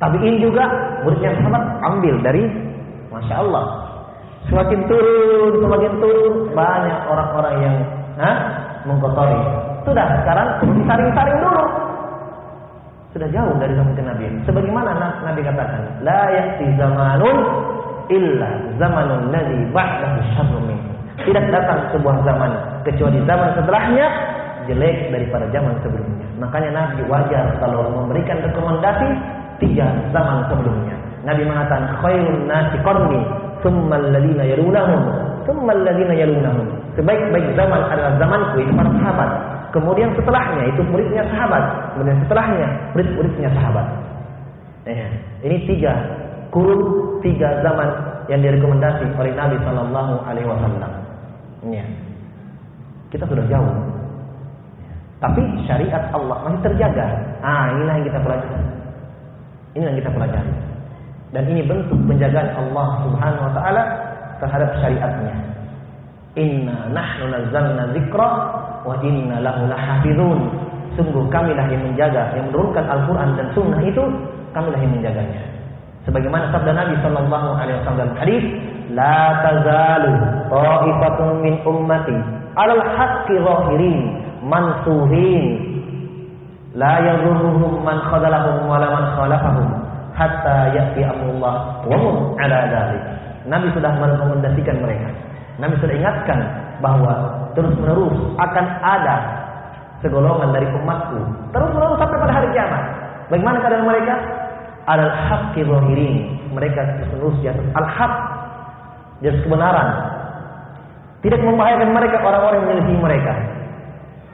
tapi 0.04 0.18
ini 0.20 0.44
juga 0.44 0.68
muridnya 1.08 1.32
sahabat 1.40 1.64
ambil 1.80 2.16
dari 2.20 2.44
Masya 3.08 3.36
Allah. 3.40 3.66
Semakin 4.52 4.80
turun, 4.92 5.64
semakin 5.64 5.94
turun, 6.04 6.34
banyak 6.52 7.00
orang-orang 7.08 7.56
yang 7.64 7.76
nah, 8.20 8.62
mengkotori. 8.88 9.40
Sudah, 9.84 10.08
sekarang 10.24 10.48
perlu 10.64 10.74
disaring-saring 10.80 11.38
dulu. 11.44 11.64
Sudah 13.14 13.30
jauh 13.30 13.54
dari 13.62 13.74
zaman 13.78 13.94
Nabi. 13.94 14.26
Sebagaimana 14.50 15.22
Nabi 15.22 15.42
katakan, 15.46 15.82
la 16.02 16.22
ya'ti 16.34 16.66
zamanun 16.82 17.38
illa 18.10 18.50
zamanun 18.82 19.30
ladzi 19.30 19.62
ba'dahu 19.70 20.18
syarrun 20.34 20.70
Tidak 21.22 21.46
datang 21.54 21.94
sebuah 21.94 22.26
zaman 22.26 22.52
kecuali 22.84 23.22
zaman 23.30 23.50
setelahnya 23.54 24.08
jelek 24.66 25.14
daripada 25.14 25.46
zaman 25.54 25.76
sebelumnya. 25.86 26.28
Makanya 26.42 26.72
Nabi 26.74 27.02
wajar 27.06 27.46
kalau 27.62 27.92
memberikan 27.94 28.42
rekomendasi 28.42 29.08
tiga 29.62 29.88
zaman 30.12 30.50
sebelumnya. 30.50 30.96
Nabi 31.24 31.48
mengatakan 31.48 32.02
khairun 32.04 32.50
nasi 32.50 32.76
qarni 32.84 33.22
thumma 33.64 33.96
alladziina 33.96 34.44
yalunahum 34.44 35.02
thumma 35.46 35.74
yalunahum. 35.91 36.68
Sebaik-baik 36.94 37.58
zaman 37.58 37.82
adalah 37.89 38.14
zamanku 38.22 38.56
itu 38.62 38.72
para 38.74 38.91
sahabat. 39.02 39.30
Kemudian 39.74 40.14
setelahnya 40.14 40.64
itu 40.70 40.82
muridnya 40.86 41.26
sahabat. 41.34 41.64
Kemudian 41.98 42.18
setelahnya 42.26 42.68
murid-muridnya 42.94 43.50
sahabat. 43.58 43.88
Eh, 44.86 45.10
ini 45.41 45.58
tiga 45.66 45.94
kurun, 46.54 47.18
tiga 47.26 47.64
zaman 47.66 47.89
yang 48.30 48.39
direkomendasi 48.46 49.10
oleh 49.18 49.34
Nabi 49.34 49.58
Shallallahu 49.66 50.14
Alaihi 50.30 50.48
Wasallam. 50.48 50.91
Ya. 51.72 51.86
Kita 53.10 53.26
sudah 53.26 53.46
jauh. 53.50 53.74
Tapi 55.24 55.41
syariat 55.66 56.12
Allah 56.12 56.38
masih 56.46 56.62
terjaga. 56.68 57.08
Ah, 57.39 57.72
inilah 57.74 57.96
yang 57.98 58.08
kita 58.12 58.20
pelajari. 58.20 58.64
Ini 59.74 59.84
yang 59.88 59.98
kita 60.04 60.12
pelajari. 60.12 60.54
Dan 61.34 61.44
ini 61.50 61.62
bentuk 61.66 61.98
penjagaan 62.06 62.50
Allah 62.54 62.88
Subhanahu 63.08 63.46
wa 63.50 63.54
taala 63.58 63.84
terhadap 64.42 64.70
syariatnya. 64.82 65.36
Inna 66.34 66.90
nahnu 66.90 67.30
nazzalna 67.30 67.94
dzikra 67.94 68.30
wa 68.86 68.96
inna 69.06 69.42
lahu 69.44 69.70
lahafizun. 69.70 70.40
Sungguh 70.94 71.26
kamilah 71.34 71.66
yang 71.74 71.82
menjaga, 71.90 72.38
yang 72.38 72.54
menurunkan 72.54 72.86
Al-Qur'an 72.86 73.34
dan 73.34 73.50
sunnah 73.58 73.82
itu, 73.82 74.04
kamilah 74.54 74.78
yang 74.78 74.94
menjaganya. 74.94 75.42
Sebagaimana 76.06 76.52
sabda 76.54 76.72
Nabi 76.76 76.96
sallallahu 77.02 77.50
alaihi 77.58 77.78
wasallam 77.82 78.10
hadis, 78.20 78.44
la 78.92 79.42
tazalu 79.42 80.14
ta'ifatun 80.52 81.30
min 81.42 81.54
ummati 81.64 82.18
'alal 82.54 82.84
haqqi 82.98 83.40
zahirin 83.40 83.98
mansuhin 84.44 85.46
la 86.76 86.94
yadhurruhum 87.02 87.82
man 87.82 87.98
khadalahum 88.10 88.68
wa 88.68 88.78
la 88.82 88.88
man 88.92 89.06
khalafahum 89.16 89.68
hatta 90.14 90.76
ya'ti 90.76 91.02
amrullah 91.08 91.82
wa 91.88 91.96
hum 91.98 92.36
'ala 92.38 92.58
dzalik. 92.70 93.04
Nabi 93.44 93.68
sudah 93.76 93.91
merekomendasikan 94.00 94.80
mereka. 94.80 95.10
Nabi 95.60 95.76
sudah 95.84 95.96
ingatkan 95.96 96.39
bahwa 96.80 97.14
terus-menerus 97.54 98.16
akan 98.39 98.66
ada 98.82 99.16
segolongan 100.04 100.52
dari 100.52 100.68
umatku 100.68 101.20
terus-menerus 101.56 101.98
sampai 102.02 102.18
pada 102.20 102.34
hari 102.34 102.48
kiamat. 102.52 102.84
Bagaimana 103.32 103.58
keadaan 103.64 103.86
mereka? 103.88 104.16
Al 104.84 105.04
haqqi 105.08 105.62
zahirin. 105.64 106.16
Mereka 106.54 106.80
terus-menerus 107.00 107.36
di 107.41 107.48
atas 107.50 107.66
al-haq, 107.74 108.14
di 109.24 109.26
atas 109.32 109.41
kebenaran. 109.41 109.89
Tidak 111.24 111.39
membahayakan 111.39 111.89
mereka 111.96 112.20
orang-orang 112.20 112.58
yang 112.62 112.68
menyelisih 112.68 113.00
mereka. 113.00 113.34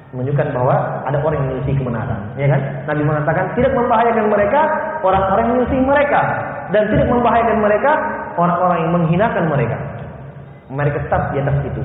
Menunjukkan 0.10 0.47
bahwa 0.57 0.76
ada 1.05 1.22
orang 1.22 1.38
yang 1.38 1.47
menyelisih 1.53 1.76
kebenaran, 1.78 2.20
ya 2.34 2.49
kan? 2.49 2.62
Nabi 2.89 3.01
mengatakan 3.05 3.45
tidak 3.53 3.72
membahayakan 3.78 4.26
mereka 4.26 4.62
orang-orang 5.05 5.43
yang 5.45 5.53
menyelisih 5.53 5.82
mereka 5.86 6.22
dan 6.74 6.84
tidak 6.89 7.07
membahayakan 7.14 7.57
mereka 7.62 7.91
orang-orang 8.38 8.77
yang 8.86 8.93
menghinakan 8.93 9.45
mereka. 9.49 9.77
Mereka 10.69 10.97
tetap 11.09 11.34
di 11.34 11.38
atas 11.41 11.57
itu. 11.65 11.82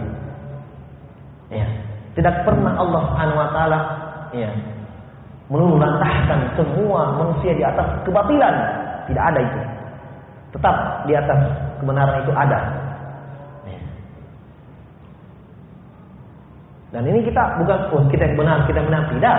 Ya. 1.54 1.66
Tidak 2.14 2.34
pernah 2.46 2.78
Allah 2.78 3.00
Subhanahu 3.10 3.40
wa 3.42 3.48
taala 3.50 3.78
ya, 4.30 4.50
semua 6.56 7.00
manusia 7.18 7.52
di 7.52 7.64
atas 7.64 7.86
kebatilan. 8.06 8.54
Tidak 9.10 9.24
ada 9.24 9.40
itu. 9.40 9.60
Tetap 10.56 10.76
di 11.10 11.12
atas 11.18 11.40
kebenaran 11.82 12.22
itu 12.22 12.32
ada. 12.32 12.60
Ya. 13.66 13.80
Dan 16.94 17.02
ini 17.10 17.20
kita 17.26 17.42
bukan 17.60 17.78
oh 17.92 18.04
kita 18.08 18.22
yang 18.30 18.36
benar, 18.38 18.58
kita 18.70 18.78
yang 18.80 18.88
benar 18.88 19.02
tidak. 19.10 19.38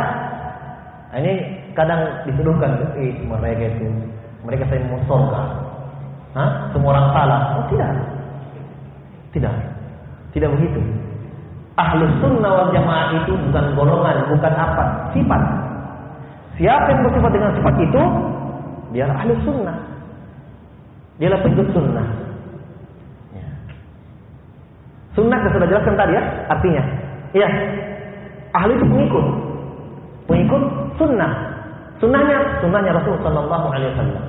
Nah, 1.15 1.17
ini 1.23 1.33
kadang 1.71 2.01
dituduhkan, 2.27 2.71
eh 2.99 3.15
mereka 3.23 3.71
itu 3.71 3.87
mereka 4.43 4.67
saya 4.67 4.83
mau. 4.91 5.64
Hah? 6.35 6.69
Semua 6.75 6.91
orang 6.93 7.07
salah. 7.15 7.39
Oh 7.55 7.65
tidak. 7.71 7.89
Tidak. 9.31 9.55
Tidak 10.35 10.49
begitu. 10.59 10.79
Ahlus 11.79 12.11
sunnah 12.23 12.51
wal 12.51 12.71
jamaah 12.71 13.15
itu 13.23 13.35
bukan 13.35 13.65
golongan, 13.75 14.15
bukan 14.31 14.53
apa, 14.55 14.83
sifat. 15.11 15.41
Siapa 16.55 16.87
yang 16.87 17.03
bersifat 17.03 17.31
dengan 17.35 17.51
sifat 17.59 17.75
itu, 17.83 18.01
dia 18.95 19.07
ahlus 19.11 19.39
sunnah. 19.43 19.75
Dialah 21.15 21.39
pengikut 21.39 21.67
sunnah. 21.71 22.07
Ya. 23.31 23.47
Sunnah 25.15 25.39
kita 25.39 25.51
sudah 25.55 25.67
jelaskan 25.71 25.95
tadi 25.95 26.13
ya, 26.15 26.23
artinya. 26.51 26.83
Iya. 27.35 27.49
Ahli 28.55 28.79
itu 28.79 28.87
pengikut. 28.87 29.25
Pengikut 30.31 30.63
sunnah. 30.95 31.31
Sunnahnya, 31.99 32.59
sunnahnya 32.63 32.91
Rasul 32.95 33.15
Sallallahu 33.23 33.67
Alaihi 33.71 33.91
Wasallam. 33.95 34.23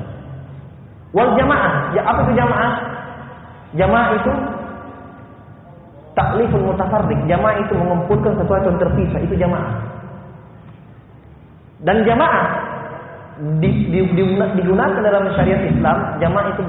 Wal 1.17 1.33
jamaah, 1.33 1.97
ya 1.97 2.05
apa 2.05 2.29
itu 2.29 2.33
jamaah? 2.37 2.73
Jamaah 3.73 4.09
itu 4.21 4.33
taklifun 6.13 6.69
mutafarrik. 6.69 7.21
Jamaah 7.25 7.57
itu 7.65 7.73
mengumpulkan 7.73 8.37
sesuatu 8.37 8.69
yang 8.69 8.77
terpisah, 8.77 9.21
itu 9.25 9.35
jamaah. 9.41 9.81
Dan 11.89 12.05
jamaah 12.05 12.45
di, 13.65 13.69
di, 13.89 14.01
di, 14.13 14.23
digunakan 14.61 15.01
dalam 15.01 15.33
syariat 15.41 15.65
Islam, 15.65 16.21
jamaah 16.21 16.53
itu 16.53 16.63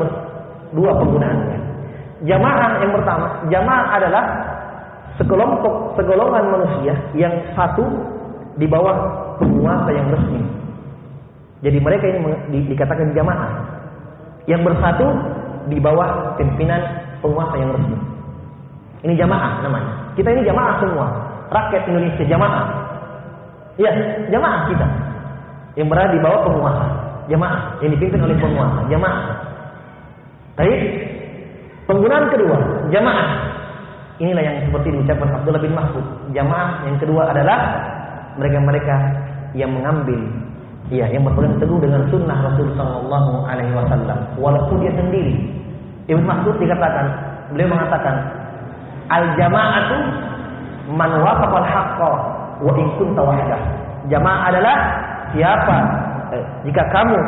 dua 0.72 0.92
penggunaannya. 0.96 1.60
Jamaah 2.24 2.72
yang 2.80 2.92
pertama, 2.96 3.28
jamaah 3.52 3.86
adalah 4.00 4.24
sekelompok 5.20 6.00
segolongan 6.00 6.56
manusia 6.56 6.96
yang 7.20 7.36
satu 7.52 7.84
di 8.56 8.64
bawah 8.64 8.96
penguasa 9.44 9.92
yang 9.92 10.08
resmi. 10.08 10.40
Jadi 11.68 11.78
mereka 11.84 12.06
ini 12.08 12.20
di, 12.48 12.60
dikatakan 12.72 13.12
jamaah 13.12 13.77
yang 14.48 14.64
bersatu 14.64 15.08
di 15.68 15.78
bawah 15.78 16.40
pimpinan 16.40 16.80
penguasa 17.20 17.56
yang 17.60 17.76
resmi. 17.76 17.98
Ini 19.04 19.14
jamaah 19.20 19.62
namanya. 19.62 19.92
Kita 20.16 20.34
ini 20.34 20.42
jamaah 20.48 20.74
semua. 20.82 21.08
Rakyat 21.54 21.84
Indonesia 21.92 22.24
jamaah. 22.26 22.66
Ya, 23.78 23.92
jamaah 24.34 24.72
kita. 24.72 24.88
Yang 25.78 25.88
berada 25.94 26.12
di 26.16 26.22
bawah 26.24 26.42
penguasa. 26.50 26.86
Jamaah. 27.30 27.78
Yang 27.84 27.90
dipimpin 28.00 28.26
oleh 28.26 28.38
penguasa. 28.42 28.80
Jamaah. 28.90 29.22
Baik. 30.58 30.82
Penggunaan 31.86 32.26
kedua. 32.34 32.58
Jamaah. 32.90 33.30
Inilah 34.18 34.44
yang 34.44 34.58
seperti 34.66 34.88
diucapkan 34.98 35.30
Abdullah 35.30 35.62
bin 35.62 35.78
Mahfud. 35.78 36.06
Jamaah 36.34 36.90
yang 36.90 36.98
kedua 36.98 37.30
adalah 37.30 37.60
mereka-mereka 38.42 38.96
yang 39.54 39.70
mengambil 39.70 40.18
Iya, 40.88 41.12
yang 41.12 41.28
berpegang 41.28 41.60
teguh 41.60 41.84
dengan 41.84 42.08
sunnah 42.08 42.48
Rasul 42.48 42.72
Sallallahu 42.80 43.44
Alaihi 43.44 43.76
Wasallam, 43.76 44.20
walaupun 44.40 44.80
dia 44.80 44.96
sendiri. 44.96 45.36
Ibn 46.08 46.24
Mas'ud 46.24 46.56
dikatakan, 46.64 47.06
beliau 47.52 47.68
mengatakan, 47.76 48.16
al 49.12 49.36
jama'atu 49.36 49.98
man 50.96 51.12
wafaqal 51.20 51.68
haqqa 51.68 52.12
wa 52.64 52.72
in 52.80 52.88
kunta. 52.96 53.20
Jamaah 54.08 54.42
adalah 54.48 54.78
siapa 55.36 55.78
eh, 56.32 56.44
jika 56.64 56.84
kamu 56.96 57.20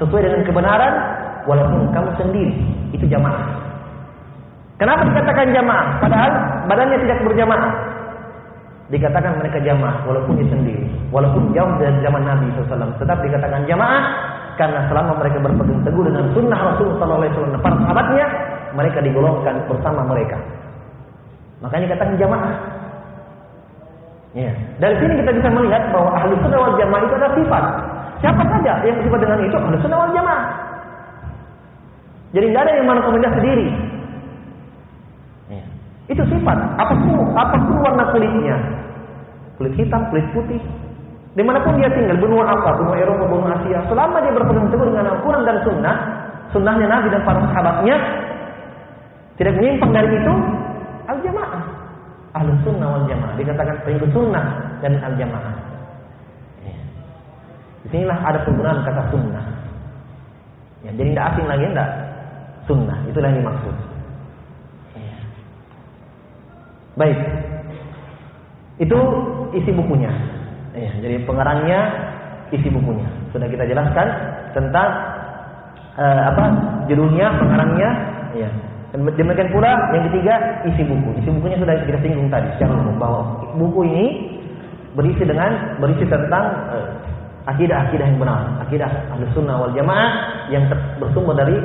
sesuai 0.00 0.24
dengan 0.24 0.40
kebenaran 0.48 0.92
walaupun 1.44 1.92
kamu 1.92 2.08
sendiri, 2.16 2.56
itu 2.96 3.04
jamaah. 3.04 3.68
Kenapa 4.80 5.04
dikatakan 5.04 5.52
jamaah? 5.52 6.00
Padahal 6.00 6.32
badannya 6.70 6.98
tidak 7.04 7.18
berjamaah. 7.26 7.72
Dikatakan 8.88 9.44
mereka 9.44 9.60
jamaah 9.60 10.00
walaupun 10.08 10.40
sendiri, 10.48 10.88
walaupun 11.12 11.52
jauh 11.52 11.76
dari 11.76 11.92
zaman 12.00 12.24
Nabi 12.24 12.48
SAW. 12.56 12.96
Tetap 12.96 13.20
dikatakan 13.20 13.68
jamaah 13.68 14.02
karena 14.56 14.80
selama 14.88 15.12
mereka 15.20 15.38
berpegang 15.44 15.84
teguh 15.84 16.04
dengan 16.08 16.24
sunnah 16.32 16.60
Rasulullah 16.72 17.20
SAW, 17.28 17.60
para 17.60 17.76
sahabatnya, 17.84 18.26
mereka 18.72 18.98
digolongkan 19.04 19.54
bersama 19.68 20.08
mereka. 20.08 20.40
Makanya 21.60 21.84
dikatakan 21.92 22.16
jamaah. 22.16 22.54
Ya. 24.36 24.52
Dari 24.80 24.96
sini 25.04 25.12
kita 25.24 25.30
bisa 25.36 25.48
melihat 25.52 25.82
bahwa 25.92 26.10
ahli 26.16 26.32
sunnah 26.40 26.58
wal 26.60 26.76
jamaah 26.80 27.02
itu 27.04 27.14
adalah 27.16 27.34
sifat. 27.36 27.64
Siapa 28.18 28.42
saja 28.56 28.72
yang 28.88 28.98
sifat 29.04 29.20
dengan 29.20 29.38
itu 29.44 29.56
ahli 29.56 29.76
sunnah 29.84 29.98
wal 30.00 30.14
jamaah. 30.16 30.44
Jadi 32.32 32.44
nggak 32.52 32.62
ada 32.64 32.72
yang 32.76 32.86
merekomendasi 32.88 33.36
sendiri. 33.40 33.68
Itu 36.08 36.22
sifat. 36.24 36.56
Apa 36.80 36.92
pun, 36.96 37.20
apa 37.36 37.56
pun 37.68 37.76
warna 37.84 38.04
kulitnya, 38.10 38.56
kulit 39.60 39.76
hitam, 39.76 40.08
kulit 40.08 40.24
putih, 40.32 40.60
di 41.36 41.42
mana 41.44 41.60
pun 41.60 41.76
dia 41.76 41.92
tinggal, 41.92 42.16
benua 42.16 42.48
apa, 42.48 42.80
benua 42.80 42.96
Eropa, 42.96 43.24
benua 43.28 43.60
Asia, 43.60 43.84
selama 43.92 44.16
dia 44.24 44.32
berpegang 44.32 44.68
teguh 44.72 44.88
dengan 44.88 45.06
Al-Quran 45.12 45.42
dan 45.44 45.56
Sunnah, 45.62 45.96
Sunnahnya 46.48 46.86
Nabi 46.88 47.12
dan 47.12 47.22
para 47.28 47.44
sahabatnya, 47.52 47.96
tidak 49.36 49.54
menyimpang 49.60 49.92
dari 49.92 50.08
itu, 50.16 50.34
al-jamaah. 51.06 51.62
Ahlu 52.36 52.52
sunnah 52.60 52.88
wal 52.92 53.04
jamaah. 53.08 53.34
Dikatakan 53.40 53.76
pengikut 53.86 54.10
sunnah 54.12 54.44
dan 54.84 55.00
al-jamaah. 55.00 55.54
Di 57.86 57.86
sinilah 57.94 58.18
ada 58.20 58.44
penggunaan 58.44 58.84
kata 58.84 59.02
sunnah. 59.14 59.44
Ya, 60.84 60.90
jadi 60.92 61.14
tidak 61.14 61.26
asing 61.34 61.46
lagi, 61.46 61.64
tidak 61.72 61.90
sunnah. 62.68 62.98
Itulah 63.08 63.28
yang 63.32 63.40
dimaksud. 63.40 63.74
Ya. 64.98 65.18
Baik. 66.98 67.18
Itu 68.82 68.98
isi 69.54 69.70
bukunya. 69.70 70.10
Ya, 70.74 70.90
jadi 70.98 71.22
pengarangnya 71.22 71.80
isi 72.50 72.68
bukunya. 72.68 73.06
Sudah 73.30 73.46
kita 73.46 73.64
jelaskan 73.70 74.06
tentang 74.54 74.88
uh, 75.94 76.22
apa 76.34 76.44
judulnya, 76.90 77.38
pengarangnya, 77.38 77.90
ya. 78.34 78.50
Dan 78.88 79.04
demikian 79.04 79.52
pula 79.52 79.92
yang 79.92 80.08
ketiga 80.08 80.64
isi 80.64 80.80
buku. 80.80 81.20
Isi 81.20 81.28
bukunya 81.28 81.60
sudah 81.60 81.76
kita 81.84 81.98
singgung 82.00 82.32
tadi 82.32 82.48
secara 82.56 82.72
umum 82.72 82.96
bahwa 82.96 83.20
buku 83.60 83.84
ini 83.84 84.06
berisi 84.96 85.28
dengan 85.28 85.76
berisi 85.76 86.08
tentang 86.08 86.44
uh, 86.72 86.88
akidah-akidah 87.52 88.06
yang 88.08 88.20
benar, 88.20 88.64
akidah 88.64 88.88
ahli 89.12 89.28
sunnah 89.36 89.60
wal 89.60 89.72
jamaah 89.76 90.10
yang 90.48 90.64
bersumber 91.00 91.36
dari 91.36 91.56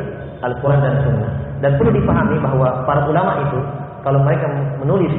Al-Quran 0.43 0.79
dan 0.84 0.95
Sunnah. 1.07 1.31
Dan 1.63 1.79
perlu 1.79 1.95
dipahami 1.95 2.43
bahwa 2.43 2.84
para 2.84 3.07
ulama 3.07 3.39
itu 3.47 3.59
kalau 4.04 4.20
mereka 4.20 4.45
menulis 4.84 5.16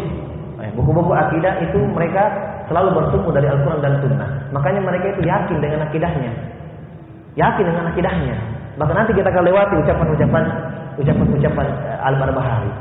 eh, 0.60 0.70
buku-buku 0.76 1.12
akidah 1.16 1.56
itu 1.64 1.80
mereka 1.96 2.28
selalu 2.68 3.00
bersumber 3.00 3.32
dari 3.40 3.48
Al-Quran 3.48 3.80
dan 3.80 3.94
Sunnah. 4.04 4.30
Makanya 4.52 4.80
mereka 4.84 5.16
itu 5.16 5.24
yakin 5.24 5.56
dengan 5.60 5.88
akidahnya, 5.88 6.32
yakin 7.36 7.64
dengan 7.64 7.84
akidahnya. 7.92 8.36
Bahkan 8.76 8.94
nanti 8.94 9.12
kita 9.16 9.28
akan 9.32 9.44
lewati 9.48 9.74
ucapan-ucapan 9.80 10.44
ucapan-ucapan 11.00 11.66
uh, 11.66 12.08
Al-Barbahari. 12.12 12.72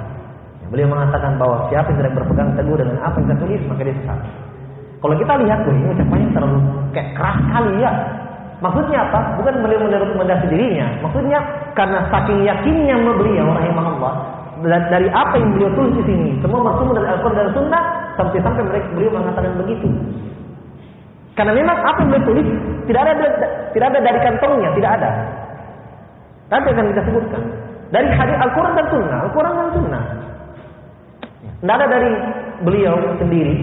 Beliau 0.69 0.89
mengatakan 0.89 1.37
bahwa 1.37 1.69
siapa 1.69 1.93
yang 1.93 1.97
tidak 2.01 2.13
berpegang 2.17 2.49
teguh 2.57 2.77
dengan 2.77 2.97
apa 3.05 3.15
yang 3.21 3.27
tertulis 3.35 3.61
maka 3.69 3.81
dia 3.85 3.95
sesat. 3.95 4.19
Kalau 5.03 5.15
kita 5.19 5.33
lihat 5.43 5.59
tuh 5.67 5.73
ini 5.75 5.87
ucapannya 5.93 6.27
terlalu 6.33 6.59
kayak 6.95 7.09
keras 7.15 7.37
sekali 7.47 7.73
ya. 7.83 7.91
Maksudnya 8.63 8.97
apa? 9.11 9.19
Bukan 9.37 9.53
beliau 9.59 9.79
merekomendasi 9.85 10.45
dirinya. 10.47 10.87
Maksudnya 11.03 11.39
karena 11.75 11.99
saking 12.07 12.47
yakinnya 12.47 12.95
beliau 12.95 13.51
rahimahullah 13.51 14.42
dari 14.63 15.07
apa 15.11 15.35
yang 15.35 15.49
beliau 15.55 15.71
tulis 15.75 15.93
di 15.99 16.03
sini 16.07 16.27
semua 16.39 16.63
bersumber 16.63 17.03
dari 17.03 17.09
Al-Quran 17.11 17.35
dan 17.35 17.49
Sunnah 17.51 17.83
sampai-sampai 18.15 18.63
mereka 18.63 18.87
beliau 18.95 19.11
mengatakan 19.19 19.53
begitu. 19.59 19.87
Karena 21.33 21.51
memang 21.57 21.77
apa 21.81 21.97
yang 21.99 22.09
beliau 22.13 22.25
tulis 22.29 22.47
tidak 22.87 23.01
ada 23.03 23.13
tidak 23.75 23.87
ada 23.91 23.99
dari 23.99 24.19
kantongnya, 24.23 24.69
tidak 24.77 24.91
ada. 25.01 25.09
Nanti 26.53 26.67
akan 26.69 26.85
kita 26.93 27.01
sebutkan. 27.09 27.43
Dari 27.93 28.09
hadis 28.09 28.37
Al-Quran 28.41 28.73
dan 28.73 28.87
Sunnah. 28.89 29.17
Al-Quran 29.29 29.53
dan 29.53 29.69
Sunnah. 29.73 30.03
Tidak 31.61 31.75
ada 31.75 31.87
dari 31.89 32.11
beliau 32.65 32.95
sendiri. 33.17 33.55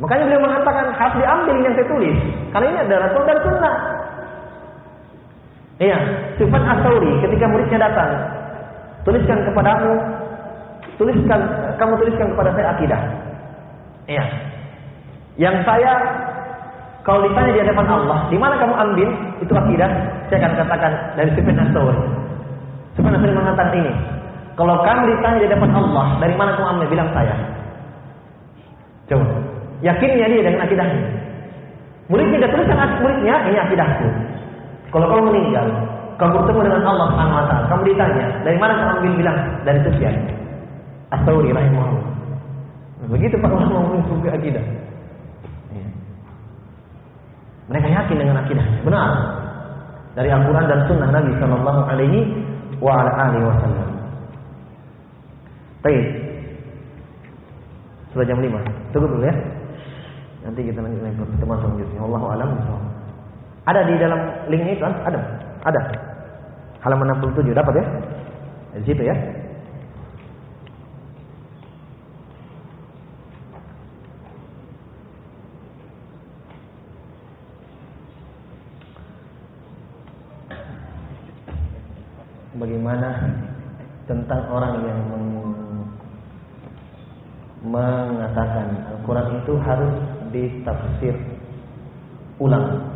Makanya 0.00 0.24
beliau 0.32 0.42
mengatakan 0.48 0.96
harus 0.96 1.14
diambil 1.20 1.56
yang 1.60 1.74
saya 1.76 1.86
tulis. 1.88 2.16
Karena 2.56 2.66
ini 2.72 2.78
adalah 2.88 3.00
Rasul 3.08 3.22
dan 3.28 3.38
Sunnah. 3.44 3.76
Iya, 5.80 5.98
Sufyan 6.36 6.64
Asauri 6.68 7.12
ketika 7.24 7.48
muridnya 7.48 7.78
datang, 7.80 8.12
tuliskan 9.04 9.38
kepadamu, 9.48 9.92
tuliskan, 11.00 11.40
kamu 11.80 11.92
tuliskan 12.00 12.26
kepada 12.36 12.50
saya 12.56 12.66
akidah. 12.76 13.00
Iya. 14.10 14.24
Yang 15.40 15.56
saya 15.64 15.92
kalau 17.00 17.24
ditanya 17.24 17.50
di 17.56 17.60
hadapan 17.64 17.86
Allah, 17.88 18.18
di 18.28 18.36
mana 18.36 18.60
kamu 18.60 18.74
ambil 18.76 19.08
itu 19.40 19.52
akidah? 19.56 19.90
Saya 20.28 20.38
akan 20.44 20.52
katakan 20.62 20.92
dari 21.16 21.30
Sufyan 21.32 21.64
Asauri. 21.64 22.02
Sufyan 22.94 23.16
mengatakan 23.16 23.72
ini. 23.72 23.92
Kalau 24.58 24.84
kamu 24.84 25.08
ditanya 25.16 25.38
di 25.40 25.46
hadapan 25.48 25.70
Allah, 25.72 26.06
dari 26.20 26.34
mana 26.36 26.50
kamu 26.60 26.68
ambil? 26.76 26.86
Bilang 26.92 27.10
saya. 27.16 27.34
Coba. 29.08 29.26
Yakinnya 29.80 30.28
dia 30.28 30.44
dengan 30.44 30.60
akidahnya. 30.68 31.04
Muridnya 32.12 32.36
dia 32.44 32.50
tuliskan 32.52 33.00
muridnya, 33.00 33.34
ini 33.48 33.58
akidahku. 33.58 34.06
Kalau 34.92 35.06
kamu 35.08 35.22
meninggal, 35.32 35.66
kamu 36.20 36.36
bertemu 36.36 36.60
dengan 36.68 36.82
Allah 36.84 37.06
Subhanahu 37.08 37.38
wa 37.40 37.44
taala, 37.48 37.64
kamu 37.72 37.82
ditanya, 37.88 38.24
dari 38.44 38.58
mana 38.60 38.72
kamu 38.76 38.90
ambil 39.00 39.12
bilang? 39.16 39.38
Dari 39.64 39.78
Sufyan. 39.88 40.16
As-Sauri 41.10 41.50
rahimahullah. 41.50 42.06
Begitu 43.08 43.40
Pak 43.40 43.48
ulama 43.48 43.88
mengikuti 43.88 44.28
akidah. 44.28 44.64
Mereka 47.72 47.86
yakin 47.88 48.16
dengan 48.20 48.36
akidahnya, 48.44 48.78
benar. 48.84 49.10
Dari 50.12 50.28
Al-Quran 50.28 50.66
dan 50.68 50.80
Sunnah 50.90 51.08
Nabi 51.08 51.32
Sallallahu 51.40 51.80
Alaihi 51.88 52.18
wa 52.82 53.00
ala 53.00 53.10
alihi 53.30 53.46
Wasallam. 53.46 53.88
Baik. 55.80 56.04
Sudah 58.12 58.26
jam 58.26 58.42
5. 58.42 58.58
Tunggu 58.90 59.06
dulu 59.06 59.22
ya. 59.22 59.34
Nanti 60.42 60.66
kita 60.66 60.82
lanjut 60.82 61.00
lagi 61.00 61.16
pertemuan 61.16 61.58
selanjutnya. 61.62 62.00
Allahu 62.02 62.26
a'lam 62.26 62.50
Ada 63.70 63.80
di 63.86 63.94
dalam 64.02 64.20
link 64.50 64.66
itu 64.66 64.82
kan? 64.82 64.94
Ada. 65.06 65.20
Ada. 65.62 66.09
Halaman 66.80 67.12
67 67.20 67.52
dapat 67.52 67.74
ya? 67.76 67.86
Di 68.80 68.84
situ 68.88 69.02
ya. 69.04 69.16
Bagaimana 82.56 83.08
tentang 84.04 84.42
orang 84.52 84.74
yang 84.84 85.00
mengatakan 87.60 88.88
Al-Quran 88.88 89.28
itu 89.44 89.52
harus 89.60 89.94
ditafsir 90.32 91.14
ulang 92.40 92.89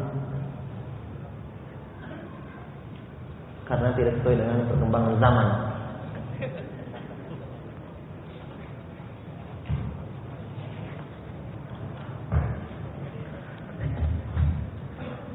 karena 3.75 3.91
tidak 3.99 4.15
sesuai 4.23 4.39
dengan 4.39 4.71
perkembangan 4.71 5.15
zaman. 5.19 5.49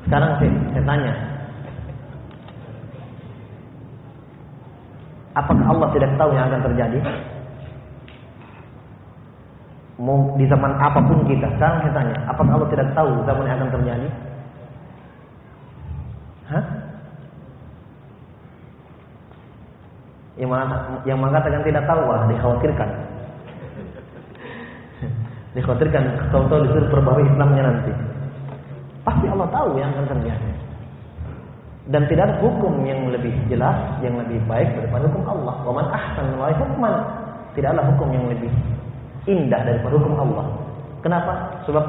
Sekarang 0.07 0.31
saya, 0.39 0.51
saya 0.73 0.83
tanya, 0.87 1.13
apakah 5.35 5.65
Allah 5.69 5.87
tidak 5.91 6.11
tahu 6.15 6.31
yang 6.33 6.47
akan 6.47 6.63
terjadi? 6.71 6.99
Mau 9.99 10.39
di 10.39 10.47
zaman 10.47 10.79
apa 10.79 11.03
pun 11.03 11.27
kita, 11.27 11.45
sekarang 11.59 11.83
saya 11.83 11.93
tanya, 11.93 12.15
apakah 12.31 12.55
Allah 12.55 12.71
tidak 12.71 12.87
tahu 12.95 13.11
zaman 13.27 13.45
yang 13.51 13.59
akan 13.59 13.71
terjadi? 13.75 14.07
Hah? 16.49 16.88
Yang, 20.39 20.51
yang 21.03 21.19
mengatakan 21.19 21.61
tidak 21.67 21.83
tahu, 21.83 21.99
wah 22.07 22.23
dikhawatirkan. 22.31 22.89
dikhawatirkan, 25.59 26.03
tahu-tahu 26.31 26.59
disuruh 26.63 26.89
perbaharui 26.95 27.27
Islamnya 27.27 27.63
nanti. 27.67 27.91
Pasti 29.03 29.25
Allah 29.27 29.49
tahu 29.51 29.75
yang 29.75 29.91
akan 29.91 30.05
terjadi. 30.15 30.51
Dan 31.89 32.05
tidak 32.05 32.23
ada 32.29 32.35
hukum 32.45 32.85
yang 32.85 33.09
lebih 33.09 33.33
jelas, 33.49 33.75
yang 34.05 34.13
lebih 34.21 34.37
baik 34.45 34.69
daripada 34.77 35.09
hukum 35.09 35.25
Allah. 35.25 35.55
Wa 35.65 35.73
man 35.73 35.85
ahsan 35.89 36.37
wa 36.37 36.53
hukman. 36.53 36.95
Tidaklah 37.57 37.83
hukum 37.91 38.13
yang 38.13 38.29
lebih 38.29 38.53
indah 39.25 39.61
daripada 39.65 39.97
hukum 39.97 40.15
Allah. 40.21 40.45
Kenapa? 41.01 41.33
Sebab 41.65 41.85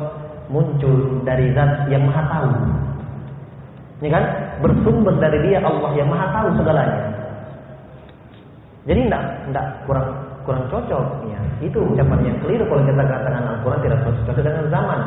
muncul 0.48 1.20
dari 1.22 1.53
zat 1.53 1.86
yang 1.92 2.09
maha 2.09 2.22
tahu. 2.32 2.51
Ini 4.01 4.09
kan? 4.09 4.24
Bersumber 4.64 5.14
dari 5.20 5.38
dia 5.53 5.61
Allah 5.61 5.92
yang 5.92 6.09
maha 6.09 6.26
tahu 6.32 6.48
segalanya. 6.57 7.19
Jadi 8.91 9.07
tidak 9.07 9.22
tidak 9.47 9.66
kurang 9.86 10.07
kurang 10.43 10.66
cocok 10.66 11.05
ya. 11.30 11.38
Itu 11.62 11.78
ucapan 11.78 12.26
yang 12.26 12.36
keliru 12.43 12.66
kalau 12.66 12.82
kita 12.82 13.07
katakan 13.07 13.43
Al-Quran 13.47 13.80
tidak 13.86 13.99
cocok 14.03 14.34
dengan 14.43 14.66
zaman. 14.66 15.01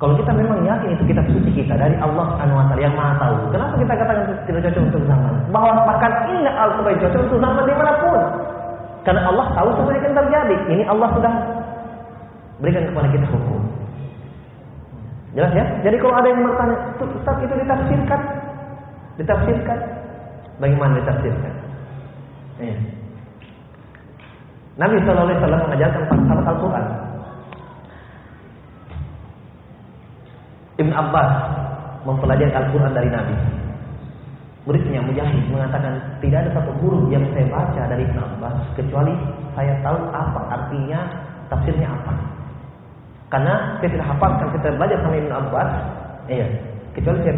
Kalau 0.00 0.14
kita 0.16 0.32
memang 0.32 0.64
yakin 0.64 0.96
itu 0.96 1.04
kitab 1.12 1.28
suci 1.28 1.50
kita 1.52 1.76
dari 1.76 1.96
Allah 2.00 2.32
Subhanahu 2.32 2.60
wa 2.60 2.66
taala 2.66 2.80
yang 2.80 2.96
Maha 2.96 3.14
tahu, 3.20 3.36
kenapa 3.52 3.74
kita 3.76 3.92
katakan 3.94 4.24
tidak 4.48 4.60
cocok 4.68 4.82
untuk 4.88 5.02
zaman? 5.04 5.34
Bahwa 5.52 5.72
bahkan 5.84 6.12
ini 6.32 6.48
Al-Quran 6.48 6.96
cocok 6.98 7.20
untuk 7.28 7.38
zaman 7.44 7.62
di 7.68 7.74
mana 7.76 7.92
pun. 8.00 8.20
Karena 9.04 9.20
Allah 9.28 9.46
tahu 9.52 9.68
semua 9.76 9.92
yang 9.92 10.00
akan 10.00 10.14
terjadi. 10.16 10.56
Ini 10.72 10.82
Allah 10.88 11.08
sudah 11.12 11.32
berikan 12.64 12.88
kepada 12.88 13.08
kita 13.12 13.26
hukum. 13.28 13.60
Jelas 15.36 15.52
ya? 15.52 15.64
Jadi 15.84 15.96
kalau 16.00 16.14
ada 16.16 16.28
yang 16.32 16.40
bertanya, 16.40 16.76
Ustaz 17.04 17.36
itu 17.44 17.52
ditafsirkan? 17.52 18.20
Ditafsirkan? 19.20 19.78
Bagaimana 20.62 21.02
ditafsirkan? 21.02 21.54
Iya. 22.62 22.76
Nabi 24.74 24.98
Shallallahu 25.02 25.26
Alaihi 25.30 25.38
Wasallam 25.38 25.62
mengajarkan 25.70 26.02
sahabat 26.10 26.46
Al-Quran. 26.50 26.86
Ibn 30.74 30.90
Abbas 30.90 31.30
mempelajari 32.02 32.50
Al-Quran 32.50 32.92
dari 32.94 33.10
Nabi. 33.10 33.36
Muridnya 34.64 35.04
Mujahid 35.04 35.44
mengatakan 35.52 36.18
tidak 36.24 36.48
ada 36.48 36.50
satu 36.56 36.72
huruf 36.80 37.06
yang 37.12 37.22
saya 37.36 37.46
baca 37.52 37.82
dari 37.84 38.02
Ibn 38.08 38.18
Abbas 38.18 38.56
kecuali 38.74 39.12
saya 39.54 39.76
tahu 39.84 39.98
apa 40.10 40.40
artinya, 40.50 41.00
tafsirnya 41.52 41.86
apa. 41.86 42.12
Karena 43.30 43.78
saya 43.78 43.90
tidak 43.94 44.08
hafalkan 44.10 44.48
kita 44.58 44.68
belajar 44.74 44.98
sama 45.04 45.16
Ibn 45.20 45.32
Abbas, 45.36 45.70
iya, 46.32 46.46
kecuali 46.96 47.18
saya 47.22 47.36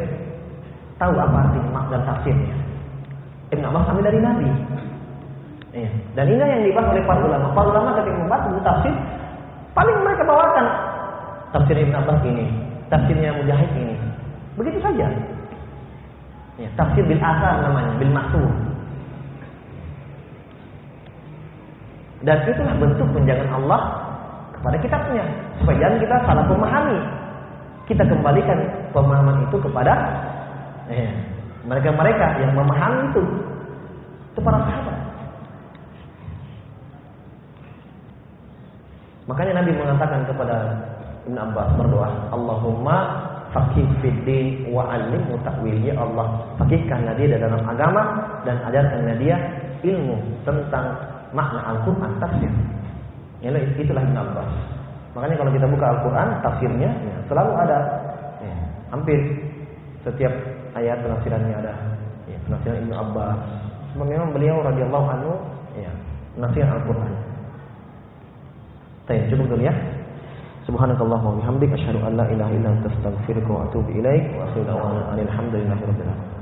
tahu 0.96 1.12
apa 1.20 1.36
artinya 1.50 1.80
dan 1.92 2.02
tafsirnya. 2.08 2.65
Ibn 3.54 3.64
Abbas 3.70 3.84
kami 3.86 4.00
dari 4.02 4.18
Nabi. 4.18 4.48
Iya. 5.76 5.90
Dan 6.16 6.26
ini 6.32 6.40
yang 6.40 6.64
dibahas 6.66 6.88
oleh 6.90 7.04
para 7.04 7.20
ulama. 7.20 7.46
Para 7.52 7.68
ulama 7.70 7.88
ketika 8.00 8.16
membahas 8.16 8.44
buku 8.48 8.60
tafsir, 8.64 8.94
paling 9.76 9.96
mereka 10.02 10.22
bawakan 10.24 10.66
tafsir 11.52 11.76
Ibn 11.78 11.94
Abbas 12.02 12.20
ini, 12.26 12.46
tafsirnya 12.90 13.36
Mujahid 13.36 13.70
ini. 13.76 13.94
Begitu 14.56 14.78
saja. 14.80 15.06
Ya, 16.56 16.68
tafsir 16.80 17.04
bil 17.04 17.20
asar 17.20 17.60
namanya, 17.60 17.92
bil 18.00 18.10
maksud. 18.10 18.50
Dan 22.24 22.40
itulah 22.48 22.74
bentuk 22.80 23.06
penjagaan 23.12 23.52
Allah 23.62 23.80
kepada 24.56 24.76
kitabnya. 24.80 25.24
Supaya 25.60 25.94
kita 26.00 26.16
salah 26.24 26.48
memahami. 26.48 26.98
Kita 27.86 28.02
kembalikan 28.02 28.58
pemahaman 28.90 29.46
itu 29.46 29.56
kepada 29.62 29.94
ya, 30.90 31.06
mereka-mereka 31.66 32.26
yang 32.40 32.52
memahami 32.54 33.10
itu. 33.10 33.22
Itu 34.32 34.40
para 34.40 34.58
sahabat. 34.62 34.96
Makanya 39.26 39.52
Nabi 39.58 39.70
mengatakan 39.74 40.22
kepada 40.30 40.56
Ibn 41.26 41.36
Abbas 41.50 41.68
berdoa, 41.74 42.10
Allahumma 42.30 42.98
fakih 43.50 43.86
fiddin 43.98 44.70
wa 44.70 44.86
alimmu 44.86 45.34
ta'wil. 45.42 45.82
Ya 45.82 45.98
Allah, 45.98 46.46
fakihkanlah 46.62 47.18
dia 47.18 47.34
dalam 47.34 47.58
agama 47.66 48.02
dan 48.46 48.62
ajarkanlah 48.70 49.18
dia 49.18 49.34
ilmu 49.82 50.22
tentang 50.46 50.94
makna 51.34 51.74
Al-Quran 51.74 52.12
tafsir. 52.22 52.52
Itulah 53.82 54.02
Ibn 54.06 54.16
Abbas. 54.22 54.50
Makanya 55.18 55.36
kalau 55.42 55.50
kita 55.50 55.66
buka 55.66 55.86
Al-Quran 55.96 56.28
tafsirnya 56.44 56.90
ya, 56.92 57.16
selalu 57.26 57.52
ada 57.56 57.78
ya, 58.44 58.56
hampir 58.92 59.18
setiap 60.04 60.32
ayat 60.76 61.00
penafsirannya 61.00 61.54
ada 61.56 61.74
ya, 62.28 62.38
penafsiran 62.44 62.76
Ibn 62.84 62.92
Abbas. 62.92 63.38
Memang 63.96 64.36
beliau 64.36 64.60
radhiyallahu 64.60 65.06
anhu 65.08 65.32
ya, 65.80 65.90
penafsiran 66.36 66.70
Al-Quran. 66.76 67.12
Baik, 69.08 69.22
cukup 69.32 69.46
dulu 69.56 69.62
ya. 69.64 69.74
Subhanakallah 70.66 71.22
wa 71.22 71.38
bihamdik 71.38 71.70
asyhadu 71.78 72.02
an 72.02 72.18
la 72.18 72.26
ilaha 72.26 72.50
illa 72.50 72.68
anta 72.74 72.90
astaghfiruka 72.90 73.50
wa 73.54 73.60
atubu 73.70 73.86
ilaik 73.94 74.34
wa 74.34 74.50
akhir 74.50 74.66
da'wana 74.66 75.14
alhamdulillahi 75.14 75.78
rabbil 75.78 76.10
alamin. 76.10 76.35